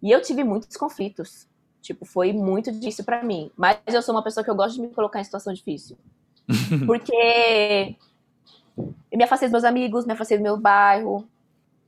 E 0.03 0.11
eu 0.11 0.21
tive 0.21 0.45
muitos 0.45 0.77
conflitos. 0.77 1.49
Tipo, 1.81 2.05
foi 2.05 2.33
muito 2.33 2.71
difícil 2.73 3.05
para 3.05 3.23
mim. 3.23 3.51
Mas 3.57 3.79
eu 3.87 4.03
sou 4.03 4.15
uma 4.15 4.23
pessoa 4.23 4.43
que 4.43 4.51
eu 4.51 4.55
gosto 4.55 4.75
de 4.75 4.83
me 4.83 4.89
colocar 4.89 5.21
em 5.21 5.25
situação 5.25 5.53
difícil. 5.53 5.97
Porque 6.87 7.97
Eu 8.77 9.17
me 9.17 9.25
afastei 9.25 9.49
dos 9.49 9.53
meus 9.53 9.65
amigos, 9.65 10.05
me 10.05 10.13
afastei 10.13 10.37
do 10.37 10.43
meu 10.43 10.57
bairro. 10.57 11.27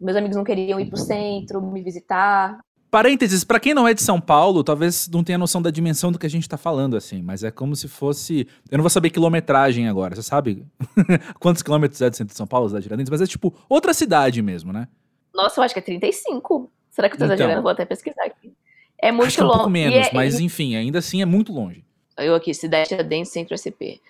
Meus 0.01 0.17
amigos 0.17 0.37
não 0.37 0.45
queriam 0.45 0.79
ir 0.79 0.87
pro 0.87 0.97
centro, 0.97 1.61
me 1.61 1.83
visitar. 1.83 2.59
Parênteses, 2.91 3.45
para 3.45 3.61
quem 3.61 3.75
não 3.75 3.87
é 3.87 3.93
de 3.93 4.03
São 4.03 4.19
Paulo, 4.19 4.65
talvez 4.65 5.09
não 5.09 5.23
tenha 5.23 5.37
noção 5.37 5.61
da 5.61 5.71
dimensão 5.71 6.11
do 6.11 6.19
que 6.19 6.25
a 6.25 6.31
gente 6.31 6.49
tá 6.49 6.57
falando, 6.57 6.97
assim, 6.97 7.23
mas 7.23 7.45
é 7.45 7.51
como 7.51 7.77
se 7.77 7.87
fosse. 7.87 8.49
Eu 8.71 8.79
não 8.79 8.83
vou 8.83 8.89
saber 8.89 9.11
quilometragem 9.11 9.87
agora, 9.89 10.15
você 10.15 10.23
sabe 10.23 10.65
quantos 11.39 11.63
quilômetros 11.63 12.01
é 12.01 12.09
do 12.09 12.17
centro 12.17 12.33
de 12.33 12.39
São 12.39 12.47
Paulo, 12.47 12.69
cidade 12.69 12.85
Tiradentes, 12.85 13.11
mas 13.11 13.21
é 13.21 13.27
tipo 13.27 13.55
outra 13.69 13.93
cidade 13.93 14.41
mesmo, 14.41 14.73
né? 14.73 14.89
Nossa, 15.35 15.61
eu 15.61 15.65
acho 15.65 15.75
que 15.75 15.81
é 15.81 15.83
35. 15.83 16.71
Será 16.89 17.11
que 17.11 17.17
eu 17.17 17.19
tô 17.19 17.25
então, 17.27 17.35
exagerando? 17.35 17.63
Vou 17.63 17.71
até 17.71 17.85
pesquisar 17.85 18.25
aqui. 18.25 18.55
É 18.97 19.13
muito 19.13 19.27
acho 19.27 19.37
que 19.37 19.43
é 19.43 19.45
um 19.45 19.49
longe. 19.49 19.59
pouco 19.59 19.71
menos, 19.71 20.07
é, 20.07 20.11
mas 20.15 20.41
enfim, 20.41 20.75
ainda 20.75 20.99
assim 20.99 21.21
é 21.21 21.27
muito 21.27 21.53
longe. 21.53 21.85
Eu 22.17 22.35
aqui, 22.35 22.55
cidade 22.55 22.89
Tiradentes, 22.89 23.31
centro 23.31 23.57
SP. 23.57 24.01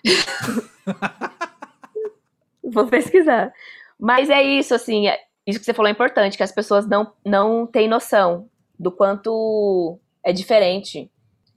vou 2.63 2.87
pesquisar. 2.87 3.51
Mas 3.99 4.29
é 4.29 4.41
isso, 4.41 4.73
assim, 4.73 5.09
é, 5.09 5.19
isso 5.45 5.59
que 5.59 5.65
você 5.65 5.73
falou 5.73 5.89
é 5.89 5.91
importante, 5.91 6.37
que 6.37 6.43
as 6.43 6.51
pessoas 6.51 6.87
não, 6.87 7.11
não 7.25 7.67
têm 7.67 7.89
noção 7.89 8.49
do 8.79 8.91
quanto 8.91 9.99
é 10.23 10.31
diferente 10.31 11.11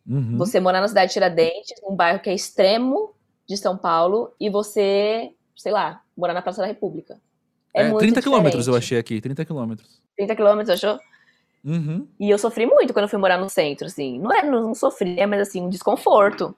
uhum. 0.09 0.37
você 0.37 0.59
morar 0.59 0.81
na 0.81 0.89
cidade 0.89 1.09
de 1.09 1.13
Tiradentes, 1.15 1.81
num 1.83 1.95
bairro 1.95 2.21
que 2.21 2.29
é 2.29 2.35
extremo 2.35 3.15
de 3.47 3.57
São 3.57 3.77
Paulo, 3.77 4.35
e 4.41 4.51
você, 4.51 5.31
sei 5.57 5.73
lá, 5.73 6.03
morar 6.17 6.35
na 6.35 6.43
Praça 6.43 6.61
da 6.61 6.67
República. 6.67 7.21
É, 7.75 7.83
é 7.83 7.85
muito 7.85 8.01
30 8.01 8.21
quilômetros 8.21 8.67
eu 8.67 8.75
achei 8.75 8.99
aqui, 8.99 9.21
30 9.21 9.45
quilômetros. 9.45 10.01
30 10.17 10.37
quilômetros, 10.37 10.71
achou? 10.71 11.01
Uhum. 11.65 12.07
E 12.19 12.29
eu 12.29 12.39
sofri 12.39 12.67
muito 12.67 12.93
quando 12.93 13.05
eu 13.05 13.09
fui 13.09 13.19
morar 13.19 13.39
no 13.39 13.49
centro, 13.49 13.87
assim. 13.87 14.19
Não 14.19 14.33
é, 14.33 14.43
não, 14.43 14.63
não 14.63 14.75
sofri, 14.75 15.25
mas 15.27 15.41
assim, 15.41 15.63
um 15.63 15.69
desconforto 15.69 16.55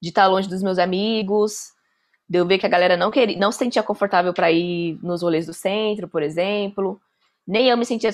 de 0.00 0.08
estar 0.08 0.26
longe 0.26 0.48
dos 0.48 0.62
meus 0.62 0.78
amigos, 0.78 1.72
de 2.28 2.38
eu 2.38 2.46
ver 2.46 2.58
que 2.58 2.66
a 2.66 2.68
galera 2.68 2.96
não 2.96 3.10
queria, 3.10 3.38
não 3.38 3.52
se 3.52 3.58
sentia 3.58 3.82
confortável 3.82 4.34
para 4.34 4.50
ir 4.50 4.98
nos 5.02 5.22
rolês 5.22 5.46
do 5.46 5.54
centro, 5.54 6.08
por 6.08 6.22
exemplo. 6.22 7.00
Nem 7.46 7.68
eu 7.68 7.76
me 7.76 7.86
sentia 7.86 8.10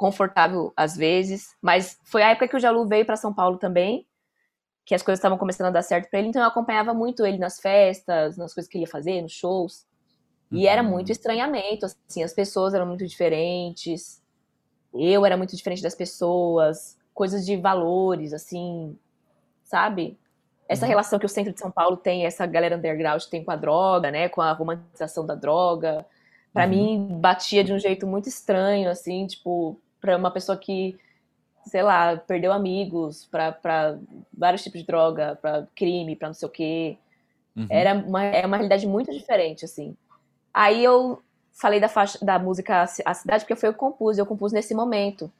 confortável 0.00 0.72
às 0.74 0.96
vezes, 0.96 1.54
mas 1.60 2.00
foi 2.04 2.22
a 2.22 2.30
época 2.30 2.48
que 2.48 2.56
o 2.56 2.58
Jalu 2.58 2.88
veio 2.88 3.04
para 3.04 3.16
São 3.16 3.34
Paulo 3.34 3.58
também, 3.58 4.06
que 4.82 4.94
as 4.94 5.02
coisas 5.02 5.18
estavam 5.18 5.36
começando 5.36 5.66
a 5.66 5.70
dar 5.70 5.82
certo 5.82 6.08
para 6.08 6.18
ele, 6.18 6.28
então 6.28 6.40
eu 6.40 6.48
acompanhava 6.48 6.94
muito 6.94 7.26
ele 7.26 7.36
nas 7.36 7.60
festas, 7.60 8.38
nas 8.38 8.54
coisas 8.54 8.66
que 8.66 8.78
ele 8.78 8.84
ia 8.84 8.90
fazer, 8.90 9.20
nos 9.20 9.32
shows. 9.32 9.84
E 10.50 10.66
era 10.66 10.82
uhum. 10.82 10.88
muito 10.88 11.12
estranhamento, 11.12 11.84
assim, 11.84 12.22
as 12.22 12.32
pessoas 12.32 12.72
eram 12.72 12.86
muito 12.86 13.06
diferentes. 13.06 14.22
Eu 14.94 15.26
era 15.26 15.36
muito 15.36 15.54
diferente 15.54 15.82
das 15.82 15.94
pessoas, 15.94 16.98
coisas 17.12 17.44
de 17.44 17.54
valores, 17.58 18.32
assim, 18.32 18.98
sabe? 19.62 20.18
Essa 20.66 20.86
uhum. 20.86 20.88
relação 20.88 21.18
que 21.18 21.26
o 21.26 21.28
centro 21.28 21.52
de 21.52 21.60
São 21.60 21.70
Paulo 21.70 21.98
tem, 21.98 22.24
essa 22.24 22.46
galera 22.46 22.78
underground 22.78 23.22
tem 23.24 23.44
com 23.44 23.50
a 23.50 23.56
droga, 23.56 24.10
né? 24.10 24.30
Com 24.30 24.40
a 24.40 24.50
romantização 24.52 25.26
da 25.26 25.34
droga. 25.34 26.06
Para 26.54 26.64
uhum. 26.64 26.70
mim, 26.70 27.20
batia 27.20 27.62
de 27.62 27.72
um 27.74 27.78
jeito 27.78 28.06
muito 28.06 28.30
estranho, 28.30 28.88
assim, 28.88 29.26
tipo, 29.26 29.78
para 30.00 30.16
uma 30.16 30.30
pessoa 30.30 30.56
que, 30.56 30.98
sei 31.66 31.82
lá, 31.82 32.16
perdeu 32.16 32.52
amigos 32.52 33.26
para 33.30 33.98
vários 34.32 34.62
tipos 34.62 34.80
de 34.80 34.86
droga, 34.86 35.38
para 35.40 35.66
crime, 35.74 36.16
para 36.16 36.28
não 36.28 36.34
sei 36.34 36.48
o 36.48 36.50
quê. 36.50 36.96
Uhum. 37.56 37.66
Era 37.68 37.94
uma, 37.94 38.24
é 38.24 38.46
uma 38.46 38.56
realidade 38.56 38.86
muito 38.86 39.12
diferente, 39.12 39.64
assim. 39.64 39.96
Aí 40.52 40.82
eu 40.82 41.22
falei 41.52 41.78
da, 41.78 41.88
faixa, 41.88 42.18
da 42.24 42.38
música 42.38 42.82
A 43.04 43.14
Cidade 43.14 43.44
porque 43.44 43.56
foi 43.56 43.68
eu 43.68 43.72
que 43.72 43.78
compus, 43.78 44.18
eu 44.18 44.26
compus 44.26 44.52
nesse 44.52 44.74
momento, 44.74 45.30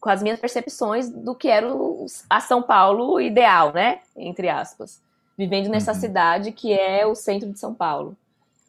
com 0.00 0.10
as 0.10 0.22
minhas 0.22 0.40
percepções 0.40 1.08
do 1.08 1.34
que 1.34 1.48
era 1.48 1.72
o, 1.72 2.06
a 2.28 2.40
São 2.40 2.62
Paulo 2.62 3.20
ideal, 3.20 3.72
né? 3.72 4.00
Entre 4.16 4.48
aspas. 4.48 5.00
Vivendo 5.36 5.68
nessa 5.68 5.92
uhum. 5.92 6.00
cidade 6.00 6.52
que 6.52 6.72
é 6.72 7.06
o 7.06 7.14
centro 7.14 7.50
de 7.50 7.58
São 7.58 7.72
Paulo. 7.72 8.16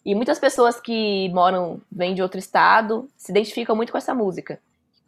E 0.06 0.16
muitas 0.16 0.40
pessoas 0.40 0.80
que 0.80 1.30
moram, 1.30 1.82
vêm 1.92 2.16
de 2.16 2.22
outro 2.22 2.40
estado, 2.40 3.08
se 3.18 3.32
identificam 3.32 3.76
muito 3.76 3.92
com 3.92 3.98
essa 3.98 4.14
música. 4.14 4.60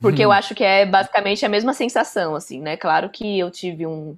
Porque 0.01 0.23
eu 0.23 0.29
uhum. 0.29 0.35
acho 0.35 0.55
que 0.55 0.63
é 0.63 0.85
basicamente 0.85 1.45
a 1.45 1.49
mesma 1.49 1.73
sensação, 1.73 2.35
assim, 2.35 2.59
né? 2.59 2.75
Claro 2.75 3.09
que 3.09 3.37
eu 3.37 3.51
tive 3.51 3.85
um, 3.85 4.17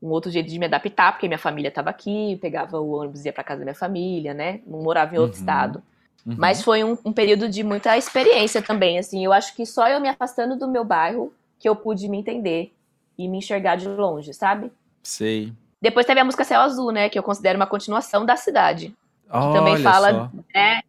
um 0.00 0.08
outro 0.08 0.30
jeito 0.30 0.48
de 0.48 0.58
me 0.58 0.66
adaptar, 0.66 1.12
porque 1.12 1.26
minha 1.26 1.38
família 1.38 1.68
estava 1.68 1.90
aqui, 1.90 2.38
pegava 2.40 2.80
o 2.80 2.92
ônibus 2.92 3.24
e 3.24 3.28
ia 3.28 3.32
para 3.32 3.42
casa 3.42 3.58
da 3.58 3.64
minha 3.64 3.74
família, 3.74 4.32
né? 4.32 4.60
Não 4.64 4.80
morava 4.80 5.14
em 5.14 5.18
outro 5.18 5.36
uhum. 5.36 5.40
estado. 5.40 5.82
Uhum. 6.24 6.36
Mas 6.38 6.62
foi 6.62 6.84
um, 6.84 6.96
um, 7.04 7.12
período 7.12 7.48
de 7.48 7.64
muita 7.64 7.98
experiência 7.98 8.62
também, 8.62 8.98
assim. 8.98 9.24
Eu 9.24 9.32
acho 9.32 9.54
que 9.56 9.66
só 9.66 9.88
eu 9.88 10.00
me 10.00 10.08
afastando 10.08 10.56
do 10.56 10.68
meu 10.68 10.84
bairro 10.84 11.32
que 11.58 11.68
eu 11.68 11.74
pude 11.74 12.08
me 12.08 12.18
entender 12.18 12.72
e 13.18 13.26
me 13.28 13.38
enxergar 13.38 13.76
de 13.76 13.88
longe, 13.88 14.32
sabe? 14.32 14.70
Sei. 15.02 15.52
Depois 15.80 16.06
teve 16.06 16.20
a 16.20 16.24
música 16.24 16.44
Céu 16.44 16.60
Azul, 16.60 16.92
né? 16.92 17.08
Que 17.08 17.18
eu 17.18 17.22
considero 17.22 17.58
uma 17.58 17.66
continuação 17.66 18.24
da 18.24 18.36
cidade. 18.36 18.94
Que 19.28 19.36
Olha 19.36 19.58
também 19.58 19.78
fala, 19.78 20.30
né? 20.54 20.80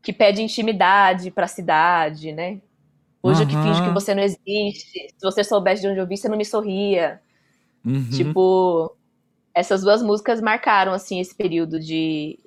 Que 0.00 0.12
pede 0.12 0.40
intimidade 0.40 1.30
pra 1.30 1.48
cidade, 1.48 2.32
né? 2.32 2.58
Hoje 3.22 3.42
uhum. 3.42 3.48
eu 3.48 3.48
que 3.48 3.62
finge 3.62 3.82
que 3.82 3.94
você 3.94 4.14
não 4.14 4.22
existe. 4.22 5.14
Se 5.16 5.22
você 5.22 5.44
soubesse 5.44 5.82
de 5.82 5.88
onde 5.88 6.00
eu 6.00 6.06
vi, 6.06 6.16
você 6.16 6.28
não 6.28 6.36
me 6.36 6.44
sorria. 6.44 7.20
Uhum. 7.84 8.10
Tipo, 8.10 8.96
essas 9.54 9.82
duas 9.82 10.02
músicas 10.02 10.40
marcaram, 10.40 10.92
assim, 10.92 11.20
esse 11.20 11.34
período 11.34 11.78
de, 11.78 12.38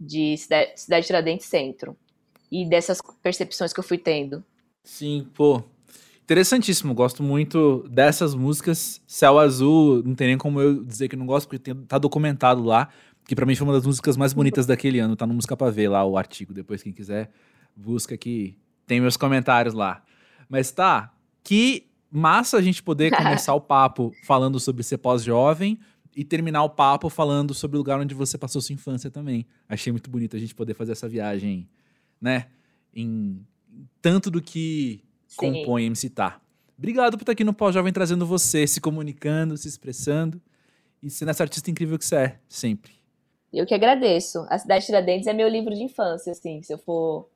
de 0.00 0.36
Cidade, 0.38 0.72
Cidade 0.76 1.06
Tiradentes 1.06 1.46
Centro. 1.46 1.96
E 2.50 2.66
dessas 2.66 2.98
percepções 3.22 3.72
que 3.72 3.80
eu 3.80 3.84
fui 3.84 3.98
tendo. 3.98 4.42
Sim, 4.82 5.26
pô. 5.34 5.62
Interessantíssimo, 6.22 6.94
gosto 6.94 7.22
muito 7.22 7.86
dessas 7.88 8.34
músicas. 8.34 9.02
Céu 9.06 9.38
Azul, 9.38 10.02
não 10.02 10.14
tem 10.14 10.28
nem 10.28 10.38
como 10.38 10.60
eu 10.60 10.82
dizer 10.82 11.08
que 11.08 11.16
não 11.16 11.26
gosto, 11.26 11.46
porque 11.46 11.62
tem, 11.62 11.74
tá 11.84 11.98
documentado 11.98 12.64
lá, 12.64 12.88
que 13.28 13.34
para 13.34 13.46
mim 13.46 13.54
foi 13.54 13.66
uma 13.66 13.74
das 13.74 13.86
músicas 13.86 14.16
mais 14.16 14.32
bonitas 14.32 14.66
daquele 14.66 14.98
ano. 14.98 15.14
Tá 15.14 15.26
no 15.26 15.34
Música 15.34 15.56
Pra 15.56 15.70
Ver 15.70 15.88
lá 15.88 16.04
o 16.04 16.16
artigo, 16.16 16.54
depois 16.54 16.82
quem 16.82 16.92
quiser, 16.92 17.30
busca 17.76 18.16
que 18.16 18.56
tem 18.86 19.00
meus 19.00 19.16
comentários 19.16 19.74
lá. 19.74 20.02
Mas 20.48 20.70
tá, 20.70 21.12
que 21.42 21.86
massa 22.10 22.56
a 22.56 22.62
gente 22.62 22.82
poder 22.82 23.10
começar 23.16 23.54
o 23.54 23.60
papo 23.60 24.12
falando 24.24 24.58
sobre 24.60 24.82
ser 24.82 24.98
pós-jovem 24.98 25.78
e 26.14 26.24
terminar 26.24 26.64
o 26.64 26.70
papo 26.70 27.10
falando 27.10 27.52
sobre 27.52 27.76
o 27.76 27.78
lugar 27.78 28.00
onde 28.00 28.14
você 28.14 28.38
passou 28.38 28.62
sua 28.62 28.72
infância 28.72 29.10
também. 29.10 29.46
Achei 29.68 29.92
muito 29.92 30.08
bonito 30.08 30.36
a 30.36 30.38
gente 30.38 30.54
poder 30.54 30.74
fazer 30.74 30.92
essa 30.92 31.08
viagem, 31.08 31.68
né? 32.20 32.46
Em 32.94 33.44
tanto 34.00 34.30
do 34.30 34.40
que 34.40 35.04
Sim. 35.26 35.36
compõe 35.36 35.84
MC 35.84 36.08
Tá. 36.08 36.40
Obrigado 36.78 37.16
por 37.16 37.22
estar 37.22 37.32
aqui 37.32 37.44
no 37.44 37.54
Pós-Jovem 37.54 37.92
trazendo 37.92 38.26
você, 38.26 38.66
se 38.66 38.80
comunicando, 38.80 39.56
se 39.56 39.66
expressando 39.66 40.40
e 41.02 41.08
sendo 41.08 41.30
essa 41.30 41.42
artista 41.42 41.70
incrível 41.70 41.98
que 41.98 42.04
você 42.04 42.16
é, 42.16 42.38
sempre. 42.46 42.92
Eu 43.52 43.64
que 43.64 43.74
agradeço. 43.74 44.46
A 44.50 44.58
Cidade 44.58 44.80
de 44.80 44.86
Tiradentes 44.86 45.26
é 45.26 45.32
meu 45.32 45.48
livro 45.48 45.74
de 45.74 45.82
infância, 45.82 46.32
assim, 46.32 46.62
se 46.62 46.72
eu 46.72 46.78
for 46.78 47.30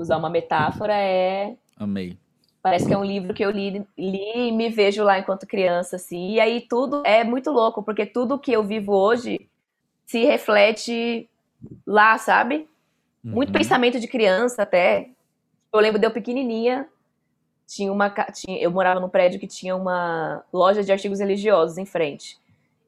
usar 0.00 0.16
uma 0.16 0.30
metáfora, 0.30 0.94
é. 0.94 1.56
Amei. 1.76 2.16
Parece 2.62 2.86
que 2.86 2.92
é 2.92 2.98
um 2.98 3.04
livro 3.04 3.32
que 3.32 3.42
eu 3.42 3.50
li, 3.50 3.86
li 3.96 4.48
e 4.48 4.52
me 4.52 4.68
vejo 4.68 5.02
lá 5.02 5.18
enquanto 5.18 5.46
criança, 5.46 5.96
assim. 5.96 6.32
E 6.32 6.40
aí 6.40 6.60
tudo 6.60 7.02
é 7.06 7.24
muito 7.24 7.50
louco, 7.50 7.82
porque 7.82 8.04
tudo 8.04 8.38
que 8.38 8.52
eu 8.52 8.62
vivo 8.62 8.92
hoje 8.92 9.48
se 10.04 10.24
reflete 10.24 11.28
lá, 11.86 12.18
sabe? 12.18 12.68
Uhum. 13.24 13.32
Muito 13.32 13.52
pensamento 13.52 13.98
de 13.98 14.06
criança 14.06 14.62
até. 14.62 15.10
Eu 15.72 15.80
lembro 15.80 15.98
de 15.98 16.06
eu 16.06 16.10
pequenininha, 16.10 16.86
tinha 17.66 17.90
uma 17.92 18.10
tinha, 18.10 18.60
eu 18.60 18.70
morava 18.70 19.00
num 19.00 19.08
prédio 19.08 19.40
que 19.40 19.46
tinha 19.46 19.74
uma 19.74 20.42
loja 20.52 20.82
de 20.82 20.92
artigos 20.92 21.20
religiosos 21.20 21.78
em 21.78 21.86
frente. 21.86 22.36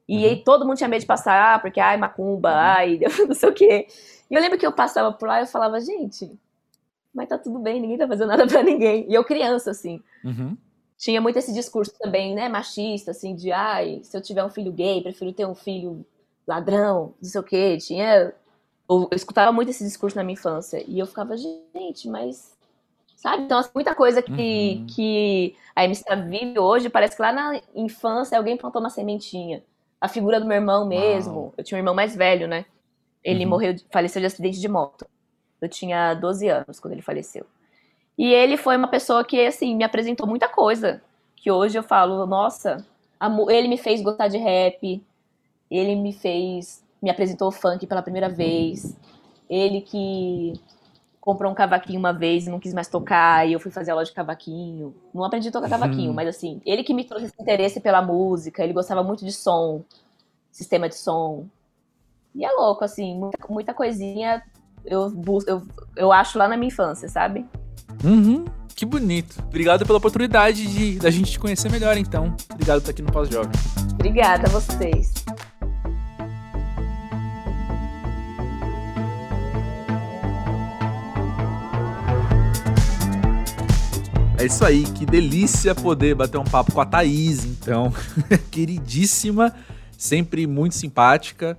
E 0.07 0.17
uhum. 0.17 0.23
aí 0.25 0.43
todo 0.43 0.65
mundo 0.65 0.77
tinha 0.77 0.89
medo 0.89 1.01
de 1.01 1.07
passar, 1.07 1.61
porque 1.61 1.79
ai 1.79 1.97
macumba, 1.97 2.49
uhum. 2.49 2.57
ai, 2.57 2.99
não 3.27 3.33
sei 3.33 3.49
o 3.49 3.53
quê. 3.53 3.87
E 4.29 4.35
eu 4.35 4.41
lembro 4.41 4.57
que 4.59 4.67
eu 4.67 4.71
passava 4.71 5.11
por 5.11 5.27
lá 5.27 5.39
e 5.39 5.43
eu 5.43 5.47
falava, 5.47 5.79
gente, 5.79 6.31
mas 7.13 7.29
tá 7.29 7.37
tudo 7.37 7.59
bem, 7.59 7.79
ninguém 7.79 7.97
tá 7.97 8.07
fazendo 8.07 8.29
nada 8.29 8.47
para 8.47 8.63
ninguém. 8.63 9.05
E 9.09 9.13
eu 9.13 9.23
criança, 9.23 9.71
assim. 9.71 10.01
Uhum. 10.23 10.57
Tinha 10.97 11.21
muito 11.21 11.37
esse 11.37 11.53
discurso 11.53 11.93
também, 11.99 12.33
né, 12.33 12.47
machista, 12.49 13.11
assim, 13.11 13.35
de, 13.35 13.51
ai, 13.51 13.99
se 14.03 14.15
eu 14.15 14.21
tiver 14.21 14.43
um 14.43 14.49
filho 14.49 14.71
gay, 14.71 15.01
prefiro 15.01 15.33
ter 15.33 15.45
um 15.45 15.55
filho 15.55 16.05
ladrão, 16.47 17.13
não 17.21 17.29
sei 17.29 17.41
o 17.41 17.43
quê. 17.43 17.77
Tinha... 17.77 18.33
Eu, 18.89 19.09
escutava 19.11 19.51
muito 19.51 19.69
esse 19.69 19.83
discurso 19.83 20.15
na 20.15 20.23
minha 20.23 20.33
infância. 20.33 20.83
E 20.87 20.99
eu 20.99 21.05
ficava, 21.05 21.35
gente, 21.37 22.07
mas... 22.07 22.53
Sabe? 23.15 23.43
Então, 23.43 23.57
assim, 23.57 23.69
muita 23.73 23.95
coisa 23.95 24.21
que, 24.21 24.31
uhum. 24.31 24.87
que 24.87 25.55
a 25.73 25.85
MC 25.85 26.03
vive 26.27 26.59
hoje, 26.59 26.89
parece 26.89 27.15
que 27.15 27.21
lá 27.21 27.31
na 27.31 27.61
infância 27.73 28.37
alguém 28.37 28.57
plantou 28.57 28.81
uma 28.81 28.89
sementinha. 28.89 29.63
A 29.99 30.09
figura 30.09 30.39
do 30.41 30.45
meu 30.45 30.55
irmão 30.55 30.85
mesmo. 30.85 31.35
Uau. 31.35 31.53
Eu 31.57 31.63
tinha 31.63 31.77
um 31.77 31.79
irmão 31.79 31.95
mais 31.95 32.13
velho, 32.13 32.47
né? 32.47 32.65
Ele 33.23 33.45
uhum. 33.45 33.51
morreu, 33.51 33.75
faleceu 33.89 34.19
de 34.19 34.25
acidente 34.25 34.59
de 34.59 34.67
moto. 34.67 35.05
Eu 35.63 35.69
tinha 35.69 36.13
12 36.13 36.49
anos 36.49 36.79
quando 36.79 36.93
ele 36.93 37.01
faleceu. 37.01 37.45
E 38.17 38.31
ele 38.31 38.57
foi 38.57 38.75
uma 38.77 38.87
pessoa 38.87 39.23
que, 39.23 39.45
assim, 39.45 39.75
me 39.75 39.83
apresentou 39.83 40.27
muita 40.27 40.47
coisa. 40.47 41.01
Que 41.35 41.49
hoje 41.49 41.77
eu 41.77 41.83
falo, 41.83 42.25
nossa, 42.25 42.85
ele 43.49 43.67
me 43.67 43.77
fez 43.77 44.01
gostar 44.01 44.27
de 44.27 44.37
rap, 44.37 45.01
ele 45.69 45.95
me 45.95 46.13
fez, 46.13 46.83
me 47.01 47.09
apresentou 47.09 47.47
o 47.47 47.51
funk 47.51 47.87
pela 47.87 48.01
primeira 48.01 48.29
vez, 48.29 48.95
ele 49.49 49.81
que 49.81 50.53
comprou 51.19 51.49
um 51.51 51.55
cavaquinho 51.55 51.99
uma 51.99 52.11
vez 52.11 52.45
e 52.45 52.49
não 52.49 52.59
quis 52.59 52.73
mais 52.73 52.89
tocar, 52.89 53.47
e 53.47 53.53
eu 53.53 53.59
fui 53.59 53.71
fazer 53.71 53.91
a 53.91 53.95
loja 53.95 54.09
de 54.09 54.15
cavaquinho. 54.15 54.93
Não 55.13 55.23
aprendi 55.23 55.47
a 55.47 55.51
tocar 55.51 55.69
cavaquinho, 55.69 56.09
uhum. 56.09 56.15
mas 56.15 56.27
assim, 56.27 56.61
ele 56.65 56.83
que 56.83 56.93
me 56.93 57.05
trouxe 57.05 57.27
esse 57.27 57.41
interesse 57.41 57.79
pela 57.79 58.01
música, 58.01 58.61
ele 58.63 58.73
gostava 58.73 59.01
muito 59.03 59.23
de 59.23 59.31
som, 59.31 59.81
sistema 60.51 60.89
de 60.89 60.95
som. 60.95 61.45
E 62.35 62.43
é 62.43 62.51
louco, 62.51 62.83
assim, 62.83 63.15
muita, 63.15 63.37
muita 63.47 63.73
coisinha 63.73 64.43
eu, 64.85 65.13
eu, 65.47 65.61
eu 65.95 66.11
acho 66.11 66.37
lá 66.37 66.47
na 66.47 66.57
minha 66.57 66.67
infância, 66.67 67.07
sabe? 67.07 67.45
Uhum. 68.03 68.45
Que 68.75 68.85
bonito. 68.85 69.39
Obrigado 69.47 69.85
pela 69.85 69.97
oportunidade 69.97 70.65
de 70.65 70.99
da 70.99 71.09
gente 71.11 71.31
te 71.31 71.39
conhecer 71.39 71.69
melhor, 71.69 71.95
então. 71.97 72.35
Obrigado 72.51 72.81
por 72.81 72.89
estar 72.89 72.91
aqui 72.91 73.01
no 73.01 73.11
Pós-Jovem. 73.11 73.51
Obrigada 73.93 74.47
a 74.47 74.49
vocês. 74.49 75.13
É 84.43 84.45
isso 84.45 84.65
aí, 84.65 84.83
que 84.83 85.05
delícia 85.05 85.73
poder 85.73 86.15
bater 86.15 86.37
um 86.37 86.43
papo 86.43 86.73
com 86.73 86.81
a 86.81 86.85
Thaís, 86.85 87.45
então. 87.45 87.93
Queridíssima, 88.51 89.55
sempre 89.97 90.45
muito 90.45 90.75
simpática, 90.75 91.57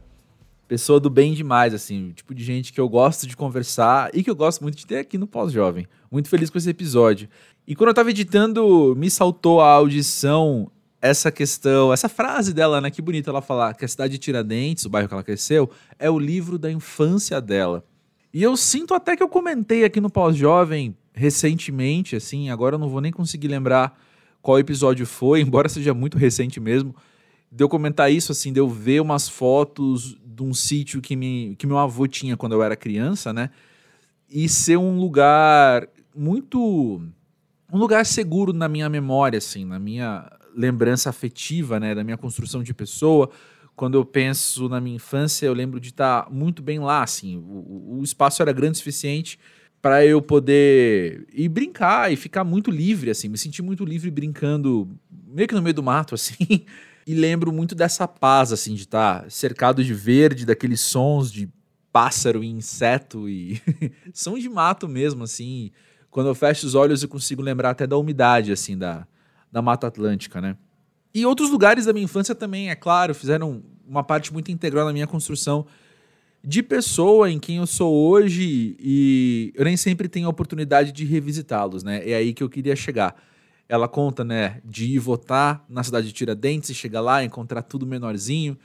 pessoa 0.66 0.98
do 0.98 1.10
bem 1.10 1.34
demais, 1.34 1.74
assim, 1.74 2.10
o 2.10 2.12
tipo 2.12 2.34
de 2.34 2.42
gente 2.42 2.72
que 2.72 2.80
eu 2.80 2.88
gosto 2.88 3.26
de 3.26 3.36
conversar 3.36 4.10
e 4.14 4.22
que 4.22 4.30
eu 4.30 4.36
gosto 4.36 4.62
muito 4.62 4.76
de 4.76 4.86
ter 4.86 4.98
aqui 4.98 5.18
no 5.18 5.26
Pós-Jovem. 5.26 5.86
Muito 6.10 6.28
feliz 6.28 6.50
com 6.50 6.58
esse 6.58 6.70
episódio. 6.70 7.28
E 7.66 7.74
quando 7.74 7.88
eu 7.88 7.94
tava 7.94 8.10
editando, 8.10 8.94
me 8.96 9.10
saltou 9.10 9.60
a 9.60 9.70
audição 9.70 10.70
essa 11.00 11.30
questão, 11.30 11.92
essa 11.92 12.08
frase 12.08 12.54
dela, 12.54 12.80
né? 12.80 12.90
Que 12.90 13.02
bonita 13.02 13.30
ela 13.30 13.42
falar 13.42 13.74
que 13.74 13.84
a 13.84 13.88
cidade 13.88 14.12
de 14.14 14.18
Tiradentes, 14.18 14.86
o 14.86 14.88
bairro 14.88 15.06
que 15.06 15.12
ela 15.12 15.22
cresceu, 15.22 15.70
é 15.98 16.10
o 16.10 16.18
livro 16.18 16.58
da 16.58 16.72
infância 16.72 17.40
dela. 17.42 17.84
E 18.32 18.42
eu 18.42 18.56
sinto 18.56 18.94
até 18.94 19.14
que 19.14 19.22
eu 19.22 19.28
comentei 19.28 19.84
aqui 19.84 20.00
no 20.00 20.08
Pós-Jovem 20.08 20.96
recentemente, 21.12 22.16
assim, 22.16 22.50
agora 22.50 22.74
eu 22.74 22.78
não 22.78 22.88
vou 22.88 23.00
nem 23.00 23.12
conseguir 23.12 23.48
lembrar 23.48 23.96
qual 24.42 24.58
episódio 24.58 25.06
foi, 25.06 25.40
embora 25.42 25.68
seja 25.68 25.94
muito 25.94 26.18
recente 26.18 26.58
mesmo, 26.58 26.94
de 27.54 27.62
eu 27.62 27.68
comentar 27.68 28.10
isso, 28.10 28.32
assim, 28.32 28.52
de 28.52 28.58
eu 28.58 28.68
ver 28.68 29.00
umas 29.00 29.28
fotos 29.28 30.16
de 30.24 30.42
um 30.42 30.52
sítio 30.52 31.00
que, 31.00 31.14
me, 31.14 31.54
que 31.56 31.68
meu 31.68 31.78
avô 31.78 32.04
tinha 32.08 32.36
quando 32.36 32.52
eu 32.52 32.62
era 32.64 32.74
criança, 32.74 33.32
né? 33.32 33.50
E 34.28 34.48
ser 34.48 34.76
um 34.76 34.98
lugar 34.98 35.86
muito. 36.12 37.00
um 37.72 37.78
lugar 37.78 38.04
seguro 38.04 38.52
na 38.52 38.68
minha 38.68 38.88
memória, 38.88 39.38
assim, 39.38 39.64
na 39.64 39.78
minha 39.78 40.28
lembrança 40.52 41.08
afetiva, 41.08 41.78
né? 41.78 41.94
Da 41.94 42.02
minha 42.02 42.16
construção 42.16 42.60
de 42.60 42.74
pessoa. 42.74 43.30
Quando 43.76 43.94
eu 43.96 44.04
penso 44.04 44.68
na 44.68 44.80
minha 44.80 44.96
infância, 44.96 45.46
eu 45.46 45.54
lembro 45.54 45.78
de 45.78 45.90
estar 45.90 46.28
muito 46.32 46.60
bem 46.60 46.80
lá, 46.80 47.04
assim. 47.04 47.36
O, 47.36 47.98
o 48.00 48.02
espaço 48.02 48.42
era 48.42 48.52
grande 48.52 48.72
o 48.72 48.78
suficiente 48.78 49.38
para 49.80 50.04
eu 50.04 50.20
poder 50.20 51.24
ir 51.32 51.48
brincar 51.48 52.12
e 52.12 52.16
ficar 52.16 52.42
muito 52.42 52.68
livre, 52.68 53.10
assim, 53.10 53.28
me 53.28 53.38
sentir 53.38 53.62
muito 53.62 53.84
livre 53.84 54.10
brincando, 54.10 54.88
meio 55.28 55.46
que 55.46 55.54
no 55.54 55.62
meio 55.62 55.74
do 55.74 55.82
mato, 55.84 56.16
assim. 56.16 56.64
E 57.06 57.14
lembro 57.14 57.52
muito 57.52 57.74
dessa 57.74 58.08
paz, 58.08 58.52
assim, 58.52 58.74
de 58.74 58.82
estar 58.82 59.30
cercado 59.30 59.84
de 59.84 59.92
verde, 59.92 60.46
daqueles 60.46 60.80
sons 60.80 61.30
de 61.30 61.48
pássaro 61.92 62.42
e 62.42 62.48
inseto 62.48 63.28
e 63.28 63.60
são 64.12 64.38
de 64.38 64.48
mato 64.48 64.88
mesmo, 64.88 65.24
assim. 65.24 65.70
Quando 66.10 66.28
eu 66.28 66.34
fecho 66.34 66.66
os 66.66 66.74
olhos, 66.74 67.02
eu 67.02 67.08
consigo 67.08 67.42
lembrar 67.42 67.70
até 67.70 67.86
da 67.86 67.96
umidade, 67.96 68.52
assim, 68.52 68.76
da, 68.76 69.06
da 69.52 69.60
Mata 69.60 69.86
Atlântica, 69.86 70.40
né? 70.40 70.56
E 71.14 71.24
outros 71.24 71.50
lugares 71.50 71.86
da 71.86 71.92
minha 71.92 72.04
infância 72.04 72.34
também, 72.34 72.70
é 72.70 72.74
claro, 72.74 73.14
fizeram 73.14 73.62
uma 73.86 74.02
parte 74.02 74.32
muito 74.32 74.50
integral 74.50 74.86
na 74.86 74.92
minha 74.92 75.06
construção 75.06 75.66
de 76.42 76.62
pessoa 76.62 77.30
em 77.30 77.38
quem 77.38 77.56
eu 77.56 77.66
sou 77.66 77.94
hoje 77.94 78.76
e 78.78 79.52
eu 79.54 79.64
nem 79.64 79.76
sempre 79.76 80.08
tenho 80.08 80.26
a 80.26 80.30
oportunidade 80.30 80.92
de 80.92 81.04
revisitá-los, 81.04 81.82
né? 81.82 82.02
É 82.08 82.14
aí 82.14 82.34
que 82.34 82.42
eu 82.42 82.50
queria 82.50 82.76
chegar. 82.76 83.16
Ela 83.68 83.88
conta, 83.88 84.22
né, 84.24 84.60
de 84.64 84.86
ir 84.86 84.98
votar 84.98 85.64
na 85.68 85.82
cidade 85.82 86.08
de 86.08 86.12
Tiradentes 86.12 86.70
e 86.70 86.74
chegar 86.74 87.00
lá, 87.00 87.24
encontrar 87.24 87.62
tudo 87.62 87.86
menorzinho. 87.86 88.58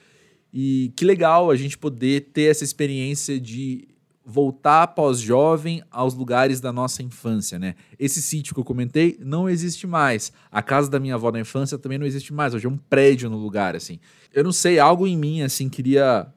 E 0.53 0.91
que 0.95 1.05
legal 1.05 1.49
a 1.51 1.55
gente 1.55 1.77
poder 1.77 2.31
ter 2.33 2.51
essa 2.51 2.63
experiência 2.63 3.39
de 3.39 3.87
voltar 4.25 4.85
pós-jovem 4.87 5.81
aos 5.89 6.13
lugares 6.13 6.61
da 6.61 6.71
nossa 6.71 7.01
infância, 7.01 7.57
né? 7.57 7.73
Esse 7.97 8.21
sítio 8.21 8.53
que 8.53 8.59
eu 8.59 8.63
comentei 8.63 9.17
não 9.19 9.49
existe 9.49 9.87
mais. 9.87 10.31
A 10.51 10.61
casa 10.61 10.89
da 10.89 10.99
minha 10.99 11.15
avó 11.15 11.31
na 11.31 11.39
infância 11.39 11.79
também 11.79 11.97
não 11.97 12.05
existe 12.05 12.31
mais. 12.31 12.53
Hoje 12.53 12.67
é 12.67 12.69
um 12.69 12.77
prédio 12.77 13.29
no 13.29 13.37
lugar, 13.37 13.75
assim. 13.75 13.99
Eu 14.31 14.43
não 14.43 14.51
sei, 14.51 14.77
algo 14.77 15.07
em 15.07 15.17
mim, 15.17 15.41
assim, 15.41 15.67
queria 15.67 16.27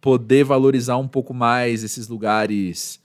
poder 0.00 0.44
valorizar 0.44 0.98
um 0.98 1.08
pouco 1.08 1.32
mais 1.32 1.82
esses 1.82 2.08
lugares 2.08 3.00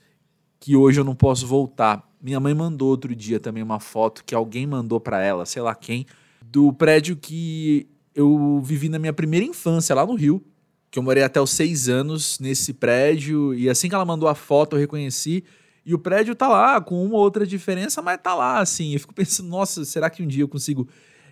que 0.60 0.76
hoje 0.76 1.00
eu 1.00 1.04
não 1.04 1.14
posso 1.14 1.46
voltar. 1.46 2.06
Minha 2.20 2.40
mãe 2.40 2.54
mandou 2.54 2.88
outro 2.88 3.14
dia 3.14 3.38
também 3.38 3.62
uma 3.62 3.80
foto 3.80 4.24
que 4.24 4.34
alguém 4.34 4.66
mandou 4.66 5.00
para 5.00 5.22
ela, 5.22 5.46
sei 5.46 5.62
lá 5.62 5.74
quem, 5.74 6.06
do 6.42 6.72
prédio 6.72 7.16
que 7.16 7.88
eu 8.14 8.60
vivi 8.62 8.88
na 8.88 8.98
minha 8.98 9.12
primeira 9.12 9.46
infância 9.46 9.94
lá 9.94 10.04
no 10.04 10.14
Rio, 10.14 10.44
que 10.90 10.98
eu 10.98 11.02
morei 11.02 11.22
até 11.22 11.40
os 11.40 11.50
seis 11.50 11.88
anos 11.88 12.38
nesse 12.40 12.72
prédio 12.72 13.54
e 13.54 13.68
assim 13.68 13.88
que 13.88 13.94
ela 13.94 14.04
mandou 14.04 14.28
a 14.28 14.34
foto 14.34 14.74
eu 14.74 14.80
reconheci 14.80 15.44
e 15.88 15.94
o 15.94 15.98
prédio 15.98 16.34
tá 16.34 16.48
lá 16.48 16.80
com 16.82 17.02
uma 17.02 17.14
ou 17.14 17.20
outra 17.20 17.46
diferença, 17.46 18.02
mas 18.02 18.20
tá 18.22 18.34
lá 18.34 18.58
assim. 18.58 18.92
Eu 18.92 19.00
fico 19.00 19.14
pensando, 19.14 19.48
nossa, 19.48 19.86
será 19.86 20.10
que 20.10 20.22
um 20.22 20.26
dia 20.26 20.42
eu 20.42 20.48
consigo 20.48 20.86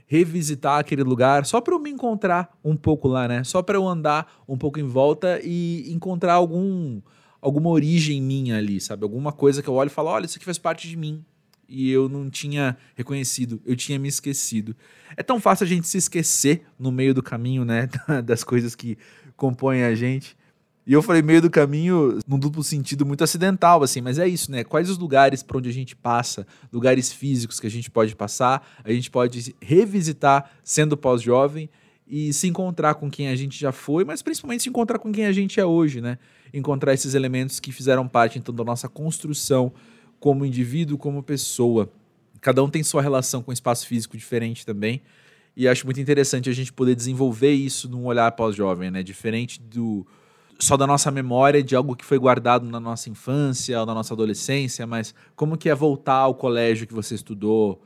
revisitar 0.06 0.78
aquele 0.78 1.02
lugar 1.02 1.44
só 1.44 1.60
para 1.60 1.74
eu 1.74 1.78
me 1.78 1.90
encontrar 1.90 2.56
um 2.64 2.74
pouco 2.74 3.06
lá, 3.06 3.28
né? 3.28 3.44
Só 3.44 3.60
para 3.60 3.76
eu 3.76 3.86
andar 3.86 4.40
um 4.48 4.56
pouco 4.56 4.80
em 4.80 4.84
volta 4.84 5.40
e 5.42 5.92
encontrar 5.92 6.34
algum 6.34 7.02
alguma 7.46 7.70
origem 7.70 8.20
minha 8.20 8.58
ali, 8.58 8.80
sabe? 8.80 9.04
Alguma 9.04 9.30
coisa 9.30 9.62
que 9.62 9.68
eu 9.68 9.74
olho 9.74 9.86
e 9.86 9.90
falo, 9.90 10.08
olha, 10.08 10.26
isso 10.26 10.36
aqui 10.36 10.44
faz 10.44 10.58
parte 10.58 10.88
de 10.88 10.96
mim. 10.96 11.24
E 11.68 11.90
eu 11.90 12.08
não 12.08 12.28
tinha 12.28 12.76
reconhecido, 12.96 13.60
eu 13.64 13.76
tinha 13.76 13.98
me 14.00 14.08
esquecido. 14.08 14.74
É 15.16 15.22
tão 15.22 15.40
fácil 15.40 15.64
a 15.64 15.68
gente 15.68 15.86
se 15.86 15.96
esquecer 15.96 16.62
no 16.76 16.90
meio 16.90 17.14
do 17.14 17.22
caminho, 17.22 17.64
né? 17.64 17.88
Das 18.24 18.42
coisas 18.42 18.74
que 18.74 18.98
compõem 19.36 19.84
a 19.84 19.94
gente. 19.94 20.36
E 20.84 20.92
eu 20.92 21.02
falei 21.02 21.22
meio 21.22 21.40
do 21.40 21.50
caminho 21.50 22.18
num 22.26 22.38
duplo 22.38 22.64
sentido 22.64 23.06
muito 23.06 23.22
acidental, 23.22 23.82
assim, 23.82 24.00
mas 24.00 24.18
é 24.18 24.26
isso, 24.26 24.50
né? 24.50 24.64
Quais 24.64 24.90
os 24.90 24.98
lugares 24.98 25.42
por 25.42 25.58
onde 25.58 25.68
a 25.68 25.72
gente 25.72 25.94
passa, 25.94 26.46
lugares 26.72 27.12
físicos 27.12 27.60
que 27.60 27.66
a 27.66 27.70
gente 27.70 27.90
pode 27.90 28.14
passar, 28.16 28.66
a 28.82 28.92
gente 28.92 29.10
pode 29.10 29.54
revisitar 29.60 30.50
sendo 30.64 30.96
pós-jovem 30.96 31.68
e 32.06 32.32
se 32.32 32.46
encontrar 32.46 32.94
com 32.94 33.10
quem 33.10 33.28
a 33.28 33.34
gente 33.34 33.58
já 33.58 33.72
foi, 33.72 34.04
mas 34.04 34.22
principalmente 34.22 34.62
se 34.62 34.68
encontrar 34.68 34.98
com 34.98 35.10
quem 35.10 35.26
a 35.26 35.32
gente 35.32 35.58
é 35.58 35.64
hoje, 35.66 36.00
né? 36.00 36.18
Encontrar 36.56 36.94
esses 36.94 37.14
elementos 37.14 37.60
que 37.60 37.72
fizeram 37.72 38.08
parte 38.08 38.38
então 38.38 38.54
da 38.54 38.64
nossa 38.64 38.88
construção 38.88 39.72
como 40.18 40.44
indivíduo, 40.44 40.96
como 40.96 41.22
pessoa. 41.22 41.90
Cada 42.40 42.62
um 42.62 42.70
tem 42.70 42.82
sua 42.82 43.02
relação 43.02 43.42
com 43.42 43.50
o 43.50 43.54
espaço 43.54 43.86
físico 43.86 44.16
diferente 44.16 44.64
também. 44.64 45.02
E 45.56 45.66
acho 45.66 45.86
muito 45.86 46.00
interessante 46.00 46.50
a 46.50 46.52
gente 46.52 46.72
poder 46.72 46.94
desenvolver 46.94 47.52
isso 47.52 47.88
num 47.88 48.04
olhar 48.04 48.30
pós-jovem, 48.32 48.90
né? 48.90 49.02
Diferente 49.02 49.60
do 49.60 50.06
só 50.58 50.76
da 50.76 50.86
nossa 50.86 51.10
memória 51.10 51.62
de 51.62 51.76
algo 51.76 51.94
que 51.94 52.04
foi 52.04 52.18
guardado 52.18 52.66
na 52.66 52.80
nossa 52.80 53.10
infância 53.10 53.78
ou 53.78 53.86
na 53.86 53.94
nossa 53.94 54.14
adolescência, 54.14 54.86
mas 54.86 55.14
como 55.34 55.56
que 55.56 55.68
é 55.68 55.74
voltar 55.74 56.14
ao 56.14 56.34
colégio 56.34 56.86
que 56.86 56.94
você 56.94 57.14
estudou 57.14 57.82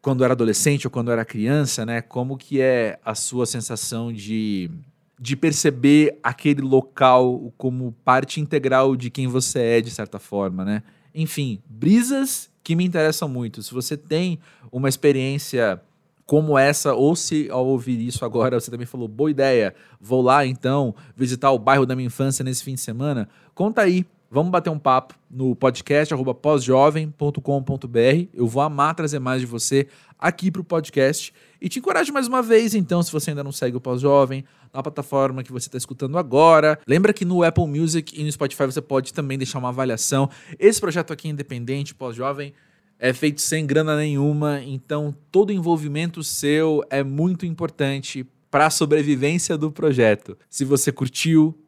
quando 0.00 0.22
era 0.22 0.32
adolescente 0.32 0.86
ou 0.86 0.90
quando 0.90 1.10
era 1.10 1.24
criança, 1.24 1.84
né? 1.84 2.00
Como 2.00 2.36
que 2.36 2.60
é 2.60 2.98
a 3.04 3.14
sua 3.14 3.46
sensação 3.46 4.12
de, 4.12 4.70
de 5.18 5.36
perceber 5.36 6.18
aquele 6.22 6.62
local 6.62 7.52
como 7.56 7.92
parte 8.04 8.40
integral 8.40 8.96
de 8.96 9.10
quem 9.10 9.26
você 9.26 9.58
é, 9.58 9.80
de 9.80 9.90
certa 9.90 10.18
forma, 10.18 10.64
né? 10.64 10.82
Enfim, 11.14 11.60
brisas 11.68 12.50
que 12.62 12.76
me 12.76 12.84
interessam 12.84 13.28
muito. 13.28 13.62
Se 13.62 13.72
você 13.72 13.96
tem 13.96 14.38
uma 14.70 14.88
experiência 14.88 15.80
como 16.26 16.58
essa, 16.58 16.92
ou 16.92 17.16
se 17.16 17.48
ao 17.50 17.66
ouvir 17.66 17.98
isso 18.06 18.22
agora 18.22 18.60
você 18.60 18.70
também 18.70 18.86
falou, 18.86 19.08
boa 19.08 19.30
ideia, 19.30 19.74
vou 19.98 20.20
lá 20.20 20.44
então 20.44 20.94
visitar 21.16 21.50
o 21.50 21.58
bairro 21.58 21.86
da 21.86 21.96
minha 21.96 22.06
infância 22.06 22.44
nesse 22.44 22.62
fim 22.62 22.74
de 22.74 22.80
semana, 22.82 23.28
conta 23.54 23.80
aí. 23.80 24.04
Vamos 24.30 24.52
bater 24.52 24.68
um 24.68 24.78
papo 24.78 25.14
no 25.30 25.56
podcast 25.56 26.14
pós-jovem.com.br. 26.42 28.28
Eu 28.34 28.46
vou 28.46 28.62
amar 28.62 28.94
trazer 28.94 29.18
mais 29.18 29.40
de 29.40 29.46
você 29.46 29.86
aqui 30.18 30.50
para 30.50 30.60
o 30.60 30.64
podcast. 30.64 31.32
E 31.58 31.66
te 31.66 31.78
encorajo 31.78 32.12
mais 32.12 32.28
uma 32.28 32.42
vez, 32.42 32.74
então, 32.74 33.02
se 33.02 33.10
você 33.10 33.30
ainda 33.30 33.42
não 33.42 33.52
segue 33.52 33.78
o 33.78 33.80
Pós-Jovem, 33.80 34.44
na 34.70 34.82
plataforma 34.82 35.42
que 35.42 35.50
você 35.50 35.68
está 35.68 35.78
escutando 35.78 36.18
agora. 36.18 36.78
Lembra 36.86 37.14
que 37.14 37.24
no 37.24 37.42
Apple 37.42 37.66
Music 37.66 38.20
e 38.20 38.22
no 38.22 38.30
Spotify 38.30 38.66
você 38.66 38.82
pode 38.82 39.14
também 39.14 39.38
deixar 39.38 39.60
uma 39.60 39.70
avaliação. 39.70 40.28
Esse 40.58 40.78
projeto 40.78 41.10
aqui 41.10 41.28
é 41.28 41.30
independente, 41.30 41.94
Pós-Jovem, 41.94 42.52
é 42.98 43.14
feito 43.14 43.40
sem 43.40 43.64
grana 43.64 43.96
nenhuma, 43.96 44.60
então 44.62 45.14
todo 45.32 45.52
envolvimento 45.52 46.22
seu 46.22 46.84
é 46.90 47.02
muito 47.02 47.46
importante 47.46 48.26
para 48.50 48.66
a 48.66 48.70
sobrevivência 48.70 49.56
do 49.56 49.72
projeto. 49.72 50.36
Se 50.50 50.66
você 50.66 50.92
curtiu, 50.92 51.58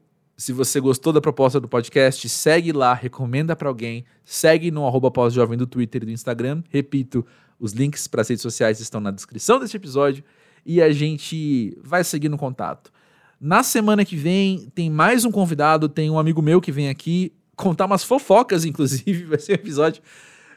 se 0.40 0.54
você 0.54 0.80
gostou 0.80 1.12
da 1.12 1.20
proposta 1.20 1.60
do 1.60 1.68
podcast, 1.68 2.26
segue 2.26 2.72
lá, 2.72 2.94
recomenda 2.94 3.54
para 3.54 3.68
alguém, 3.68 4.06
segue 4.24 4.70
no 4.70 4.86
arroba 4.86 5.10
pós-jovem 5.10 5.58
do 5.58 5.66
Twitter 5.66 6.02
e 6.02 6.06
do 6.06 6.12
Instagram. 6.12 6.62
Repito, 6.70 7.26
os 7.58 7.72
links 7.72 8.06
para 8.06 8.22
as 8.22 8.28
redes 8.28 8.40
sociais 8.40 8.80
estão 8.80 9.02
na 9.02 9.10
descrição 9.10 9.60
deste 9.60 9.76
episódio 9.76 10.24
e 10.64 10.80
a 10.80 10.90
gente 10.92 11.76
vai 11.84 12.02
seguir 12.02 12.30
no 12.30 12.38
contato. 12.38 12.90
Na 13.38 13.62
semana 13.62 14.02
que 14.02 14.16
vem 14.16 14.70
tem 14.74 14.88
mais 14.88 15.26
um 15.26 15.30
convidado, 15.30 15.90
tem 15.90 16.10
um 16.10 16.18
amigo 16.18 16.40
meu 16.40 16.58
que 16.58 16.72
vem 16.72 16.88
aqui 16.88 17.34
contar 17.54 17.84
umas 17.84 18.02
fofocas, 18.02 18.64
inclusive, 18.66 19.24
vai 19.24 19.38
ser 19.38 19.52
um 19.52 19.56
episódio 19.56 20.02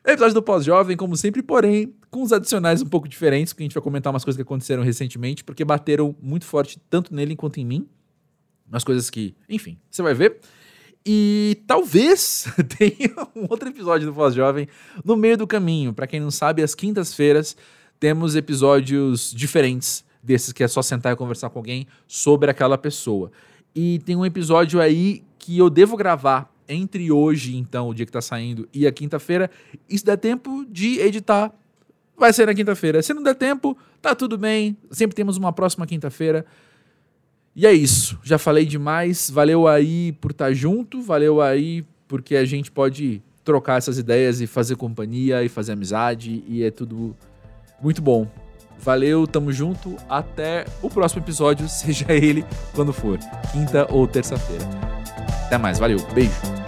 Episódio 0.05 0.33
do 0.33 0.43
Pós-Jovem, 0.43 0.97
como 0.97 1.15
sempre, 1.15 1.41
porém, 1.41 1.93
com 2.11 2.23
os 2.23 2.33
adicionais 2.33 2.81
um 2.81 2.85
pouco 2.85 3.07
diferentes, 3.07 3.53
que 3.53 3.63
a 3.63 3.65
gente 3.65 3.73
vai 3.73 3.81
comentar 3.81 4.11
umas 4.11 4.23
coisas 4.23 4.35
que 4.35 4.41
aconteceram 4.41 4.83
recentemente, 4.83 5.45
porque 5.45 5.63
bateram 5.63 6.13
muito 6.21 6.45
forte 6.45 6.77
tanto 6.89 7.15
nele 7.15 7.37
quanto 7.37 7.61
em 7.61 7.65
mim. 7.65 7.87
Umas 8.73 8.83
coisas 8.83 9.07
que, 9.09 9.35
enfim, 9.47 9.77
você 9.89 10.01
vai 10.01 10.15
ver. 10.15 10.39
E 11.05 11.61
talvez 11.67 12.47
tenha 12.77 13.13
um 13.35 13.45
outro 13.49 13.69
episódio 13.69 14.07
do 14.07 14.13
Voz 14.13 14.33
Jovem 14.33 14.67
no 15.05 15.15
meio 15.15 15.37
do 15.37 15.45
caminho. 15.45 15.93
Para 15.93 16.07
quem 16.07 16.19
não 16.19 16.31
sabe, 16.31 16.63
às 16.63 16.73
quintas-feiras 16.73 17.55
temos 17.99 18.35
episódios 18.35 19.31
diferentes 19.31 20.03
desses 20.23 20.51
que 20.51 20.63
é 20.63 20.67
só 20.67 20.81
sentar 20.81 21.13
e 21.13 21.15
conversar 21.15 21.51
com 21.51 21.59
alguém 21.59 21.85
sobre 22.07 22.49
aquela 22.49 22.77
pessoa. 22.77 23.31
E 23.75 23.99
tem 23.99 24.15
um 24.15 24.25
episódio 24.25 24.81
aí 24.81 25.23
que 25.37 25.55
eu 25.57 25.69
devo 25.69 25.95
gravar 25.95 26.51
entre 26.67 27.11
hoje, 27.11 27.57
então, 27.57 27.89
o 27.89 27.93
dia 27.93 28.05
que 28.07 28.11
tá 28.11 28.21
saindo, 28.21 28.67
e 28.73 28.87
a 28.87 28.91
quinta-feira. 28.91 29.51
Se 29.87 30.03
der 30.03 30.17
tempo 30.17 30.65
de 30.67 30.99
editar, 30.99 31.53
vai 32.17 32.33
ser 32.33 32.47
na 32.47 32.55
quinta-feira. 32.55 33.03
Se 33.03 33.13
não 33.13 33.21
der 33.21 33.35
tempo, 33.35 33.77
tá 34.01 34.15
tudo 34.15 34.35
bem. 34.35 34.75
Sempre 34.89 35.15
temos 35.15 35.37
uma 35.37 35.51
próxima 35.53 35.85
quinta-feira. 35.85 36.45
E 37.55 37.67
é 37.67 37.73
isso. 37.73 38.19
Já 38.23 38.37
falei 38.37 38.65
demais. 38.65 39.29
Valeu 39.29 39.67
aí 39.67 40.11
por 40.13 40.31
estar 40.31 40.45
tá 40.45 40.53
junto. 40.53 41.01
Valeu 41.01 41.41
aí 41.41 41.85
porque 42.07 42.35
a 42.35 42.45
gente 42.45 42.71
pode 42.71 43.21
trocar 43.43 43.77
essas 43.77 43.97
ideias 43.97 44.41
e 44.41 44.47
fazer 44.47 44.75
companhia 44.75 45.43
e 45.43 45.49
fazer 45.49 45.73
amizade. 45.73 46.43
E 46.47 46.63
é 46.63 46.71
tudo 46.71 47.15
muito 47.81 48.01
bom. 48.01 48.27
Valeu, 48.79 49.25
tamo 49.27 49.51
junto. 49.51 49.95
Até 50.09 50.65
o 50.81 50.89
próximo 50.89 51.21
episódio, 51.21 51.67
seja 51.69 52.11
ele 52.11 52.45
quando 52.73 52.91
for, 52.91 53.17
quinta 53.51 53.87
ou 53.89 54.07
terça-feira. 54.07 54.65
Até 55.45 55.57
mais, 55.57 55.79
valeu, 55.79 55.99
beijo. 56.13 56.62